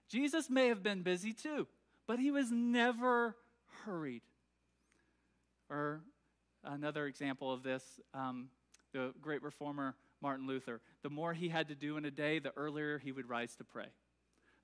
Jesus 0.09 0.48
may 0.48 0.68
have 0.68 0.82
been 0.82 1.02
busy 1.02 1.32
too, 1.32 1.68
but 2.06 2.18
he 2.18 2.30
was 2.30 2.50
never 2.50 3.36
hurried. 3.84 4.22
Or 5.70 6.00
another 6.68 7.06
example 7.06 7.52
of 7.52 7.62
this 7.62 7.82
um, 8.14 8.48
the 8.92 9.12
great 9.20 9.42
reformer 9.42 9.94
Martin 10.20 10.46
Luther. 10.46 10.80
The 11.02 11.10
more 11.10 11.34
he 11.34 11.48
had 11.48 11.68
to 11.68 11.74
do 11.74 11.96
in 11.96 12.04
a 12.04 12.10
day, 12.10 12.38
the 12.38 12.52
earlier 12.56 12.98
he 12.98 13.12
would 13.12 13.28
rise 13.28 13.54
to 13.56 13.64
pray. 13.64 13.86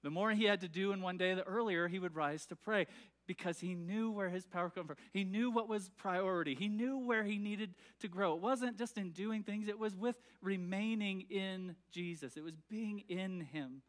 The 0.02 0.10
more 0.10 0.32
he 0.32 0.44
had 0.44 0.60
to 0.60 0.68
do 0.68 0.92
in 0.92 1.00
one 1.00 1.16
day, 1.16 1.32
the 1.32 1.44
earlier 1.44 1.88
he 1.88 1.98
would 1.98 2.14
rise 2.14 2.44
to 2.46 2.56
pray 2.56 2.86
because 3.26 3.60
he 3.60 3.74
knew 3.74 4.10
where 4.10 4.28
his 4.28 4.44
power 4.44 4.68
came 4.68 4.84
from. 4.84 4.96
He 5.12 5.24
knew 5.24 5.50
what 5.50 5.66
was 5.66 5.88
priority. 5.96 6.54
He 6.54 6.68
knew 6.68 6.98
where 6.98 7.24
he 7.24 7.38
needed 7.38 7.74
to 8.00 8.08
grow. 8.08 8.34
It 8.34 8.42
wasn't 8.42 8.76
just 8.76 8.98
in 8.98 9.12
doing 9.12 9.42
things, 9.42 9.66
it 9.66 9.78
was 9.78 9.96
with 9.96 10.16
remaining 10.42 11.22
in 11.30 11.76
Jesus, 11.90 12.36
it 12.36 12.44
was 12.44 12.56
being 12.68 13.04
in 13.08 13.40
him. 13.40 13.82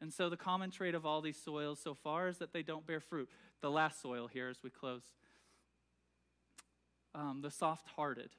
And 0.00 0.14
so 0.14 0.30
the 0.30 0.36
common 0.36 0.70
trait 0.70 0.94
of 0.94 1.04
all 1.04 1.20
these 1.20 1.36
soils 1.36 1.78
so 1.78 1.92
far 1.92 2.28
is 2.28 2.38
that 2.38 2.54
they 2.54 2.62
don't 2.62 2.86
bear 2.86 3.00
fruit. 3.00 3.28
The 3.60 3.70
last 3.70 4.00
soil 4.00 4.28
here 4.28 4.48
as 4.48 4.62
we 4.62 4.70
close. 4.70 5.02
Um, 7.14 7.40
the 7.42 7.50
soft 7.50 7.88
hearted. 7.96 8.30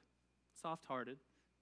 Soft 0.60 0.86
hearted. 0.86 1.18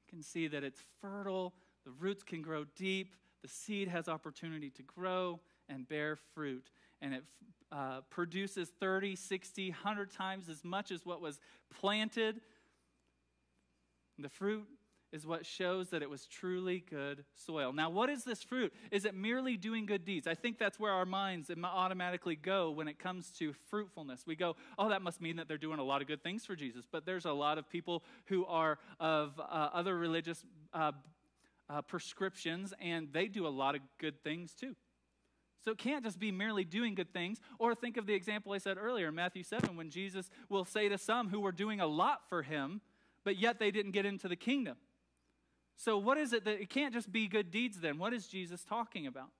You 0.06 0.16
can 0.16 0.22
see 0.22 0.48
that 0.48 0.64
it's 0.64 0.82
fertile, 1.00 1.54
the 1.84 1.90
roots 1.92 2.22
can 2.22 2.42
grow 2.42 2.64
deep, 2.76 3.14
the 3.42 3.48
seed 3.48 3.88
has 3.88 4.08
opportunity 4.08 4.70
to 4.70 4.82
grow 4.82 5.40
and 5.68 5.88
bear 5.88 6.16
fruit. 6.34 6.70
And 7.00 7.14
it 7.14 7.24
uh, 7.72 8.00
produces 8.10 8.68
30, 8.80 9.16
60, 9.16 9.70
100 9.70 10.10
times 10.10 10.48
as 10.48 10.64
much 10.64 10.90
as 10.90 11.06
what 11.06 11.20
was 11.20 11.40
planted. 11.78 12.40
The 14.18 14.28
fruit 14.28 14.66
is 15.12 15.26
what 15.26 15.44
shows 15.44 15.88
that 15.90 16.02
it 16.02 16.10
was 16.10 16.26
truly 16.26 16.84
good 16.88 17.24
soil. 17.34 17.72
Now, 17.72 17.90
what 17.90 18.08
is 18.08 18.24
this 18.24 18.42
fruit? 18.42 18.72
Is 18.90 19.04
it 19.04 19.14
merely 19.14 19.56
doing 19.56 19.86
good 19.86 20.04
deeds? 20.04 20.26
I 20.26 20.34
think 20.34 20.58
that's 20.58 20.78
where 20.78 20.92
our 20.92 21.04
minds 21.04 21.50
automatically 21.62 22.36
go 22.36 22.70
when 22.70 22.86
it 22.88 22.98
comes 22.98 23.30
to 23.38 23.52
fruitfulness. 23.68 24.24
We 24.26 24.36
go, 24.36 24.56
oh, 24.78 24.88
that 24.88 25.02
must 25.02 25.20
mean 25.20 25.36
that 25.36 25.48
they're 25.48 25.58
doing 25.58 25.78
a 25.78 25.84
lot 25.84 26.00
of 26.00 26.08
good 26.08 26.22
things 26.22 26.46
for 26.46 26.54
Jesus. 26.54 26.84
But 26.90 27.06
there's 27.06 27.24
a 27.24 27.32
lot 27.32 27.58
of 27.58 27.68
people 27.68 28.04
who 28.26 28.46
are 28.46 28.78
of 29.00 29.38
uh, 29.38 29.70
other 29.72 29.96
religious 29.96 30.44
uh, 30.72 30.92
uh, 31.68 31.82
prescriptions, 31.82 32.72
and 32.80 33.08
they 33.12 33.26
do 33.26 33.46
a 33.46 33.48
lot 33.48 33.74
of 33.74 33.80
good 33.98 34.22
things 34.22 34.54
too. 34.54 34.76
So 35.64 35.72
it 35.72 35.78
can't 35.78 36.04
just 36.04 36.18
be 36.18 36.32
merely 36.32 36.64
doing 36.64 36.94
good 36.94 37.12
things. 37.12 37.38
Or 37.58 37.74
think 37.74 37.96
of 37.96 38.06
the 38.06 38.14
example 38.14 38.52
I 38.52 38.58
said 38.58 38.78
earlier 38.78 39.08
in 39.08 39.14
Matthew 39.14 39.42
7 39.42 39.76
when 39.76 39.90
Jesus 39.90 40.30
will 40.48 40.64
say 40.64 40.88
to 40.88 40.96
some 40.96 41.28
who 41.28 41.40
were 41.40 41.52
doing 41.52 41.80
a 41.80 41.86
lot 41.86 42.22
for 42.28 42.42
him, 42.42 42.80
but 43.24 43.36
yet 43.36 43.58
they 43.58 43.70
didn't 43.70 43.92
get 43.92 44.06
into 44.06 44.26
the 44.26 44.36
kingdom. 44.36 44.76
So, 45.82 45.96
what 45.96 46.18
is 46.18 46.34
it 46.34 46.44
that 46.44 46.60
it 46.60 46.68
can't 46.68 46.92
just 46.92 47.10
be 47.10 47.26
good 47.26 47.50
deeds 47.50 47.80
then? 47.80 47.96
What 47.96 48.12
is 48.12 48.26
Jesus 48.26 48.62
talking 48.62 49.06
about? 49.06 49.30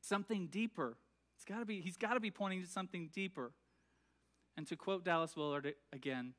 Something 0.00 0.46
deeper. 0.46 0.96
It's 1.34 1.44
got 1.44 1.58
to 1.58 1.64
be, 1.64 1.80
he's 1.80 1.96
got 1.96 2.14
to 2.14 2.20
be 2.20 2.30
pointing 2.30 2.62
to 2.62 2.68
something 2.68 3.10
deeper. 3.12 3.50
And 4.56 4.64
to 4.68 4.76
quote 4.76 5.04
Dallas 5.04 5.34
Willard 5.34 5.74
again, 5.92 6.34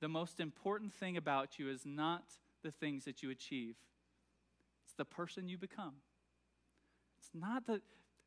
the 0.00 0.08
most 0.08 0.40
important 0.40 0.92
thing 0.92 1.16
about 1.16 1.60
you 1.60 1.70
is 1.70 1.86
not 1.86 2.24
the 2.64 2.72
things 2.72 3.04
that 3.04 3.22
you 3.22 3.30
achieve, 3.30 3.76
it's 4.84 4.94
the 4.94 5.04
person 5.04 5.46
you 5.46 5.56
become. 5.56 5.94
It's 7.20 7.30
not 7.32 7.68
the. 7.68 7.82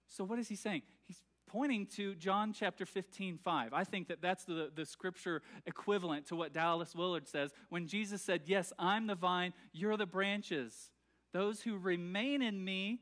So, 0.07 0.23
what 0.23 0.39
is 0.39 0.47
he 0.47 0.55
saying? 0.55 0.83
He's 1.05 1.21
pointing 1.55 1.85
to 1.85 2.13
John 2.15 2.51
chapter 2.51 2.85
15, 2.85 3.37
5. 3.37 3.71
I 3.71 3.85
think 3.85 4.09
that 4.09 4.21
that's 4.21 4.43
the, 4.43 4.69
the 4.75 4.85
scripture 4.85 5.41
equivalent 5.65 6.25
to 6.27 6.35
what 6.35 6.51
Dallas 6.51 6.93
Willard 6.93 7.29
says 7.29 7.51
when 7.69 7.87
Jesus 7.87 8.21
said, 8.21 8.41
Yes, 8.45 8.73
I'm 8.77 9.07
the 9.07 9.15
vine, 9.15 9.53
you're 9.71 9.95
the 9.95 10.05
branches. 10.05 10.91
Those 11.31 11.61
who 11.61 11.77
remain 11.77 12.41
in 12.41 12.61
me 12.61 12.99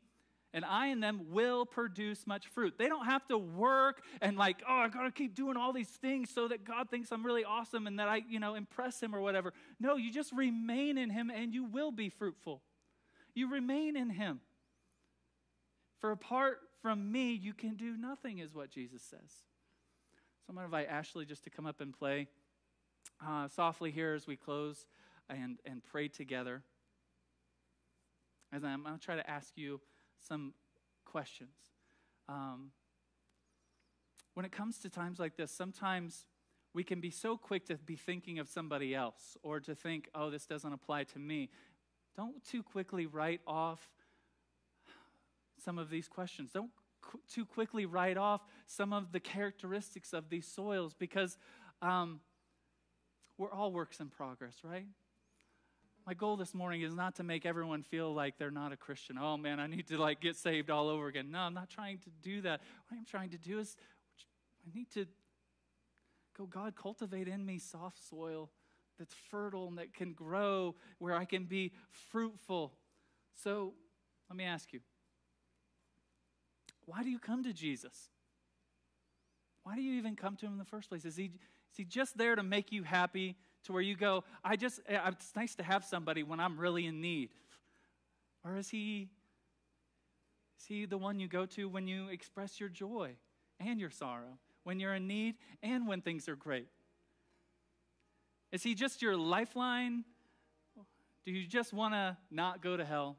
and 0.54 0.64
I 0.64 0.88
in 0.88 1.00
them 1.00 1.32
will 1.32 1.66
produce 1.66 2.28
much 2.28 2.46
fruit. 2.46 2.76
They 2.78 2.88
don't 2.88 3.06
have 3.06 3.28
to 3.30 3.40
work 3.40 4.04
and 4.22 4.38
like, 4.38 4.62
oh, 4.70 4.76
I 4.76 4.88
gotta 4.88 5.12
keep 5.12 5.34
doing 5.34 5.58
all 5.58 5.74
these 5.74 5.90
things 5.90 6.30
so 6.30 6.48
that 6.50 6.64
God 6.64 6.92
thinks 6.92 7.12
I'm 7.12 7.26
really 7.26 7.44
awesome 7.44 7.88
and 7.88 7.98
that 7.98 8.08
I, 8.08 8.22
you 8.30 8.40
know, 8.40 8.54
impress 8.54 9.02
him 9.02 9.16
or 9.16 9.22
whatever. 9.22 9.52
No, 9.80 9.96
you 9.96 10.12
just 10.12 10.32
remain 10.32 11.00
in 11.00 11.10
him 11.10 11.32
and 11.32 11.56
you 11.56 11.64
will 11.64 11.92
be 11.92 12.10
fruitful. 12.10 12.62
You 13.34 13.52
remain 13.52 13.98
in 13.98 14.12
him. 14.12 14.42
For 16.00 16.12
apart 16.12 16.60
from 16.84 17.14
me, 17.14 17.32
you 17.32 17.54
can 17.54 17.76
do 17.76 17.96
nothing, 17.96 18.40
is 18.40 18.54
what 18.54 18.70
Jesus 18.70 19.02
says. 19.02 19.22
So 19.22 20.50
I'm 20.50 20.56
going 20.56 20.70
to 20.70 20.76
invite 20.76 20.94
Ashley 20.94 21.26
just 21.26 21.46
to 21.46 21.50
come 21.50 21.66
up 21.66 21.80
and 21.80 21.98
play 21.98 22.28
uh, 23.26 23.48
softly 23.48 23.90
here 23.90 24.14
as 24.14 24.28
we 24.28 24.36
close 24.36 24.86
and, 25.30 25.60
and 25.66 25.82
pray 25.82 26.10
together. 26.10 26.62
As 28.52 28.66
I'm 28.66 28.84
going 28.84 29.00
to 29.00 29.04
try 29.04 29.16
to 29.16 29.28
ask 29.28 29.54
you 29.56 29.80
some 30.20 30.54
questions. 31.06 31.56
Um, 32.28 32.72
when 34.34 34.46
it 34.46 34.52
comes 34.52 34.78
to 34.80 34.90
times 34.90 35.20
like 35.20 35.38
this, 35.38 35.52
sometimes 35.52 36.26
we 36.74 36.84
can 36.84 37.00
be 37.00 37.12
so 37.12 37.38
quick 37.38 37.66
to 37.68 37.78
be 37.78 37.96
thinking 37.96 38.40
of 38.40 38.50
somebody 38.50 38.94
else 38.94 39.38
or 39.42 39.62
to 39.62 39.74
think, 39.74 40.10
oh, 40.14 40.30
this 40.30 40.46
doesn't 40.46 40.74
apply 40.74 41.06
to 41.06 41.20
me. 41.20 41.50
Don't 42.18 42.44
too 42.46 42.62
quickly 42.62 43.06
write 43.06 43.40
off 43.48 43.90
some 45.64 45.78
of 45.78 45.90
these 45.90 46.08
questions. 46.08 46.52
Don't 46.52 46.72
qu- 47.02 47.22
too 47.30 47.46
quickly 47.46 47.86
write 47.86 48.18
off 48.18 48.42
some 48.68 48.94
of 48.94 49.12
the 49.12 49.20
characteristics 49.20 50.14
of 50.14 50.30
these 50.30 50.48
soils 50.48 50.94
because 50.94 51.38
um, 51.82 52.20
we're 53.38 53.52
all 53.52 53.72
works 53.72 54.00
in 54.00 54.10
progress, 54.10 54.56
right? 54.64 54.86
My 56.06 56.14
goal 56.14 56.36
this 56.36 56.54
morning 56.54 56.82
is 56.82 56.94
not 56.94 57.16
to 57.16 57.24
make 57.24 57.46
everyone 57.46 57.82
feel 57.82 58.14
like 58.14 58.38
they're 58.38 58.52
not 58.52 58.74
a 58.74 58.78
Christian. 58.78 59.18
Oh 59.18 59.38
man, 59.38 59.60
I 59.60 59.68
need 59.68 59.88
to 59.88 59.98
like 59.98 60.20
get 60.20 60.36
saved 60.36 60.70
all 60.70 60.90
over 60.90 61.08
again. 61.08 61.32
No, 61.32 61.40
I'm 61.40 61.54
not 61.54 61.70
trying 61.70 62.00
to 62.00 62.10
do 62.22 62.42
that. 62.42 62.62
What 62.88 62.98
I'm 62.98 63.06
trying 63.06 63.30
to 63.30 63.38
do 63.38 63.60
is 63.60 63.78
I 64.68 64.78
need 64.78 64.92
to 64.92 65.06
go, 66.38 66.46
God, 66.46 66.76
cultivate 66.76 67.28
in 67.28 67.46
me 67.46 67.58
soft 67.58 68.06
soil 68.10 68.50
that's 69.00 69.14
fertile 69.32 69.68
and 69.68 69.78
that 69.78 69.94
can 69.94 70.14
grow 70.14 70.76
where 71.00 71.16
I 71.16 71.26
can 71.26 71.46
be 71.46 71.72
fruitful. 71.90 72.74
So 73.44 73.74
let 74.30 74.38
me 74.38 74.44
ask 74.44 74.74
you 74.74 74.82
why 76.86 77.04
do 77.04 77.10
you 77.10 77.20
come 77.20 77.44
to 77.44 77.54
Jesus? 77.54 78.10
Why 79.64 79.76
do 79.76 79.82
you 79.82 79.94
even 79.98 80.16
come 80.16 80.36
to 80.38 80.46
him 80.46 80.54
in 80.54 80.58
the 80.58 80.66
first 80.66 80.90
place? 80.90 81.06
Is 81.06 81.16
he, 81.16 81.26
is 81.26 81.78
he 81.78 81.86
just 81.86 82.18
there 82.18 82.36
to 82.36 82.44
make 82.44 82.72
you 82.72 82.84
happy 82.84 83.36
to 83.64 83.74
where 83.74 83.82
you 83.82 83.96
go, 83.96 84.24
I 84.44 84.56
just, 84.56 84.82
eh, 84.88 85.00
it's 85.08 85.36
nice 85.36 85.56
to 85.56 85.64
have 85.64 85.86
somebody 85.86 86.24
when 86.24 86.40
I'm 86.40 86.60
really 86.60 86.86
in 86.86 87.02
need? 87.02 87.30
Or 88.44 88.58
is 88.58 88.70
he, 88.70 89.10
is 90.60 90.66
he 90.66 90.86
the 90.86 90.98
one 90.98 91.20
you 91.20 91.28
go 91.28 91.46
to 91.46 91.70
when 91.70 91.88
you 91.88 92.10
express 92.10 92.60
your 92.60 92.70
joy 92.70 93.16
and 93.60 93.80
your 93.80 93.90
sorrow, 93.90 94.38
when 94.64 94.80
you're 94.80 94.96
in 94.96 95.08
need 95.08 95.36
and 95.62 95.88
when 95.88 96.02
things 96.02 96.28
are 96.28 96.36
great? 96.36 96.68
Is 98.52 98.64
he 98.64 98.76
just 98.76 99.02
your 99.02 99.16
lifeline? 99.16 100.04
Do 101.26 101.32
you 101.32 101.48
just 101.48 101.74
want 101.74 101.94
to 101.94 102.18
not 102.30 102.62
go 102.62 102.76
to 102.76 102.84
hell? 102.84 103.18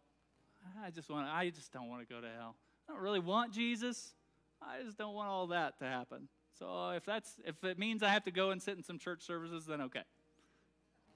I 0.85 0.91
just 0.91 1.11
want 1.11 1.27
I 1.27 1.51
just 1.51 1.73
don't 1.73 1.89
want 1.89 2.07
to 2.07 2.15
go 2.15 2.21
to 2.21 2.29
hell. 2.39 2.55
I 2.89 2.93
don't 2.93 3.03
really 3.03 3.21
want 3.21 3.53
Jesus. 3.53 4.15
I 4.63 4.83
just 4.83 4.99
don't 4.99 5.15
want 5.15 5.29
all 5.29 5.49
that 5.49 5.79
to 5.79 5.85
happen. 5.85 6.29
So 6.59 6.91
if 6.91 7.05
that's 7.05 7.35
if 7.45 7.63
it 7.65 7.79
means 7.79 8.03
I 8.03 8.11
have 8.11 8.25
to 8.25 8.31
go 8.31 8.51
and 8.51 8.63
sit 8.63 8.77
in 8.77 8.83
some 8.83 8.99
church 8.99 9.23
services, 9.23 9.67
then 9.67 9.81
okay. 9.83 10.03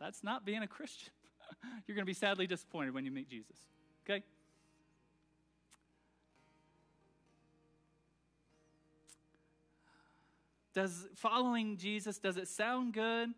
That's 0.00 0.22
not 0.22 0.44
being 0.44 0.62
a 0.62 0.66
Christian. 0.66 1.12
You're 1.86 1.94
going 1.94 2.04
to 2.04 2.10
be 2.10 2.14
sadly 2.14 2.46
disappointed 2.46 2.94
when 2.94 3.04
you 3.04 3.10
meet 3.10 3.28
Jesus. 3.28 3.56
Okay? 4.08 4.22
Does 10.74 11.08
following 11.16 11.76
Jesus 11.76 12.18
does 12.18 12.36
it 12.36 12.46
sound 12.46 12.92
good, 12.92 13.30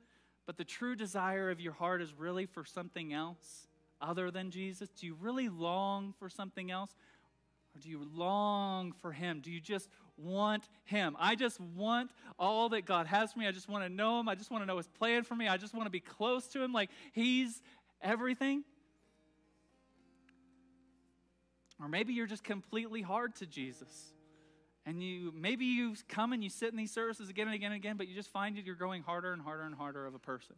but 0.45 0.59
the 0.59 0.65
true 0.65 0.95
desire 0.95 1.51
of 1.51 1.61
your 1.61 1.73
heart 1.73 2.03
is 2.03 2.13
really 2.13 2.45
for 2.45 2.65
something 2.65 3.15
else 3.15 3.69
other 4.03 4.31
than 4.31 4.51
Jesus? 4.51 4.91
Do 4.91 5.07
you 5.07 5.17
really 5.19 5.49
long 5.49 6.13
for 6.19 6.29
something 6.29 6.71
else? 6.71 6.91
Or 7.75 7.81
do 7.81 7.89
you 7.89 8.07
long 8.15 8.93
for 8.93 9.13
Him? 9.13 9.41
Do 9.41 9.51
you 9.51 9.61
just 9.61 9.89
want 10.17 10.69
Him? 10.85 11.17
I 11.19 11.35
just 11.35 11.61
want 11.61 12.11
all 12.39 12.69
that 12.71 12.85
God 12.85 13.07
has 13.07 13.33
for 13.33 13.39
me. 13.39 13.47
I 13.47 13.53
just 13.53 13.69
want 13.69 13.85
to 13.85 13.89
know 13.89 14.21
Him. 14.21 14.29
I 14.29 14.35
just 14.35 14.51
want 14.51 14.63
to 14.63 14.67
know 14.67 14.77
His 14.77 14.89
plan 14.89 15.23
for 15.23 15.35
me. 15.35 15.49
I 15.49 15.57
just 15.57 15.75
want 15.75 15.87
to 15.87 15.91
be 15.91 16.01
close 16.01 16.49
to 16.49 16.63
Him 16.63 16.73
like 16.73 16.91
He's 17.13 17.63
everything. 18.03 18.65
Or 21.81 21.89
maybe 21.89 22.13
you're 22.13 22.27
just 22.27 22.45
completely 22.45 23.03
hard 23.03 23.37
to 23.37 23.47
Jesus. 23.47 24.13
And 24.85 25.03
you 25.03 25.33
maybe 25.35 25.67
you 25.67 25.95
come 26.09 26.33
and 26.33 26.43
you 26.43 26.51
sit 26.51 26.71
in 26.71 26.77
these 26.77 26.93
services 26.93 27.29
again 27.29 27.47
and 27.47 27.55
again 27.55 27.73
and 27.73 27.79
again, 27.79 27.97
but 27.97 28.09
you 28.09 28.15
just 28.15 28.31
find 28.31 28.57
that 28.57 28.65
you're 28.65 28.75
growing 28.75 29.03
harder 29.03 29.33
and 29.33 29.41
harder 29.41 29.63
and 29.63 29.75
harder 29.75 30.07
of 30.07 30.15
a 30.15 30.19
person. 30.19 30.57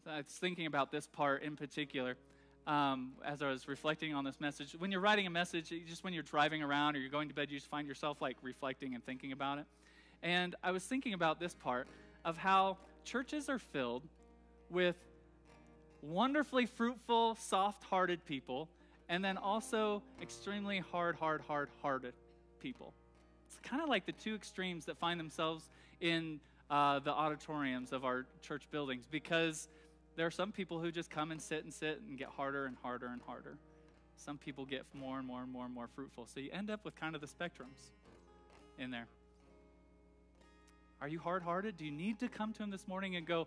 I 0.06 0.18
was 0.18 0.26
thinking 0.26 0.66
about 0.66 0.90
this 0.90 1.06
part 1.06 1.42
in 1.42 1.56
particular 1.56 2.16
um, 2.70 3.14
as 3.24 3.42
I 3.42 3.48
was 3.48 3.66
reflecting 3.66 4.14
on 4.14 4.22
this 4.24 4.40
message. 4.40 4.76
When 4.78 4.92
you're 4.92 5.00
writing 5.00 5.26
a 5.26 5.30
message, 5.30 5.72
just 5.88 6.04
when 6.04 6.12
you're 6.12 6.22
driving 6.22 6.62
around 6.62 6.94
or 6.94 7.00
you're 7.00 7.10
going 7.10 7.28
to 7.28 7.34
bed, 7.34 7.50
you 7.50 7.58
just 7.58 7.68
find 7.68 7.86
yourself 7.88 8.22
like 8.22 8.36
reflecting 8.42 8.94
and 8.94 9.04
thinking 9.04 9.32
about 9.32 9.58
it. 9.58 9.64
And 10.22 10.54
I 10.62 10.70
was 10.70 10.84
thinking 10.84 11.12
about 11.12 11.40
this 11.40 11.52
part 11.52 11.88
of 12.24 12.36
how 12.36 12.78
churches 13.04 13.48
are 13.48 13.58
filled 13.58 14.04
with 14.68 14.94
wonderfully 16.00 16.64
fruitful, 16.64 17.34
soft 17.34 17.82
hearted 17.82 18.24
people, 18.24 18.68
and 19.08 19.24
then 19.24 19.36
also 19.36 20.00
extremely 20.22 20.78
hard, 20.78 21.16
hard, 21.16 21.40
hard 21.40 21.70
hearted 21.82 22.14
people. 22.60 22.94
It's 23.48 23.58
kind 23.68 23.82
of 23.82 23.88
like 23.88 24.06
the 24.06 24.12
two 24.12 24.36
extremes 24.36 24.84
that 24.84 24.96
find 24.96 25.18
themselves 25.18 25.68
in 26.00 26.38
uh, 26.70 27.00
the 27.00 27.10
auditoriums 27.10 27.92
of 27.92 28.04
our 28.04 28.26
church 28.42 28.68
buildings 28.70 29.08
because 29.10 29.66
there 30.16 30.26
are 30.26 30.30
some 30.30 30.52
people 30.52 30.80
who 30.80 30.90
just 30.90 31.10
come 31.10 31.30
and 31.30 31.40
sit 31.40 31.64
and 31.64 31.72
sit 31.72 32.00
and 32.08 32.18
get 32.18 32.28
harder 32.28 32.66
and 32.66 32.76
harder 32.82 33.06
and 33.06 33.20
harder. 33.22 33.56
Some 34.16 34.38
people 34.38 34.64
get 34.64 34.84
more 34.92 35.18
and 35.18 35.26
more 35.26 35.42
and 35.42 35.50
more 35.50 35.64
and 35.64 35.74
more 35.74 35.88
fruitful. 35.94 36.26
So 36.26 36.40
you 36.40 36.50
end 36.52 36.70
up 36.70 36.84
with 36.84 36.94
kind 36.96 37.14
of 37.14 37.20
the 37.20 37.26
spectrums 37.26 37.92
in 38.78 38.90
there. 38.90 39.06
Are 41.00 41.08
you 41.08 41.18
hard 41.18 41.42
hearted? 41.42 41.78
Do 41.78 41.86
you 41.86 41.90
need 41.90 42.18
to 42.20 42.28
come 42.28 42.52
to 42.52 42.62
Him 42.62 42.70
this 42.70 42.86
morning 42.86 43.16
and 43.16 43.26
go, 43.26 43.46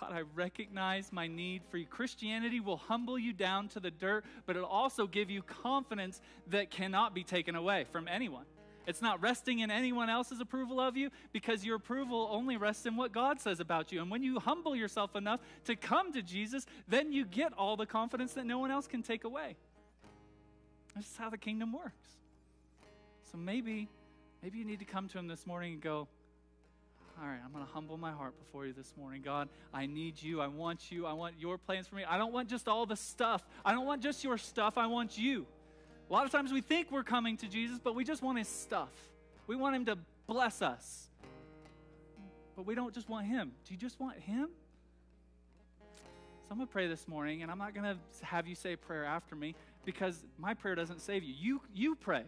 God, 0.00 0.12
I 0.12 0.22
recognize 0.36 1.12
my 1.12 1.26
need 1.26 1.62
for 1.68 1.76
you. 1.76 1.86
Christianity 1.86 2.60
will 2.60 2.76
humble 2.76 3.18
you 3.18 3.32
down 3.32 3.66
to 3.68 3.80
the 3.80 3.90
dirt, 3.90 4.24
but 4.46 4.54
it'll 4.54 4.68
also 4.68 5.08
give 5.08 5.30
you 5.30 5.42
confidence 5.42 6.20
that 6.48 6.70
cannot 6.70 7.12
be 7.12 7.24
taken 7.24 7.56
away 7.56 7.86
from 7.90 8.06
anyone. 8.06 8.44
It's 8.90 9.00
not 9.00 9.22
resting 9.22 9.60
in 9.60 9.70
anyone 9.70 10.10
else's 10.10 10.40
approval 10.40 10.80
of 10.80 10.96
you 10.96 11.10
because 11.32 11.64
your 11.64 11.76
approval 11.76 12.28
only 12.30 12.56
rests 12.56 12.86
in 12.86 12.96
what 12.96 13.12
God 13.12 13.40
says 13.40 13.60
about 13.60 13.92
you. 13.92 14.02
And 14.02 14.10
when 14.10 14.22
you 14.22 14.40
humble 14.40 14.74
yourself 14.74 15.16
enough 15.16 15.40
to 15.64 15.76
come 15.76 16.12
to 16.12 16.22
Jesus, 16.22 16.66
then 16.88 17.12
you 17.12 17.24
get 17.24 17.52
all 17.56 17.76
the 17.76 17.86
confidence 17.86 18.34
that 18.34 18.44
no 18.44 18.58
one 18.58 18.70
else 18.70 18.86
can 18.86 19.02
take 19.02 19.24
away. 19.24 19.56
This 20.96 21.06
is 21.06 21.16
how 21.16 21.30
the 21.30 21.38
kingdom 21.38 21.72
works. 21.72 22.10
So 23.30 23.38
maybe, 23.38 23.88
maybe 24.42 24.58
you 24.58 24.64
need 24.64 24.80
to 24.80 24.84
come 24.84 25.08
to 25.08 25.18
Him 25.18 25.28
this 25.28 25.46
morning 25.46 25.74
and 25.74 25.80
go, 25.80 26.08
all 27.20 27.28
right, 27.28 27.38
I'm 27.44 27.52
going 27.52 27.64
to 27.64 27.72
humble 27.72 27.96
my 27.96 28.12
heart 28.12 28.34
before 28.38 28.66
you 28.66 28.72
this 28.72 28.94
morning. 28.98 29.22
God, 29.22 29.48
I 29.72 29.86
need 29.86 30.20
you. 30.20 30.40
I 30.40 30.48
want 30.48 30.90
you. 30.90 31.06
I 31.06 31.12
want 31.12 31.34
your 31.38 31.58
plans 31.58 31.86
for 31.86 31.94
me. 31.94 32.04
I 32.04 32.18
don't 32.18 32.32
want 32.32 32.48
just 32.48 32.66
all 32.66 32.86
the 32.86 32.96
stuff. 32.96 33.46
I 33.64 33.72
don't 33.72 33.86
want 33.86 34.02
just 34.02 34.24
your 34.24 34.38
stuff. 34.38 34.78
I 34.78 34.86
want 34.86 35.18
you. 35.18 35.46
A 36.10 36.12
lot 36.12 36.26
of 36.26 36.32
times 36.32 36.52
we 36.52 36.60
think 36.60 36.90
we're 36.90 37.04
coming 37.04 37.36
to 37.36 37.46
Jesus, 37.46 37.78
but 37.78 37.94
we 37.94 38.02
just 38.02 38.20
want 38.20 38.36
his 38.36 38.48
stuff. 38.48 38.90
We 39.46 39.54
want 39.54 39.76
him 39.76 39.84
to 39.84 39.98
bless 40.26 40.60
us. 40.60 41.08
But 42.56 42.66
we 42.66 42.74
don't 42.74 42.92
just 42.92 43.08
want 43.08 43.26
him. 43.26 43.52
Do 43.64 43.72
you 43.72 43.78
just 43.78 44.00
want 44.00 44.18
him? 44.18 44.48
So 45.94 46.48
I'm 46.50 46.56
going 46.56 46.66
to 46.66 46.72
pray 46.72 46.88
this 46.88 47.06
morning, 47.06 47.42
and 47.42 47.50
I'm 47.50 47.58
not 47.58 47.74
going 47.74 47.84
to 47.84 48.24
have 48.26 48.48
you 48.48 48.56
say 48.56 48.74
prayer 48.74 49.04
after 49.04 49.36
me 49.36 49.54
because 49.84 50.24
my 50.36 50.52
prayer 50.52 50.74
doesn't 50.74 51.00
save 51.00 51.22
you. 51.22 51.32
You, 51.38 51.60
you 51.72 51.94
pray. 51.94 52.24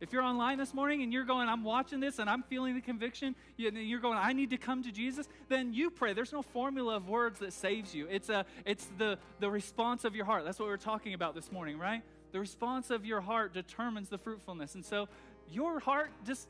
If 0.00 0.12
you're 0.12 0.24
online 0.24 0.58
this 0.58 0.74
morning 0.74 1.04
and 1.04 1.12
you're 1.12 1.24
going, 1.24 1.48
I'm 1.48 1.62
watching 1.62 2.00
this 2.00 2.18
and 2.18 2.28
I'm 2.28 2.42
feeling 2.42 2.74
the 2.74 2.80
conviction, 2.80 3.36
and 3.56 3.76
you're 3.76 4.00
going, 4.00 4.18
I 4.18 4.32
need 4.32 4.50
to 4.50 4.58
come 4.58 4.82
to 4.82 4.90
Jesus, 4.90 5.28
then 5.48 5.72
you 5.72 5.90
pray. 5.90 6.12
There's 6.12 6.32
no 6.32 6.42
formula 6.42 6.96
of 6.96 7.08
words 7.08 7.38
that 7.38 7.52
saves 7.52 7.94
you. 7.94 8.08
It's, 8.10 8.30
a, 8.30 8.44
it's 8.66 8.88
the, 8.98 9.16
the 9.38 9.48
response 9.48 10.04
of 10.04 10.16
your 10.16 10.24
heart. 10.24 10.44
That's 10.44 10.58
what 10.58 10.66
we 10.66 10.74
are 10.74 10.76
talking 10.76 11.14
about 11.14 11.36
this 11.36 11.52
morning, 11.52 11.78
right? 11.78 12.02
The 12.32 12.40
response 12.40 12.90
of 12.90 13.04
your 13.04 13.20
heart 13.20 13.52
determines 13.52 14.08
the 14.08 14.18
fruitfulness. 14.18 14.74
And 14.74 14.84
so 14.84 15.08
your 15.50 15.80
heart, 15.80 16.10
just, 16.26 16.48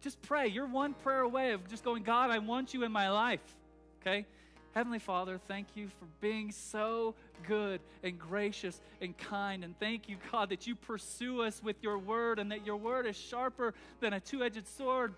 just 0.00 0.20
pray. 0.22 0.48
You're 0.48 0.66
one 0.66 0.94
prayer 0.94 1.20
away 1.20 1.52
of 1.52 1.68
just 1.68 1.84
going, 1.84 2.02
God, 2.02 2.30
I 2.30 2.38
want 2.38 2.74
you 2.74 2.82
in 2.84 2.92
my 2.92 3.10
life. 3.10 3.40
Okay? 4.00 4.26
Heavenly 4.74 4.98
Father, 4.98 5.40
thank 5.48 5.66
you 5.74 5.88
for 5.88 6.06
being 6.20 6.52
so 6.52 7.14
good 7.46 7.80
and 8.02 8.18
gracious 8.18 8.80
and 9.00 9.16
kind. 9.16 9.64
And 9.64 9.78
thank 9.78 10.08
you, 10.08 10.16
God, 10.30 10.50
that 10.50 10.66
you 10.66 10.74
pursue 10.74 11.42
us 11.42 11.62
with 11.62 11.76
your 11.82 11.98
word 11.98 12.38
and 12.38 12.52
that 12.52 12.64
your 12.64 12.76
word 12.76 13.06
is 13.06 13.16
sharper 13.16 13.74
than 14.00 14.12
a 14.12 14.20
two 14.20 14.42
edged 14.42 14.66
sword 14.66 15.14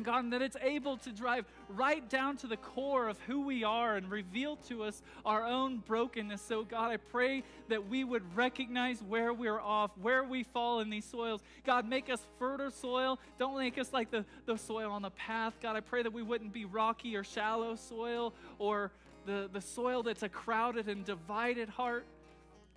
God, 0.00 0.30
that 0.30 0.42
it's 0.42 0.56
able 0.62 0.96
to 0.98 1.10
drive 1.10 1.44
right 1.68 2.08
down 2.08 2.36
to 2.38 2.46
the 2.46 2.56
core 2.56 3.08
of 3.08 3.18
who 3.26 3.42
we 3.42 3.62
are 3.64 3.96
and 3.96 4.10
reveal 4.10 4.56
to 4.68 4.84
us 4.84 5.02
our 5.26 5.44
own 5.44 5.78
brokenness. 5.78 6.40
So, 6.40 6.64
God, 6.64 6.90
I 6.90 6.96
pray 6.96 7.42
that 7.68 7.88
we 7.88 8.04
would 8.04 8.22
recognize 8.34 9.02
where 9.02 9.32
we're 9.34 9.60
off, 9.60 9.90
where 10.00 10.24
we 10.24 10.44
fall 10.44 10.80
in 10.80 10.88
these 10.88 11.04
soils. 11.04 11.42
God, 11.64 11.86
make 11.86 12.08
us 12.08 12.26
fertile 12.38 12.70
soil. 12.70 13.18
Don't 13.38 13.58
make 13.58 13.78
us 13.78 13.92
like 13.92 14.10
the, 14.10 14.24
the 14.46 14.56
soil 14.56 14.90
on 14.90 15.02
the 15.02 15.10
path. 15.10 15.54
God, 15.60 15.76
I 15.76 15.80
pray 15.80 16.02
that 16.02 16.12
we 16.12 16.22
wouldn't 16.22 16.52
be 16.52 16.64
rocky 16.64 17.16
or 17.16 17.24
shallow 17.24 17.76
soil 17.76 18.32
or 18.58 18.92
the, 19.26 19.48
the 19.52 19.60
soil 19.60 20.02
that's 20.02 20.22
a 20.22 20.28
crowded 20.28 20.88
and 20.88 21.04
divided 21.04 21.68
heart. 21.68 22.06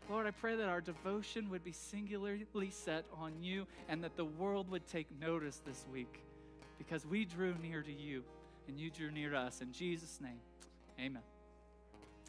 Lord, 0.09 0.27
I 0.27 0.31
pray 0.31 0.55
that 0.57 0.69
our 0.69 0.81
devotion 0.81 1.49
would 1.49 1.63
be 1.63 1.71
singularly 1.71 2.69
set 2.69 3.05
on 3.17 3.33
you 3.41 3.65
and 3.89 4.03
that 4.03 4.15
the 4.15 4.25
world 4.25 4.69
would 4.69 4.85
take 4.87 5.07
notice 5.19 5.61
this 5.65 5.85
week 5.91 6.24
because 6.85 7.05
we 7.05 7.25
drew 7.25 7.55
near 7.61 7.81
to 7.81 7.91
you 7.91 8.23
and 8.67 8.79
you 8.79 8.89
drew 8.89 9.11
near 9.11 9.31
to 9.31 9.37
us. 9.37 9.61
In 9.61 9.71
Jesus' 9.71 10.19
name, 10.21 10.39
amen. 10.99 11.21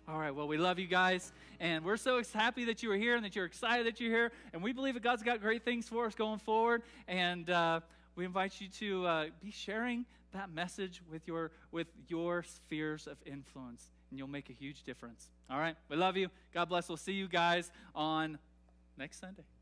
All 0.08 0.18
right, 0.18 0.32
well, 0.32 0.46
we 0.46 0.56
love 0.56 0.78
you 0.78 0.86
guys, 0.86 1.32
and 1.58 1.84
we're 1.84 1.96
so 1.96 2.22
happy 2.32 2.64
that 2.66 2.80
you 2.80 2.92
are 2.92 2.96
here 2.96 3.16
and 3.16 3.24
that 3.24 3.34
you're 3.34 3.44
excited 3.44 3.86
that 3.86 4.00
you're 4.00 4.12
here, 4.12 4.30
and 4.52 4.62
we 4.62 4.72
believe 4.72 4.94
that 4.94 5.02
God's 5.02 5.24
got 5.24 5.40
great 5.40 5.64
things 5.64 5.88
for 5.88 6.06
us 6.06 6.14
going 6.14 6.38
forward, 6.38 6.82
and 7.08 7.50
uh, 7.50 7.80
we 8.14 8.24
invite 8.24 8.60
you 8.60 8.68
to 8.68 9.06
uh, 9.06 9.26
be 9.42 9.50
sharing 9.50 10.04
that 10.32 10.52
message 10.52 11.02
with 11.10 11.26
your 11.26 11.50
with 11.72 11.88
your 12.06 12.44
spheres 12.44 13.08
of 13.08 13.16
influence, 13.26 13.90
and 14.10 14.18
you'll 14.18 14.28
make 14.28 14.48
a 14.48 14.52
huge 14.52 14.84
difference. 14.84 15.28
All 15.50 15.58
right, 15.58 15.74
we 15.88 15.96
love 15.96 16.16
you. 16.16 16.28
God 16.54 16.68
bless. 16.68 16.88
We'll 16.88 16.98
see 16.98 17.14
you 17.14 17.26
guys 17.26 17.72
on 17.92 18.38
next 18.96 19.20
Sunday. 19.20 19.55